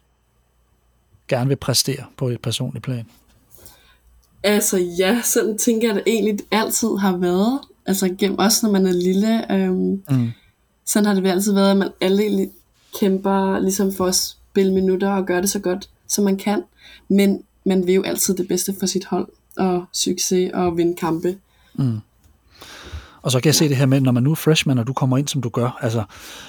gerne 1.28 1.48
vil 1.48 1.56
præstere 1.56 2.06
på 2.18 2.28
et 2.28 2.42
personligt 2.42 2.84
plan? 2.84 3.06
Altså 4.44 4.78
ja, 4.78 5.22
sådan 5.24 5.58
tænker 5.58 5.88
jeg, 5.88 5.98
at 5.98 6.04
det 6.06 6.14
egentlig 6.14 6.40
altid 6.52 6.98
har 7.00 7.18
været. 7.18 7.60
Altså 7.86 8.16
gennem 8.20 8.40
også 8.40 8.66
når 8.66 8.74
man 8.74 8.88
er 8.88 8.92
lille. 8.92 9.52
Øhm, 9.54 10.04
mm. 10.10 10.32
Sådan 10.86 11.06
har 11.06 11.14
det 11.14 11.28
altid 11.28 11.54
været, 11.54 11.72
at 11.72 11.78
man 11.78 11.90
alle 12.02 12.50
kæmper 13.00 13.60
ligesom 13.60 13.94
for 13.94 14.06
at 14.06 14.16
spille 14.16 14.74
minutter 14.74 15.10
og 15.10 15.26
gøre 15.26 15.42
det 15.42 15.50
så 15.50 15.60
godt, 15.60 15.90
som 16.08 16.24
man 16.24 16.38
kan. 16.38 16.64
Men 17.08 17.44
man 17.66 17.88
vil 17.88 17.96
jo 17.96 18.04
altid 18.04 18.36
det 18.36 18.48
bedste 18.48 18.76
for 18.80 18.86
sit 18.86 19.06
hold, 19.06 19.28
og 19.58 19.86
succes 19.94 20.52
og 20.54 20.78
vinde 20.78 20.96
kampe. 20.96 21.38
Mm. 21.74 22.00
Og 23.22 23.32
så 23.32 23.40
kan 23.40 23.48
jeg 23.48 23.56
se 23.56 23.70
det 23.70 23.78
her 23.78 23.86
med, 23.86 24.02
når 24.02 24.12
man 24.12 24.24
nu 24.24 24.32
er 24.32 24.36
freshman, 24.36 24.78
og 24.78 24.88
du 24.88 24.94
kommer 24.94 25.18
ind, 25.18 25.28
som 25.28 25.42
du 25.42 25.50
gør, 25.50 25.80
altså, 25.82 26.04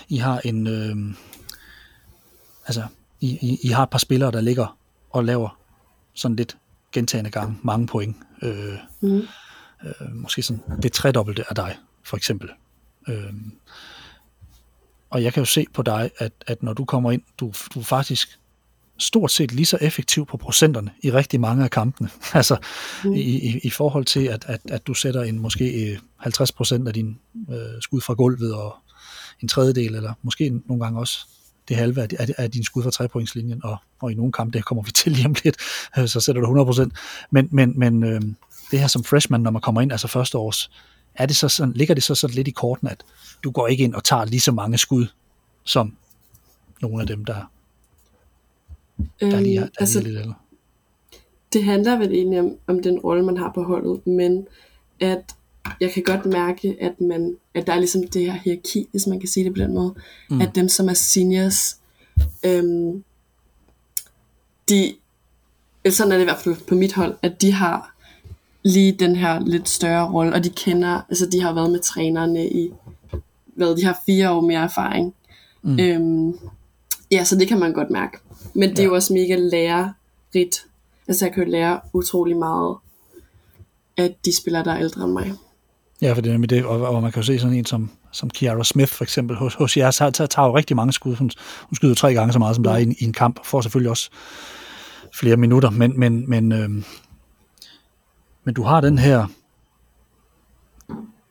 I 0.09 0.17
har 0.17 0.41
en, 0.45 0.67
øh, 0.67 1.15
altså, 2.67 2.83
I, 3.21 3.39
I, 3.43 3.59
I 3.63 3.69
har 3.69 3.83
et 3.83 3.91
par 3.91 3.99
spillere, 3.99 4.31
der 4.31 4.41
ligger 4.41 4.79
og 5.11 5.25
laver 5.25 5.59
sådan 6.15 6.37
lidt 6.37 6.57
gentagende 6.93 7.31
gange 7.31 7.59
mange 7.63 7.87
point. 7.87 8.17
Øh, 8.43 8.75
mm. 9.01 9.23
øh, 9.85 10.15
måske 10.15 10.43
sådan 10.43 10.63
det 10.83 10.93
tredobbelte 10.93 11.45
af 11.49 11.55
dig, 11.55 11.79
for 12.03 12.17
eksempel. 12.17 12.51
Øh, 13.09 13.33
og 15.11 15.23
jeg 15.23 15.33
kan 15.33 15.41
jo 15.41 15.45
se 15.45 15.67
på 15.75 15.83
dig, 15.83 16.11
at, 16.19 16.33
at 16.47 16.63
når 16.63 16.73
du 16.73 16.85
kommer 16.85 17.13
ind, 17.13 17.23
du, 17.41 17.53
du 17.75 17.83
faktisk 17.83 18.39
stort 19.03 19.31
set 19.31 19.53
lige 19.53 19.67
så 19.67 19.79
effektiv 19.81 20.27
på 20.27 20.37
procenterne 20.37 20.91
i 21.03 21.12
rigtig 21.12 21.41
mange 21.41 21.65
af 21.65 21.71
kampene. 21.71 22.11
altså 22.35 22.57
mm. 23.05 23.12
i, 23.12 23.21
i, 23.21 23.61
i 23.62 23.71
forhold 23.71 24.05
til, 24.05 24.27
at, 24.27 24.45
at, 24.49 24.61
at 24.69 24.87
du 24.87 24.95
sætter 24.95 25.23
en 25.23 25.38
måske 25.38 25.99
50 26.17 26.51
øh, 26.51 26.57
procent 26.57 26.88
af 26.88 26.95
din 26.95 27.19
øh, 27.51 27.81
skud 27.81 28.01
fra 28.01 28.15
gulvet, 28.15 28.55
og 28.55 28.77
en 29.43 29.49
tredjedel, 29.49 29.95
eller 29.95 30.12
måske 30.23 30.61
nogle 30.67 30.85
gange 30.85 31.01
også 31.01 31.19
det 31.69 31.77
halve 31.77 32.03
af, 32.03 32.09
af, 32.19 32.29
af 32.38 32.51
din 32.51 32.65
skud 32.65 32.83
fra 32.83 32.91
trepointslinjen, 32.91 33.65
og, 33.65 33.77
og 34.01 34.12
i 34.12 34.15
nogle 34.15 34.33
kampe, 34.33 34.59
det 34.59 34.65
kommer 34.65 34.83
vi 34.83 34.91
til 35.01 35.12
lige 35.12 35.27
om 35.27 35.35
lidt, 35.45 35.57
øh, 35.99 36.09
så 36.09 36.21
sætter 36.21 36.41
du 36.41 36.47
100 36.47 36.67
procent. 36.67 36.93
Men, 37.31 37.49
men, 37.51 37.79
men 37.79 38.05
øh, 38.05 38.21
det 38.71 38.81
her 38.81 38.87
som 38.87 39.05
freshman, 39.05 39.41
når 39.41 39.51
man 39.51 39.62
kommer 39.62 39.81
ind, 39.81 39.93
altså 39.93 40.09
første 40.09 40.38
års, 40.38 40.71
er 41.15 41.27
det 41.27 41.37
så 41.37 41.49
sådan, 41.49 41.73
ligger 41.73 41.95
det 41.95 42.05
så 42.05 42.15
sådan 42.15 42.35
lidt 42.35 42.49
i 42.49 42.51
korten, 42.51 42.88
at 42.88 43.05
du 43.45 43.51
går 43.51 43.67
ikke 43.67 43.85
ind 43.85 43.95
og 43.95 44.05
tager 44.05 44.25
lige 44.25 44.41
så 44.41 44.53
mange 44.53 44.79
skud, 44.79 45.07
som 45.65 45.97
nogle 46.83 47.01
af 47.01 47.07
dem, 47.07 47.25
der 47.25 47.51
der 49.20 49.40
lige, 49.40 49.61
der 49.61 49.68
altså, 49.81 50.00
lige 50.00 50.09
lidt 50.09 50.20
ældre? 50.20 50.35
Det 51.52 51.64
handler 51.64 51.98
vel 51.98 52.12
egentlig 52.12 52.40
om, 52.40 52.57
om 52.66 52.83
den 52.83 52.98
rolle, 52.98 53.24
man 53.24 53.37
har 53.37 53.52
på 53.55 53.62
holdet, 53.62 54.07
men 54.07 54.46
at 55.00 55.35
jeg 55.81 55.90
kan 55.90 56.02
godt 56.02 56.26
mærke, 56.26 56.76
at, 56.81 57.00
man, 57.00 57.37
at 57.55 57.66
der 57.66 57.72
er 57.72 57.78
ligesom 57.78 58.09
det 58.09 58.33
her 58.33 58.38
hierarki, 58.44 58.88
hvis 58.90 59.07
man 59.07 59.20
kan 59.20 59.28
sige 59.28 59.44
det 59.44 59.55
på 59.55 59.61
den 59.61 59.74
måde, 59.74 59.94
mm. 60.31 60.40
at 60.40 60.55
dem, 60.55 60.68
som 60.68 60.88
er 60.88 60.94
seniors, 60.94 61.76
øhm, 62.44 63.05
de, 64.68 64.94
eller 65.85 65.94
sådan 65.94 66.12
er 66.12 66.16
det 66.16 66.22
i 66.22 66.26
hvert 66.26 66.38
fald 66.38 66.66
på 66.68 66.74
mit 66.74 66.92
hold, 66.92 67.14
at 67.22 67.42
de 67.42 67.52
har 67.52 67.94
lige 68.62 68.92
den 68.92 69.16
her 69.16 69.40
lidt 69.40 69.68
større 69.68 70.12
rolle, 70.12 70.35
og 70.35 70.44
de 70.44 70.50
kender, 70.50 71.00
altså 71.09 71.26
de 71.26 71.42
har 71.42 71.55
været 71.55 71.70
med 71.70 71.81
trænerne 71.81 72.48
i, 72.48 72.70
hvad, 73.44 73.76
de 73.76 73.85
har 73.85 74.02
fire 74.07 74.31
år 74.31 74.40
mere 74.40 74.62
erfaring. 74.62 75.14
Mm. 75.62 75.81
Øhm, 75.81 76.38
ja, 77.11 77.24
så 77.24 77.37
det 77.37 77.48
kan 77.48 77.59
man 77.59 77.72
godt 77.72 77.90
mærke. 77.90 78.18
Men 78.55 78.71
det 78.71 78.79
ja. 78.79 78.83
er 78.83 78.87
jo 78.87 78.95
også 78.95 79.12
mega 79.12 79.37
lærerigt. 79.37 80.67
Altså 81.09 81.27
jeg 81.27 81.35
kan 81.35 81.45
jo 81.45 81.51
lære 81.51 81.81
utrolig 81.93 82.37
meget 82.37 82.77
at 83.97 84.15
de 84.25 84.37
spiller 84.37 84.65
der 84.65 84.73
er 84.73 84.81
ældre 84.81 85.05
end 85.05 85.12
mig. 85.12 85.33
Ja, 86.03 86.12
for 86.12 86.21
det 86.21 86.33
er 86.33 86.38
med 86.38 86.49
det, 86.49 86.65
og, 86.65 86.81
og 86.81 87.03
man 87.03 87.12
kan 87.12 87.23
jo 87.23 87.27
se 87.27 87.38
sådan 87.38 87.57
en 87.57 87.65
som, 87.65 87.91
som 88.12 88.31
Kiara 88.31 88.65
Smith 88.65 88.93
for 88.93 89.05
eksempel 89.05 89.37
hos, 89.37 89.55
hos 89.55 89.77
jer, 89.77 89.91
tager, 89.91 90.11
tager 90.11 90.47
jo 90.47 90.57
rigtig 90.57 90.77
mange 90.77 90.93
skud. 90.93 91.15
Hun, 91.15 91.31
hun 91.61 91.77
skyder 91.77 91.95
tre 91.95 92.15
gange 92.15 92.33
så 92.33 92.38
meget 92.38 92.57
som 92.57 92.65
der 92.65 92.73
er 92.73 92.77
i, 92.77 92.95
i 92.99 93.05
en 93.05 93.12
kamp, 93.12 93.45
får 93.45 93.61
selvfølgelig 93.61 93.91
også 93.91 94.11
flere 95.15 95.37
minutter, 95.37 95.71
men, 95.71 96.01
men, 96.01 96.31
men, 96.31 96.53
øh, 96.53 96.71
men 98.45 98.55
du 98.55 98.62
har 98.62 98.81
den 98.81 98.99
her, 98.99 99.27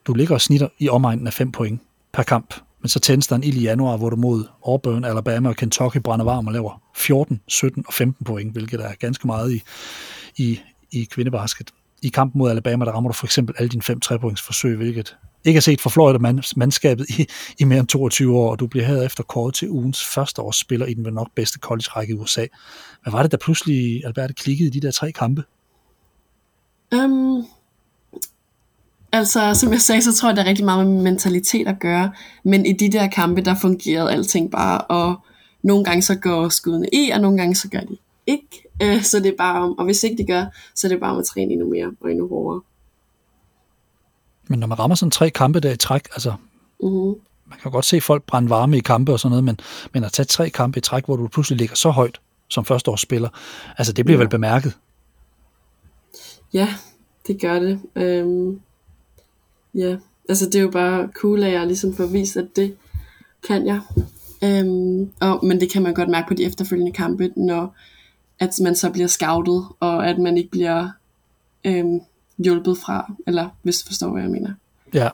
du 0.06 0.14
ligger 0.14 0.34
og 0.34 0.42
snitter 0.42 0.68
i 0.80 0.90
omegnen 0.90 1.28
af 1.28 1.34
5 1.34 1.52
point 1.52 1.82
per 2.14 2.24
kamp, 2.24 2.54
men 2.82 2.89
så 2.89 3.00
tændes 3.00 3.28
der 3.28 3.36
en 3.36 3.44
ild 3.44 3.58
i 3.58 3.62
januar, 3.62 3.98
hvor 3.98 4.10
du 4.10 4.15
mod 4.15 4.46
Auburn, 4.65 5.04
Alabama 5.04 5.50
og 5.50 5.56
Kentucky 5.56 5.98
brænder 5.98 6.26
varm 6.26 6.48
og 6.48 6.54
laver 6.54 6.82
14, 6.96 7.41
17 7.48 7.84
og 7.88 7.94
15 7.94 8.26
point, 8.26 8.52
hvilket 8.52 8.86
er 8.86 8.94
ganske 9.00 9.28
meget 9.28 9.54
i, 9.54 9.62
i, 10.38 10.60
i 10.91 11.04
kvindebasket. 11.04 11.72
I 12.02 12.10
kampen 12.10 12.39
mod 12.39 12.50
Alabama, 12.50 12.86
der 12.86 12.91
rammer 12.91 13.10
du 13.10 13.13
for 13.13 13.28
eksempel 13.28 13.56
alle 13.58 13.70
dine 13.70 13.82
fem 13.82 14.00
trepointsforsøg, 14.00 14.78
hvilket 14.78 15.17
ikke 15.46 15.58
er 15.58 15.62
set 15.62 15.82
for 15.82 15.89
Florida 15.89 16.44
mandskabet 16.56 17.10
i, 17.10 17.28
i 17.60 17.63
mere 17.63 17.80
end 17.80 17.88
22 17.88 18.38
år, 18.38 18.52
og 18.52 18.60
du 18.60 18.67
bliver 18.67 18.86
herefter 18.86 19.24
kåret 19.24 19.54
til 19.54 19.70
ugens 19.70 20.06
første 20.06 20.41
års 20.41 20.58
spiller 20.58 20.86
i 20.86 20.94
den 20.94 21.06
vel 21.06 21.13
nok 21.13 21.28
bedste 21.36 21.60
college-række 21.60 22.13
i 22.13 22.17
USA. 22.17 22.46
Hvad 23.04 23.12
var 23.12 23.22
det, 23.22 23.32
der 23.32 23.38
pludselig, 23.38 24.06
Albert, 24.06 24.36
klikkede 24.36 24.67
i 24.67 24.72
de 24.72 24.82
der 24.82 24.91
tre 24.91 25.12
kampe? 25.12 25.44
Um, 26.96 27.46
Altså, 29.13 29.54
som 29.54 29.71
jeg 29.71 29.82
sagde, 29.82 30.02
så 30.02 30.15
tror 30.15 30.30
jeg, 30.30 30.36
der 30.36 30.43
er 30.43 30.47
rigtig 30.47 30.65
meget 30.65 30.88
med 30.88 31.02
mentalitet 31.02 31.67
at 31.67 31.80
gøre. 31.80 32.12
Men 32.43 32.65
i 32.65 32.74
de 32.74 32.91
der 32.91 33.08
kampe, 33.08 33.41
der 33.41 33.56
fungerede 33.56 34.12
alting 34.12 34.52
bare, 34.52 34.82
og 34.82 35.15
nogle 35.63 35.84
gange 35.84 36.02
så 36.02 36.15
går 36.15 36.50
skuddene 36.50 36.88
i, 36.93 37.10
og 37.10 37.21
nogle 37.21 37.38
gange 37.38 37.56
så 37.56 37.69
gør 37.69 37.80
de 37.80 37.97
ikke. 38.28 38.67
Øh, 38.82 39.02
så 39.04 39.19
det 39.19 39.26
er 39.26 39.38
bare 39.38 39.62
om, 39.62 39.78
og 39.78 39.86
hvis 39.86 40.04
ikke 40.04 40.17
de 40.17 40.28
gør, 40.28 40.45
så 40.76 40.88
er 40.88 40.89
det 40.89 41.00
bare 41.00 41.12
om 41.12 41.17
at 41.19 41.26
træne 41.26 41.52
endnu 41.52 41.69
mere 41.69 41.91
og 42.02 42.12
endnu 42.12 42.28
hårdere. 42.28 42.62
Men 44.47 44.60
når 44.60 44.67
man 44.67 44.80
rammer 44.80 44.95
sådan 44.95 45.12
tre 45.12 45.30
kampe 45.30 45.60
der 45.60 45.71
i 45.71 45.78
træk, 45.78 46.08
altså, 46.13 46.34
uh-huh. 46.84 47.19
man 47.50 47.60
kan 47.62 47.71
godt 47.71 47.86
se 47.86 48.02
folk 48.02 48.24
brænde 48.24 48.50
varme 48.50 48.78
i 48.78 48.80
kampe 48.80 49.12
og 49.12 49.19
sådan 49.19 49.30
noget, 49.30 49.43
men, 49.43 49.60
men 49.93 50.04
at 50.04 50.12
tage 50.12 50.26
tre 50.26 50.50
kampe 50.50 50.78
i 50.78 50.82
træk, 50.82 51.06
hvor 51.06 51.15
du 51.15 51.28
pludselig 51.28 51.58
ligger 51.58 51.76
så 51.76 51.89
højt 51.89 52.21
som 52.50 52.65
førsteårsspiller, 52.65 53.30
altså 53.78 53.93
det 53.93 54.06
bliver 54.06 54.17
ja. 54.17 54.24
vel 54.24 54.30
bemærket? 54.30 54.78
Ja, 56.54 56.67
det 57.28 57.41
gør 57.41 57.60
det. 57.60 57.80
Øhm, 57.95 58.62
ja, 59.76 59.98
altså 60.30 60.46
det 60.46 60.56
er 60.56 60.62
jo 60.62 60.70
bare 60.70 61.10
cool, 61.14 61.44
at 61.44 61.54
jeg 61.54 61.68
ligesom 61.68 61.96
får 61.96 62.06
vist, 62.06 62.38
at 62.38 62.56
det 62.56 62.76
kan 63.48 63.66
jeg. 63.66 63.82
Øhm, 64.44 65.12
og, 65.20 65.46
men 65.46 65.60
det 65.60 65.72
kan 65.72 65.84
man 65.84 65.94
godt 65.94 66.10
mærke 66.10 66.28
på 66.28 66.34
de 66.34 66.44
efterfølgende 66.44 66.92
kampe, 66.92 67.32
når 67.36 67.76
at 68.40 68.50
man 68.64 68.76
så 68.76 68.90
bliver 68.90 69.08
scoutet, 69.08 69.66
og 69.80 70.10
at 70.10 70.18
man 70.18 70.38
ikke 70.38 70.52
bliver 70.52 70.90
øhm, 71.66 72.00
hjulpet 72.38 72.78
fra, 72.78 73.14
eller 73.28 73.50
hvis 73.62 73.82
du 73.82 73.88
forstår, 73.88 74.12
hvad 74.12 74.22
jeg 74.22 74.32
mener. 74.32 74.54
Ja, 74.94 75.10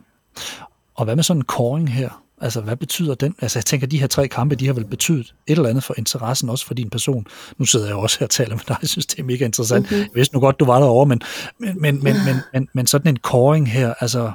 og 0.95 1.05
hvad 1.05 1.15
med 1.15 1.23
sådan 1.23 1.39
en 1.41 1.45
coring 1.45 1.93
her? 1.93 2.23
Altså, 2.41 2.61
hvad 2.61 2.75
betyder 2.75 3.15
den? 3.15 3.35
Altså, 3.41 3.59
jeg 3.59 3.65
tænker, 3.65 3.87
de 3.87 3.99
her 3.99 4.07
tre 4.07 4.27
kampe, 4.27 4.55
de 4.55 4.65
har 4.65 4.73
vel 4.73 4.85
betydet 4.85 5.33
et 5.47 5.57
eller 5.57 5.69
andet 5.69 5.83
for 5.83 5.93
interessen, 5.97 6.49
også 6.49 6.65
for 6.65 6.73
din 6.73 6.89
person. 6.89 7.27
Nu 7.57 7.65
sidder 7.65 7.87
jeg 7.87 7.95
også 7.95 8.19
her 8.19 8.25
og 8.25 8.29
taler 8.29 8.55
med 8.55 8.63
dig, 8.67 8.77
jeg 8.81 8.89
synes, 8.89 9.05
det 9.05 9.19
er 9.19 9.23
mega 9.23 9.45
interessant. 9.45 9.85
Okay. 9.85 9.99
Jeg 9.99 10.07
vidste 10.13 10.35
nu 10.35 10.39
godt, 10.39 10.59
du 10.59 10.65
var 10.65 10.79
derovre, 10.79 11.05
men, 11.05 11.21
men, 11.57 11.81
men, 11.81 12.03
men, 12.03 12.15
men, 12.25 12.35
men, 12.53 12.69
men 12.73 12.87
sådan 12.87 13.07
en 13.07 13.17
coring 13.17 13.71
her, 13.71 13.93
altså, 13.99 14.31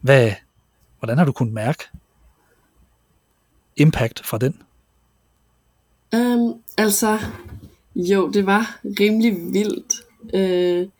hvad, 0.00 0.32
hvordan 0.98 1.18
har 1.18 1.24
du 1.24 1.32
kunnet 1.32 1.54
mærke 1.54 1.84
impact 3.76 4.26
fra 4.26 4.38
den? 4.38 4.62
Um, 6.16 6.54
altså, 6.78 7.18
jo, 7.94 8.30
det 8.30 8.46
var 8.46 8.80
rimelig 8.84 9.36
vildt. 9.52 9.94
Uh, 10.22 10.90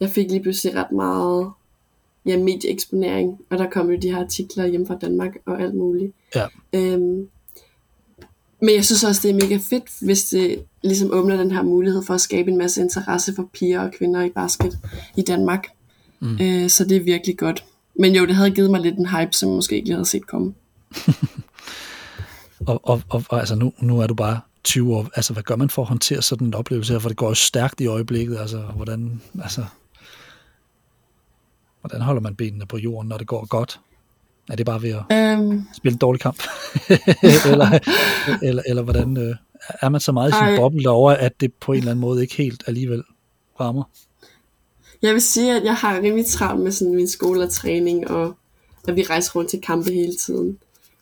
jeg 0.00 0.10
fik 0.10 0.30
lige 0.30 0.42
pludselig 0.42 0.74
ret 0.74 0.92
meget 0.92 1.52
ja, 2.26 2.36
medieeksponering, 2.36 3.40
og 3.50 3.58
der 3.58 3.70
kom 3.70 3.90
jo 3.90 3.96
de 3.96 4.10
her 4.10 4.20
artikler 4.20 4.66
hjem 4.66 4.86
fra 4.86 4.98
Danmark 5.00 5.36
og 5.46 5.62
alt 5.62 5.74
muligt. 5.74 6.12
Ja. 6.34 6.46
Um, 6.72 7.28
men 8.60 8.74
jeg 8.74 8.84
synes 8.84 9.04
også, 9.04 9.28
det 9.28 9.30
er 9.30 9.46
mega 9.46 9.58
fedt, 9.70 9.84
hvis 10.02 10.24
det 10.24 10.64
ligesom 10.82 11.10
åbner 11.12 11.36
den 11.36 11.50
her 11.50 11.62
mulighed 11.62 12.02
for 12.02 12.14
at 12.14 12.20
skabe 12.20 12.50
en 12.50 12.58
masse 12.58 12.80
interesse 12.80 13.34
for 13.34 13.48
piger 13.52 13.80
og 13.80 13.92
kvinder 13.98 14.22
i 14.22 14.30
basket 14.30 14.78
i 15.16 15.22
Danmark. 15.22 15.66
Mm. 16.20 16.34
Uh, 16.34 16.68
så 16.68 16.84
det 16.88 16.96
er 16.96 17.00
virkelig 17.00 17.38
godt. 17.38 17.64
Men 17.98 18.14
jo, 18.14 18.26
det 18.26 18.34
havde 18.36 18.50
givet 18.50 18.70
mig 18.70 18.80
lidt 18.80 18.96
en 18.96 19.06
hype, 19.06 19.32
som 19.32 19.48
jeg 19.48 19.56
måske 19.56 19.76
ikke 19.76 19.92
havde 19.92 20.06
set 20.06 20.26
komme. 20.26 20.54
og, 22.66 22.80
og, 22.82 23.02
og, 23.08 23.24
og 23.28 23.38
altså 23.38 23.54
nu, 23.54 23.72
nu 23.80 24.00
er 24.00 24.06
du 24.06 24.14
bare 24.14 24.40
20 24.64 24.96
år, 24.96 25.08
altså 25.14 25.32
hvad 25.32 25.42
gør 25.42 25.56
man 25.56 25.70
for 25.70 25.82
at 25.82 25.88
håndtere 25.88 26.22
sådan 26.22 26.46
en 26.46 26.54
oplevelse 26.54 26.92
her, 26.92 26.98
for 26.98 27.08
det 27.08 27.16
går 27.16 27.28
jo 27.28 27.34
stærkt 27.34 27.80
i 27.80 27.86
øjeblikket, 27.86 28.38
altså 28.38 28.58
hvordan, 28.58 29.22
altså, 29.42 29.64
hvordan 31.80 32.00
holder 32.00 32.20
man 32.20 32.34
benene 32.34 32.66
på 32.66 32.78
jorden, 32.78 33.08
når 33.08 33.18
det 33.18 33.26
går 33.26 33.46
godt? 33.46 33.80
Er 34.50 34.56
det 34.56 34.66
bare 34.66 34.82
ved 34.82 34.90
at 34.90 35.16
Øhm, 35.16 35.62
spille 35.76 35.94
en 35.94 35.98
dårlig 35.98 36.20
kamp? 36.20 36.42
eller, 37.50 37.78
eller, 38.42 38.62
eller 38.66 38.82
hvordan, 38.82 39.16
øh, 39.16 39.36
er 39.80 39.88
man 39.88 40.00
så 40.00 40.12
meget 40.12 40.30
i 40.30 40.32
sin 40.32 40.42
Ej. 40.42 40.56
boble 40.56 40.82
derovre, 40.82 41.18
at 41.18 41.40
det 41.40 41.52
på 41.54 41.72
en 41.72 41.78
eller 41.78 41.90
anden 41.90 42.00
måde 42.00 42.22
ikke 42.22 42.36
helt 42.36 42.64
alligevel 42.66 43.02
rammer? 43.60 43.82
Jeg 45.02 45.12
vil 45.14 45.22
sige, 45.22 45.56
at 45.56 45.64
jeg 45.64 45.74
har 45.74 46.00
rimelig 46.00 46.26
travlt 46.26 46.62
med 46.62 46.72
sådan 46.72 46.94
min 46.94 47.08
skole 47.08 47.42
og 47.42 47.50
træning, 47.50 48.10
og 48.10 48.34
at 48.88 48.96
vi 48.96 49.02
rejser 49.02 49.32
rundt 49.36 49.50
til 49.50 49.60
kampe 49.60 49.90
hele 49.92 50.14
tiden. 50.16 50.58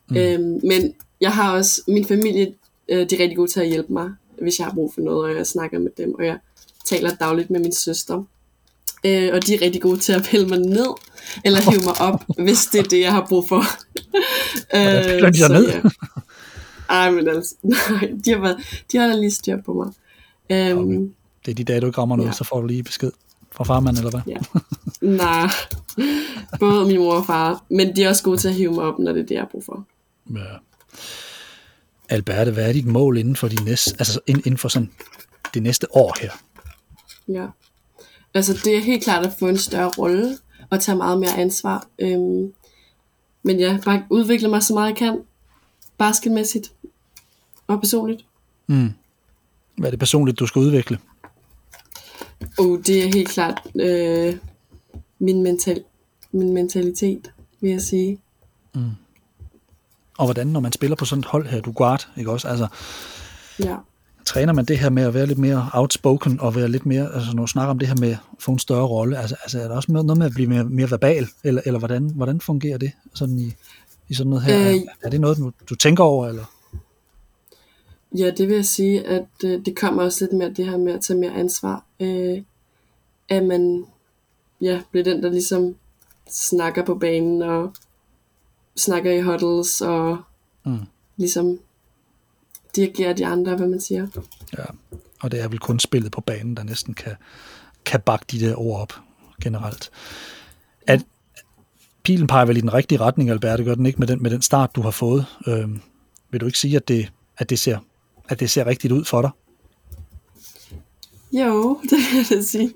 Mm. 0.09 0.16
Øhm, 0.16 0.61
men 0.64 0.94
jeg 1.20 1.32
har 1.32 1.53
også, 1.57 1.82
min 1.88 2.05
familie, 2.05 2.55
øh, 2.88 3.11
de 3.11 3.16
er 3.16 3.20
rigtig 3.20 3.36
gode 3.36 3.51
til 3.51 3.61
at 3.61 3.68
hjælpe 3.68 3.92
mig, 3.92 4.11
hvis 4.42 4.59
jeg 4.59 4.66
har 4.66 4.74
brug 4.74 4.92
for 4.94 5.01
noget, 5.01 5.30
og 5.30 5.36
jeg 5.36 5.47
snakker 5.47 5.78
med 5.78 5.90
dem, 5.99 6.14
og 6.14 6.26
jeg 6.26 6.38
taler 6.84 7.14
dagligt 7.14 7.51
med 7.51 7.61
min 7.61 7.72
søster. 7.72 8.22
Øh, 9.07 9.30
og 9.32 9.47
de 9.47 9.55
er 9.55 9.62
rigtig 9.62 9.82
gode 9.82 9.99
til 9.99 10.12
at 10.12 10.22
pille 10.30 10.49
mig 10.49 10.59
ned, 10.59 10.86
eller 11.44 11.70
hive 11.70 11.82
mig 11.84 12.01
op, 12.01 12.24
hvis 12.44 12.66
det 12.66 12.78
er 12.78 12.84
det, 12.84 13.01
jeg 13.01 13.12
har 13.12 13.26
brug 13.28 13.49
for. 13.49 13.62
Hvordan 14.70 15.32
piller 15.32 15.49
de 15.49 15.55
ned? 15.55 15.68
ja. 15.68 15.80
Ej, 16.88 17.11
men 17.11 17.28
altså, 17.28 17.55
nej, 17.62 18.11
de 18.24 18.30
har, 18.30 18.38
været, 18.40 18.57
de 18.92 18.99
har 18.99 19.16
lige 19.16 19.30
styr 19.30 19.62
på 19.62 19.72
mig. 19.72 19.92
Øhm, 20.51 20.78
Okay. 20.78 21.09
Det 21.47 21.51
er 21.53 21.55
de 21.55 21.64
dage, 21.64 21.80
du 21.80 21.86
ikke 21.86 21.99
rammer 22.01 22.16
noget, 22.16 22.28
Ja. 22.28 22.32
så 22.34 22.44
får 22.44 22.61
du 22.61 22.66
lige 22.66 22.82
besked 22.82 23.11
fra 23.57 23.64
farmand, 23.64 23.96
eller 23.96 24.11
hvad? 24.11 24.20
Ja. 24.26 24.36
Nej, 25.00 25.50
både 26.61 26.86
min 26.86 26.98
mor 26.98 27.14
og 27.14 27.26
far, 27.26 27.64
men 27.70 27.96
de 27.96 28.04
er 28.04 28.09
også 28.09 28.22
gode 28.22 28.36
til 28.38 28.48
at 28.48 28.54
hive 28.54 28.72
mig 28.72 28.84
op, 28.84 28.98
når 28.98 29.12
det 29.12 29.22
er 29.22 29.26
det, 29.26 29.34
jeg 29.34 29.40
har 29.42 29.48
brug 29.50 29.64
for. 29.64 29.84
Ja. 30.34 30.44
Alberte, 32.09 32.50
hvad 32.52 32.68
er 32.68 32.72
dit 32.72 32.86
mål 32.86 33.18
inden 33.18 33.36
for 33.36 33.48
de 33.48 33.64
næste, 33.64 33.94
altså 33.98 34.20
ind- 34.26 34.46
inden 34.46 34.59
for 34.59 34.68
sådan 34.68 34.90
det 35.54 35.62
næste 35.62 35.96
år 35.96 36.16
her? 36.20 36.30
Ja. 37.28 37.46
Altså, 38.34 38.61
det 38.64 38.76
er 38.76 38.80
helt 38.80 39.04
klart 39.04 39.26
at 39.26 39.32
få 39.38 39.48
en 39.48 39.59
større 39.59 39.88
rolle 39.98 40.38
og 40.70 40.80
tage 40.80 40.96
meget 40.96 41.18
mere 41.20 41.36
ansvar. 41.38 41.86
Øhm, 41.98 42.52
men 43.42 43.61
ja, 43.61 43.78
bare 43.84 44.02
udvikle 44.11 44.48
mig 44.48 44.62
så 44.62 44.74
meget 44.74 44.88
jeg 44.88 44.96
kan, 44.96 45.20
basketmæssigt 45.98 46.72
og 47.66 47.80
personligt. 47.80 48.24
Mm. 48.66 48.90
Hvad 49.76 49.88
er 49.88 49.90
det 49.90 49.98
personligt, 49.98 50.38
du 50.38 50.46
skal 50.46 50.61
udvikle? 50.61 50.98
Og 52.59 52.80
det 52.86 53.04
er 53.04 53.09
helt 53.14 53.28
klart 53.28 53.62
øh, 53.74 54.36
min, 55.18 55.42
mental, 55.42 55.84
min 56.32 56.52
mentalitet, 56.54 57.30
vil 57.61 57.70
jeg 57.70 57.80
sige. 57.80 58.18
Og 60.18 60.24
hvordan, 60.26 60.46
når 60.46 60.61
man 60.61 60.72
spiller 60.72 60.96
på 60.96 61.04
sådan 61.04 61.20
et 61.20 61.26
hold 61.26 61.46
her, 61.46 61.61
du 61.61 61.72
guard, 61.72 62.09
ikke 62.16 62.30
også? 62.30 62.48
Altså, 62.48 62.66
Ja. 63.64 63.76
træner 64.24 64.52
man 64.52 64.64
det 64.64 64.78
her 64.78 64.90
med 64.90 65.02
at 65.02 65.14
være 65.14 65.26
lidt 65.26 65.38
mere 65.38 65.70
outspoken 65.72 66.40
og 66.40 66.54
være 66.54 66.68
lidt 66.68 66.86
mere, 66.86 67.14
altså 67.14 67.32
når 67.34 67.42
du 67.42 67.46
snakker 67.46 67.70
om 67.70 67.78
det 67.78 67.88
her 67.88 67.94
med 67.96 68.11
at 68.11 68.18
få 68.38 68.52
en 68.52 68.59
større 68.59 68.86
rolle, 68.86 69.18
altså, 69.18 69.36
altså 69.42 69.61
er 69.61 69.68
der 69.68 69.76
også 69.76 69.92
noget 69.92 70.18
med 70.18 70.26
at 70.26 70.32
blive 70.34 70.48
mere, 70.48 70.64
mere 70.64 70.90
verbal, 70.90 71.28
eller, 71.44 71.62
eller 71.64 71.78
hvordan, 71.78 72.11
hvordan 72.14 72.40
fungerer 72.40 72.78
det 72.78 72.92
sådan 73.14 73.38
i, 73.38 73.52
i 74.09 74.14
sådan 74.14 74.30
noget 74.30 74.44
her? 74.44 74.61
Øh. 74.70 74.74
Er, 74.74 74.80
er 75.02 75.11
det 75.11 75.20
noget, 75.20 75.38
du, 75.38 75.52
du 75.70 75.74
tænker 75.74 76.04
over, 76.04 76.28
eller? 76.28 76.44
Ja, 78.18 78.30
det 78.30 78.48
vil 78.48 78.54
jeg 78.54 78.66
sige, 78.66 79.06
at 79.06 79.26
øh, 79.44 79.64
det 79.66 79.76
kommer 79.76 80.02
også 80.02 80.24
lidt 80.24 80.32
med 80.32 80.54
det 80.54 80.66
her 80.66 80.76
med 80.76 80.92
at 80.92 81.00
tage 81.00 81.18
mere 81.18 81.34
ansvar. 81.34 81.84
Øh, 82.00 82.42
at 83.28 83.44
man 83.44 83.86
ja, 84.60 84.80
bliver 84.90 85.04
den, 85.04 85.22
der 85.22 85.30
ligesom 85.30 85.76
snakker 86.30 86.84
på 86.84 86.94
banen 86.94 87.42
og 87.42 87.72
snakker 88.76 89.12
i 89.12 89.20
huddles 89.20 89.80
og 89.80 90.18
Mm. 90.64 90.78
ligesom 91.16 91.58
dirigerer 92.76 93.12
de 93.12 93.26
andre, 93.26 93.56
hvad 93.56 93.68
man 93.68 93.80
siger. 93.80 94.06
Ja, 94.58 94.64
og 95.20 95.30
det 95.30 95.40
er 95.40 95.48
vel 95.48 95.58
kun 95.58 95.78
spillet 95.80 96.12
på 96.12 96.20
banen, 96.20 96.56
der 96.56 96.62
næsten 96.62 96.94
kan, 96.94 97.12
kan 97.84 98.00
bakke 98.00 98.26
de 98.30 98.40
der 98.40 98.60
ord 98.60 98.80
op 98.80 98.92
generelt. 99.42 99.90
At, 100.86 101.04
pilen 102.02 102.26
peger 102.26 102.44
vel 102.44 102.56
i 102.56 102.60
den 102.60 102.74
rigtige 102.74 103.00
retning, 103.00 103.30
Albert, 103.30 103.64
gør 103.64 103.74
den 103.74 103.86
ikke 103.86 103.98
med 103.98 104.06
den, 104.06 104.22
med 104.22 104.30
den 104.30 104.42
start, 104.42 104.76
du 104.76 104.82
har 104.82 104.90
fået. 104.90 105.26
Øhm, 105.46 105.80
vil 106.30 106.40
du 106.40 106.46
ikke 106.46 106.58
sige, 106.58 106.76
at 106.76 106.88
det, 106.88 107.12
at, 107.38 107.50
det 107.50 107.58
ser, 107.58 107.78
at 108.28 108.40
det 108.40 108.50
ser 108.50 108.66
rigtigt 108.66 108.92
ud 108.92 109.04
for 109.04 109.22
dig? 109.22 109.30
Jo, 111.32 111.80
det 111.90 111.98
vil 111.98 112.26
jeg 112.36 112.44
sige. 112.44 112.74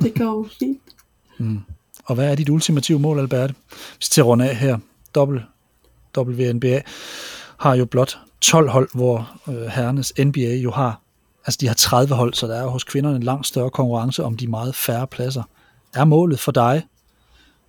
Det 0.00 0.14
går 0.14 0.48
fint. 0.58 0.80
Og 2.04 2.14
hvad 2.14 2.30
er 2.30 2.34
dit 2.34 2.48
ultimative 2.48 2.98
mål, 2.98 3.18
Albert? 3.18 3.54
Hvis 3.96 4.08
til 4.08 4.22
runde 4.24 4.48
af 4.48 4.56
her, 4.56 4.78
dobbelt 5.14 5.42
WNBA 6.18 6.80
har 7.56 7.74
jo 7.74 7.84
blot 7.84 8.18
12 8.40 8.70
hold, 8.70 8.88
hvor 8.94 9.40
øh, 9.48 9.66
herrenes 9.66 10.12
NBA 10.18 10.54
jo 10.54 10.70
har, 10.70 11.00
altså 11.46 11.58
de 11.60 11.66
har 11.66 11.74
30 11.74 12.14
hold, 12.14 12.34
så 12.34 12.46
der 12.46 12.56
er 12.56 12.62
jo 12.62 12.68
hos 12.68 12.84
kvinderne 12.84 13.16
en 13.16 13.22
langt 13.22 13.46
større 13.46 13.70
konkurrence 13.70 14.24
om 14.24 14.36
de 14.36 14.46
meget 14.46 14.74
færre 14.74 15.06
pladser. 15.06 15.42
Er 15.94 16.04
målet 16.04 16.40
for 16.40 16.52
dig 16.52 16.86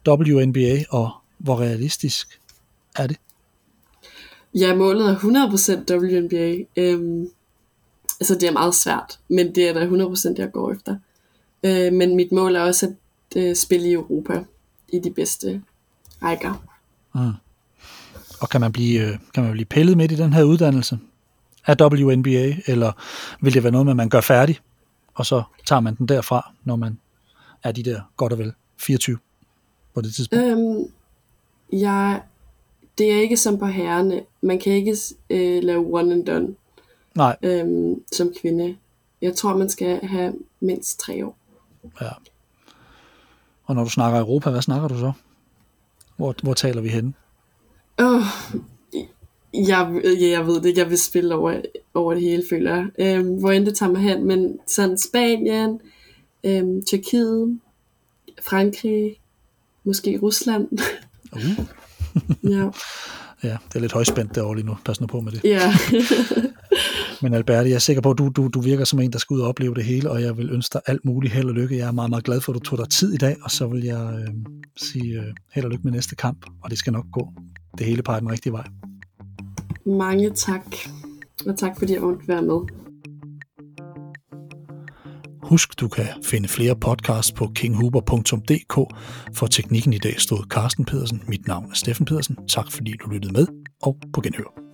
WNBA, 0.07 0.83
og 0.89 1.11
hvor 1.37 1.59
realistisk 1.59 2.39
er 2.95 3.07
det? 3.07 3.17
Ja, 4.59 4.75
målet 4.75 5.09
er 5.09 5.15
100% 5.15 5.95
WNBA. 5.95 6.57
Øhm, 6.77 7.29
altså, 8.19 8.33
det 8.33 8.43
er 8.43 8.51
meget 8.51 8.75
svært, 8.75 9.19
men 9.29 9.55
det 9.55 9.69
er 9.69 9.73
da 9.73 9.85
100% 9.85 10.33
jeg 10.37 10.51
går 10.51 10.71
efter. 10.71 10.95
Øh, 11.63 11.93
men 11.93 12.15
mit 12.15 12.31
mål 12.31 12.55
er 12.55 12.61
også 12.61 12.85
at 12.85 13.41
øh, 13.41 13.55
spille 13.55 13.89
i 13.89 13.93
Europa 13.93 14.43
i 14.93 14.99
de 14.99 15.11
bedste 15.11 15.61
rækker. 16.23 16.63
Og 18.41 18.49
kan 18.49 18.61
man 18.61 18.71
blive, 18.71 19.01
øh, 19.01 19.17
kan 19.33 19.43
man 19.43 19.51
blive 19.51 19.65
pillet 19.65 19.97
midt 19.97 20.11
i 20.11 20.15
den 20.15 20.33
her 20.33 20.43
uddannelse 20.43 20.99
af 21.67 21.75
WNBA, 21.81 22.53
eller 22.65 22.91
vil 23.41 23.53
det 23.53 23.63
være 23.63 23.71
noget 23.71 23.85
med, 23.85 23.91
at 23.91 23.97
man 23.97 24.09
gør 24.09 24.21
færdig, 24.21 24.59
og 25.13 25.25
så 25.25 25.43
tager 25.65 25.79
man 25.79 25.95
den 25.95 26.07
derfra, 26.07 26.53
når 26.63 26.75
man 26.75 26.99
er 27.63 27.71
de 27.71 27.83
der 27.83 28.01
godt 28.17 28.33
og 28.33 28.39
vel 28.39 28.53
24 28.77 29.17
på 29.93 30.01
det 30.01 30.13
tidspunkt? 30.13 30.45
Øhm, 30.45 30.91
jeg, 31.71 32.21
det 32.97 33.11
er 33.11 33.21
ikke 33.21 33.37
som 33.37 33.59
på 33.59 33.65
herrene. 33.65 34.23
Man 34.41 34.59
kan 34.59 34.73
ikke 34.73 34.97
øh, 35.29 35.63
lave 35.63 35.93
one 35.93 36.13
and 36.13 36.25
done 36.25 36.55
Nej, 37.15 37.37
øhm, 37.43 38.03
som 38.11 38.33
kvinde. 38.41 38.77
Jeg 39.21 39.35
tror, 39.35 39.57
man 39.57 39.69
skal 39.69 39.99
have 40.07 40.33
mindst 40.59 40.99
tre 40.99 41.25
år. 41.25 41.37
ja. 42.01 42.09
Og 43.65 43.75
når 43.75 43.83
du 43.83 43.89
snakker 43.89 44.19
Europa, 44.19 44.49
hvad 44.49 44.61
snakker 44.61 44.87
du 44.87 44.99
så? 44.99 45.11
Hvor, 46.17 46.35
hvor 46.43 46.53
taler 46.53 46.81
vi 46.81 46.89
henne? 46.89 47.13
Oh, 47.99 48.21
jeg, 49.53 50.01
ja, 50.03 50.29
jeg 50.29 50.47
ved 50.47 50.55
det 50.55 50.65
ikke. 50.65 50.79
Jeg 50.79 50.89
vil 50.89 50.97
spille 50.97 51.35
over, 51.35 51.61
over 51.93 52.13
det 52.13 52.23
hele, 52.23 52.43
føler 52.49 52.75
jeg. 52.75 52.87
Øhm, 52.99 53.39
hvor 53.39 53.51
end 53.51 53.65
det 53.65 53.75
tager 53.75 53.91
mig 53.91 54.01
hen. 54.01 54.25
Men 54.25 54.59
sådan 54.67 54.97
Spanien, 54.97 55.81
øhm, 56.43 56.85
Tyrkiet, 56.85 57.59
Frankrig, 58.41 59.19
måske 59.83 60.19
Rusland. 60.21 60.67
Uh. 61.31 61.65
Ja. 62.43 62.69
Ja, 63.43 63.57
det 63.67 63.75
er 63.75 63.79
lidt 63.79 63.93
højspændt 63.93 64.35
derovre 64.35 64.55
lige 64.55 64.65
nu. 64.65 64.77
Pas 64.85 65.01
nu 65.01 65.07
på 65.07 65.19
med 65.19 65.31
det. 65.31 65.43
ja. 65.43 65.73
Men 67.21 67.33
Albert, 67.33 67.65
jeg 67.65 67.73
er 67.73 67.79
sikker 67.79 68.01
på, 68.01 68.11
at 68.11 68.17
du, 68.17 68.29
du, 68.35 68.47
du 68.47 68.61
virker 68.61 68.85
som 68.85 68.99
en, 68.99 69.11
der 69.11 69.19
skal 69.19 69.33
ud 69.33 69.39
og 69.39 69.47
opleve 69.47 69.75
det 69.75 69.83
hele, 69.83 70.11
og 70.11 70.21
jeg 70.21 70.37
vil 70.37 70.51
ønske 70.51 70.73
dig 70.73 70.81
alt 70.85 71.05
muligt 71.05 71.33
held 71.33 71.47
og 71.47 71.53
lykke. 71.53 71.77
Jeg 71.77 71.87
er 71.87 71.91
meget, 71.91 72.09
meget 72.09 72.23
glad 72.23 72.41
for, 72.41 72.51
at 72.51 72.55
du 72.55 72.59
tog 72.59 72.77
dig 72.77 72.89
tid 72.89 73.13
i 73.13 73.17
dag, 73.17 73.35
og 73.43 73.51
så 73.51 73.67
vil 73.67 73.83
jeg 73.83 74.13
øh, 74.19 74.33
sige 74.77 75.19
øh, 75.19 75.33
held 75.53 75.65
og 75.65 75.71
lykke 75.71 75.83
med 75.83 75.91
næste 75.91 76.15
kamp, 76.15 76.45
og 76.63 76.69
det 76.69 76.77
skal 76.77 76.93
nok 76.93 77.05
gå. 77.11 77.29
Det 77.77 77.85
hele 77.85 78.03
peger 78.03 78.19
den 78.19 78.31
rigtige 78.31 78.53
vej. 78.53 78.67
Mange 79.85 80.29
tak. 80.29 80.75
Og 81.47 81.57
tak 81.57 81.79
fordi 81.79 81.93
jeg 81.93 82.01
måtte 82.01 82.27
være 82.27 82.41
med. 82.41 82.86
Husk, 85.47 85.79
du 85.79 85.87
kan 85.87 86.05
finde 86.25 86.47
flere 86.47 86.75
podcasts 86.75 87.31
på 87.31 87.51
kinghuber.dk. 87.55 88.75
For 89.35 89.47
teknikken 89.47 89.93
i 89.93 89.97
dag 89.97 90.21
stod 90.21 90.47
Carsten 90.49 90.85
Pedersen. 90.85 91.23
Mit 91.27 91.47
navn 91.47 91.65
er 91.65 91.75
Steffen 91.75 92.05
Pedersen. 92.05 92.37
Tak 92.47 92.71
fordi 92.71 92.93
du 93.03 93.09
lyttede 93.09 93.33
med, 93.33 93.47
og 93.83 93.97
på 94.13 94.21
genhør. 94.21 94.66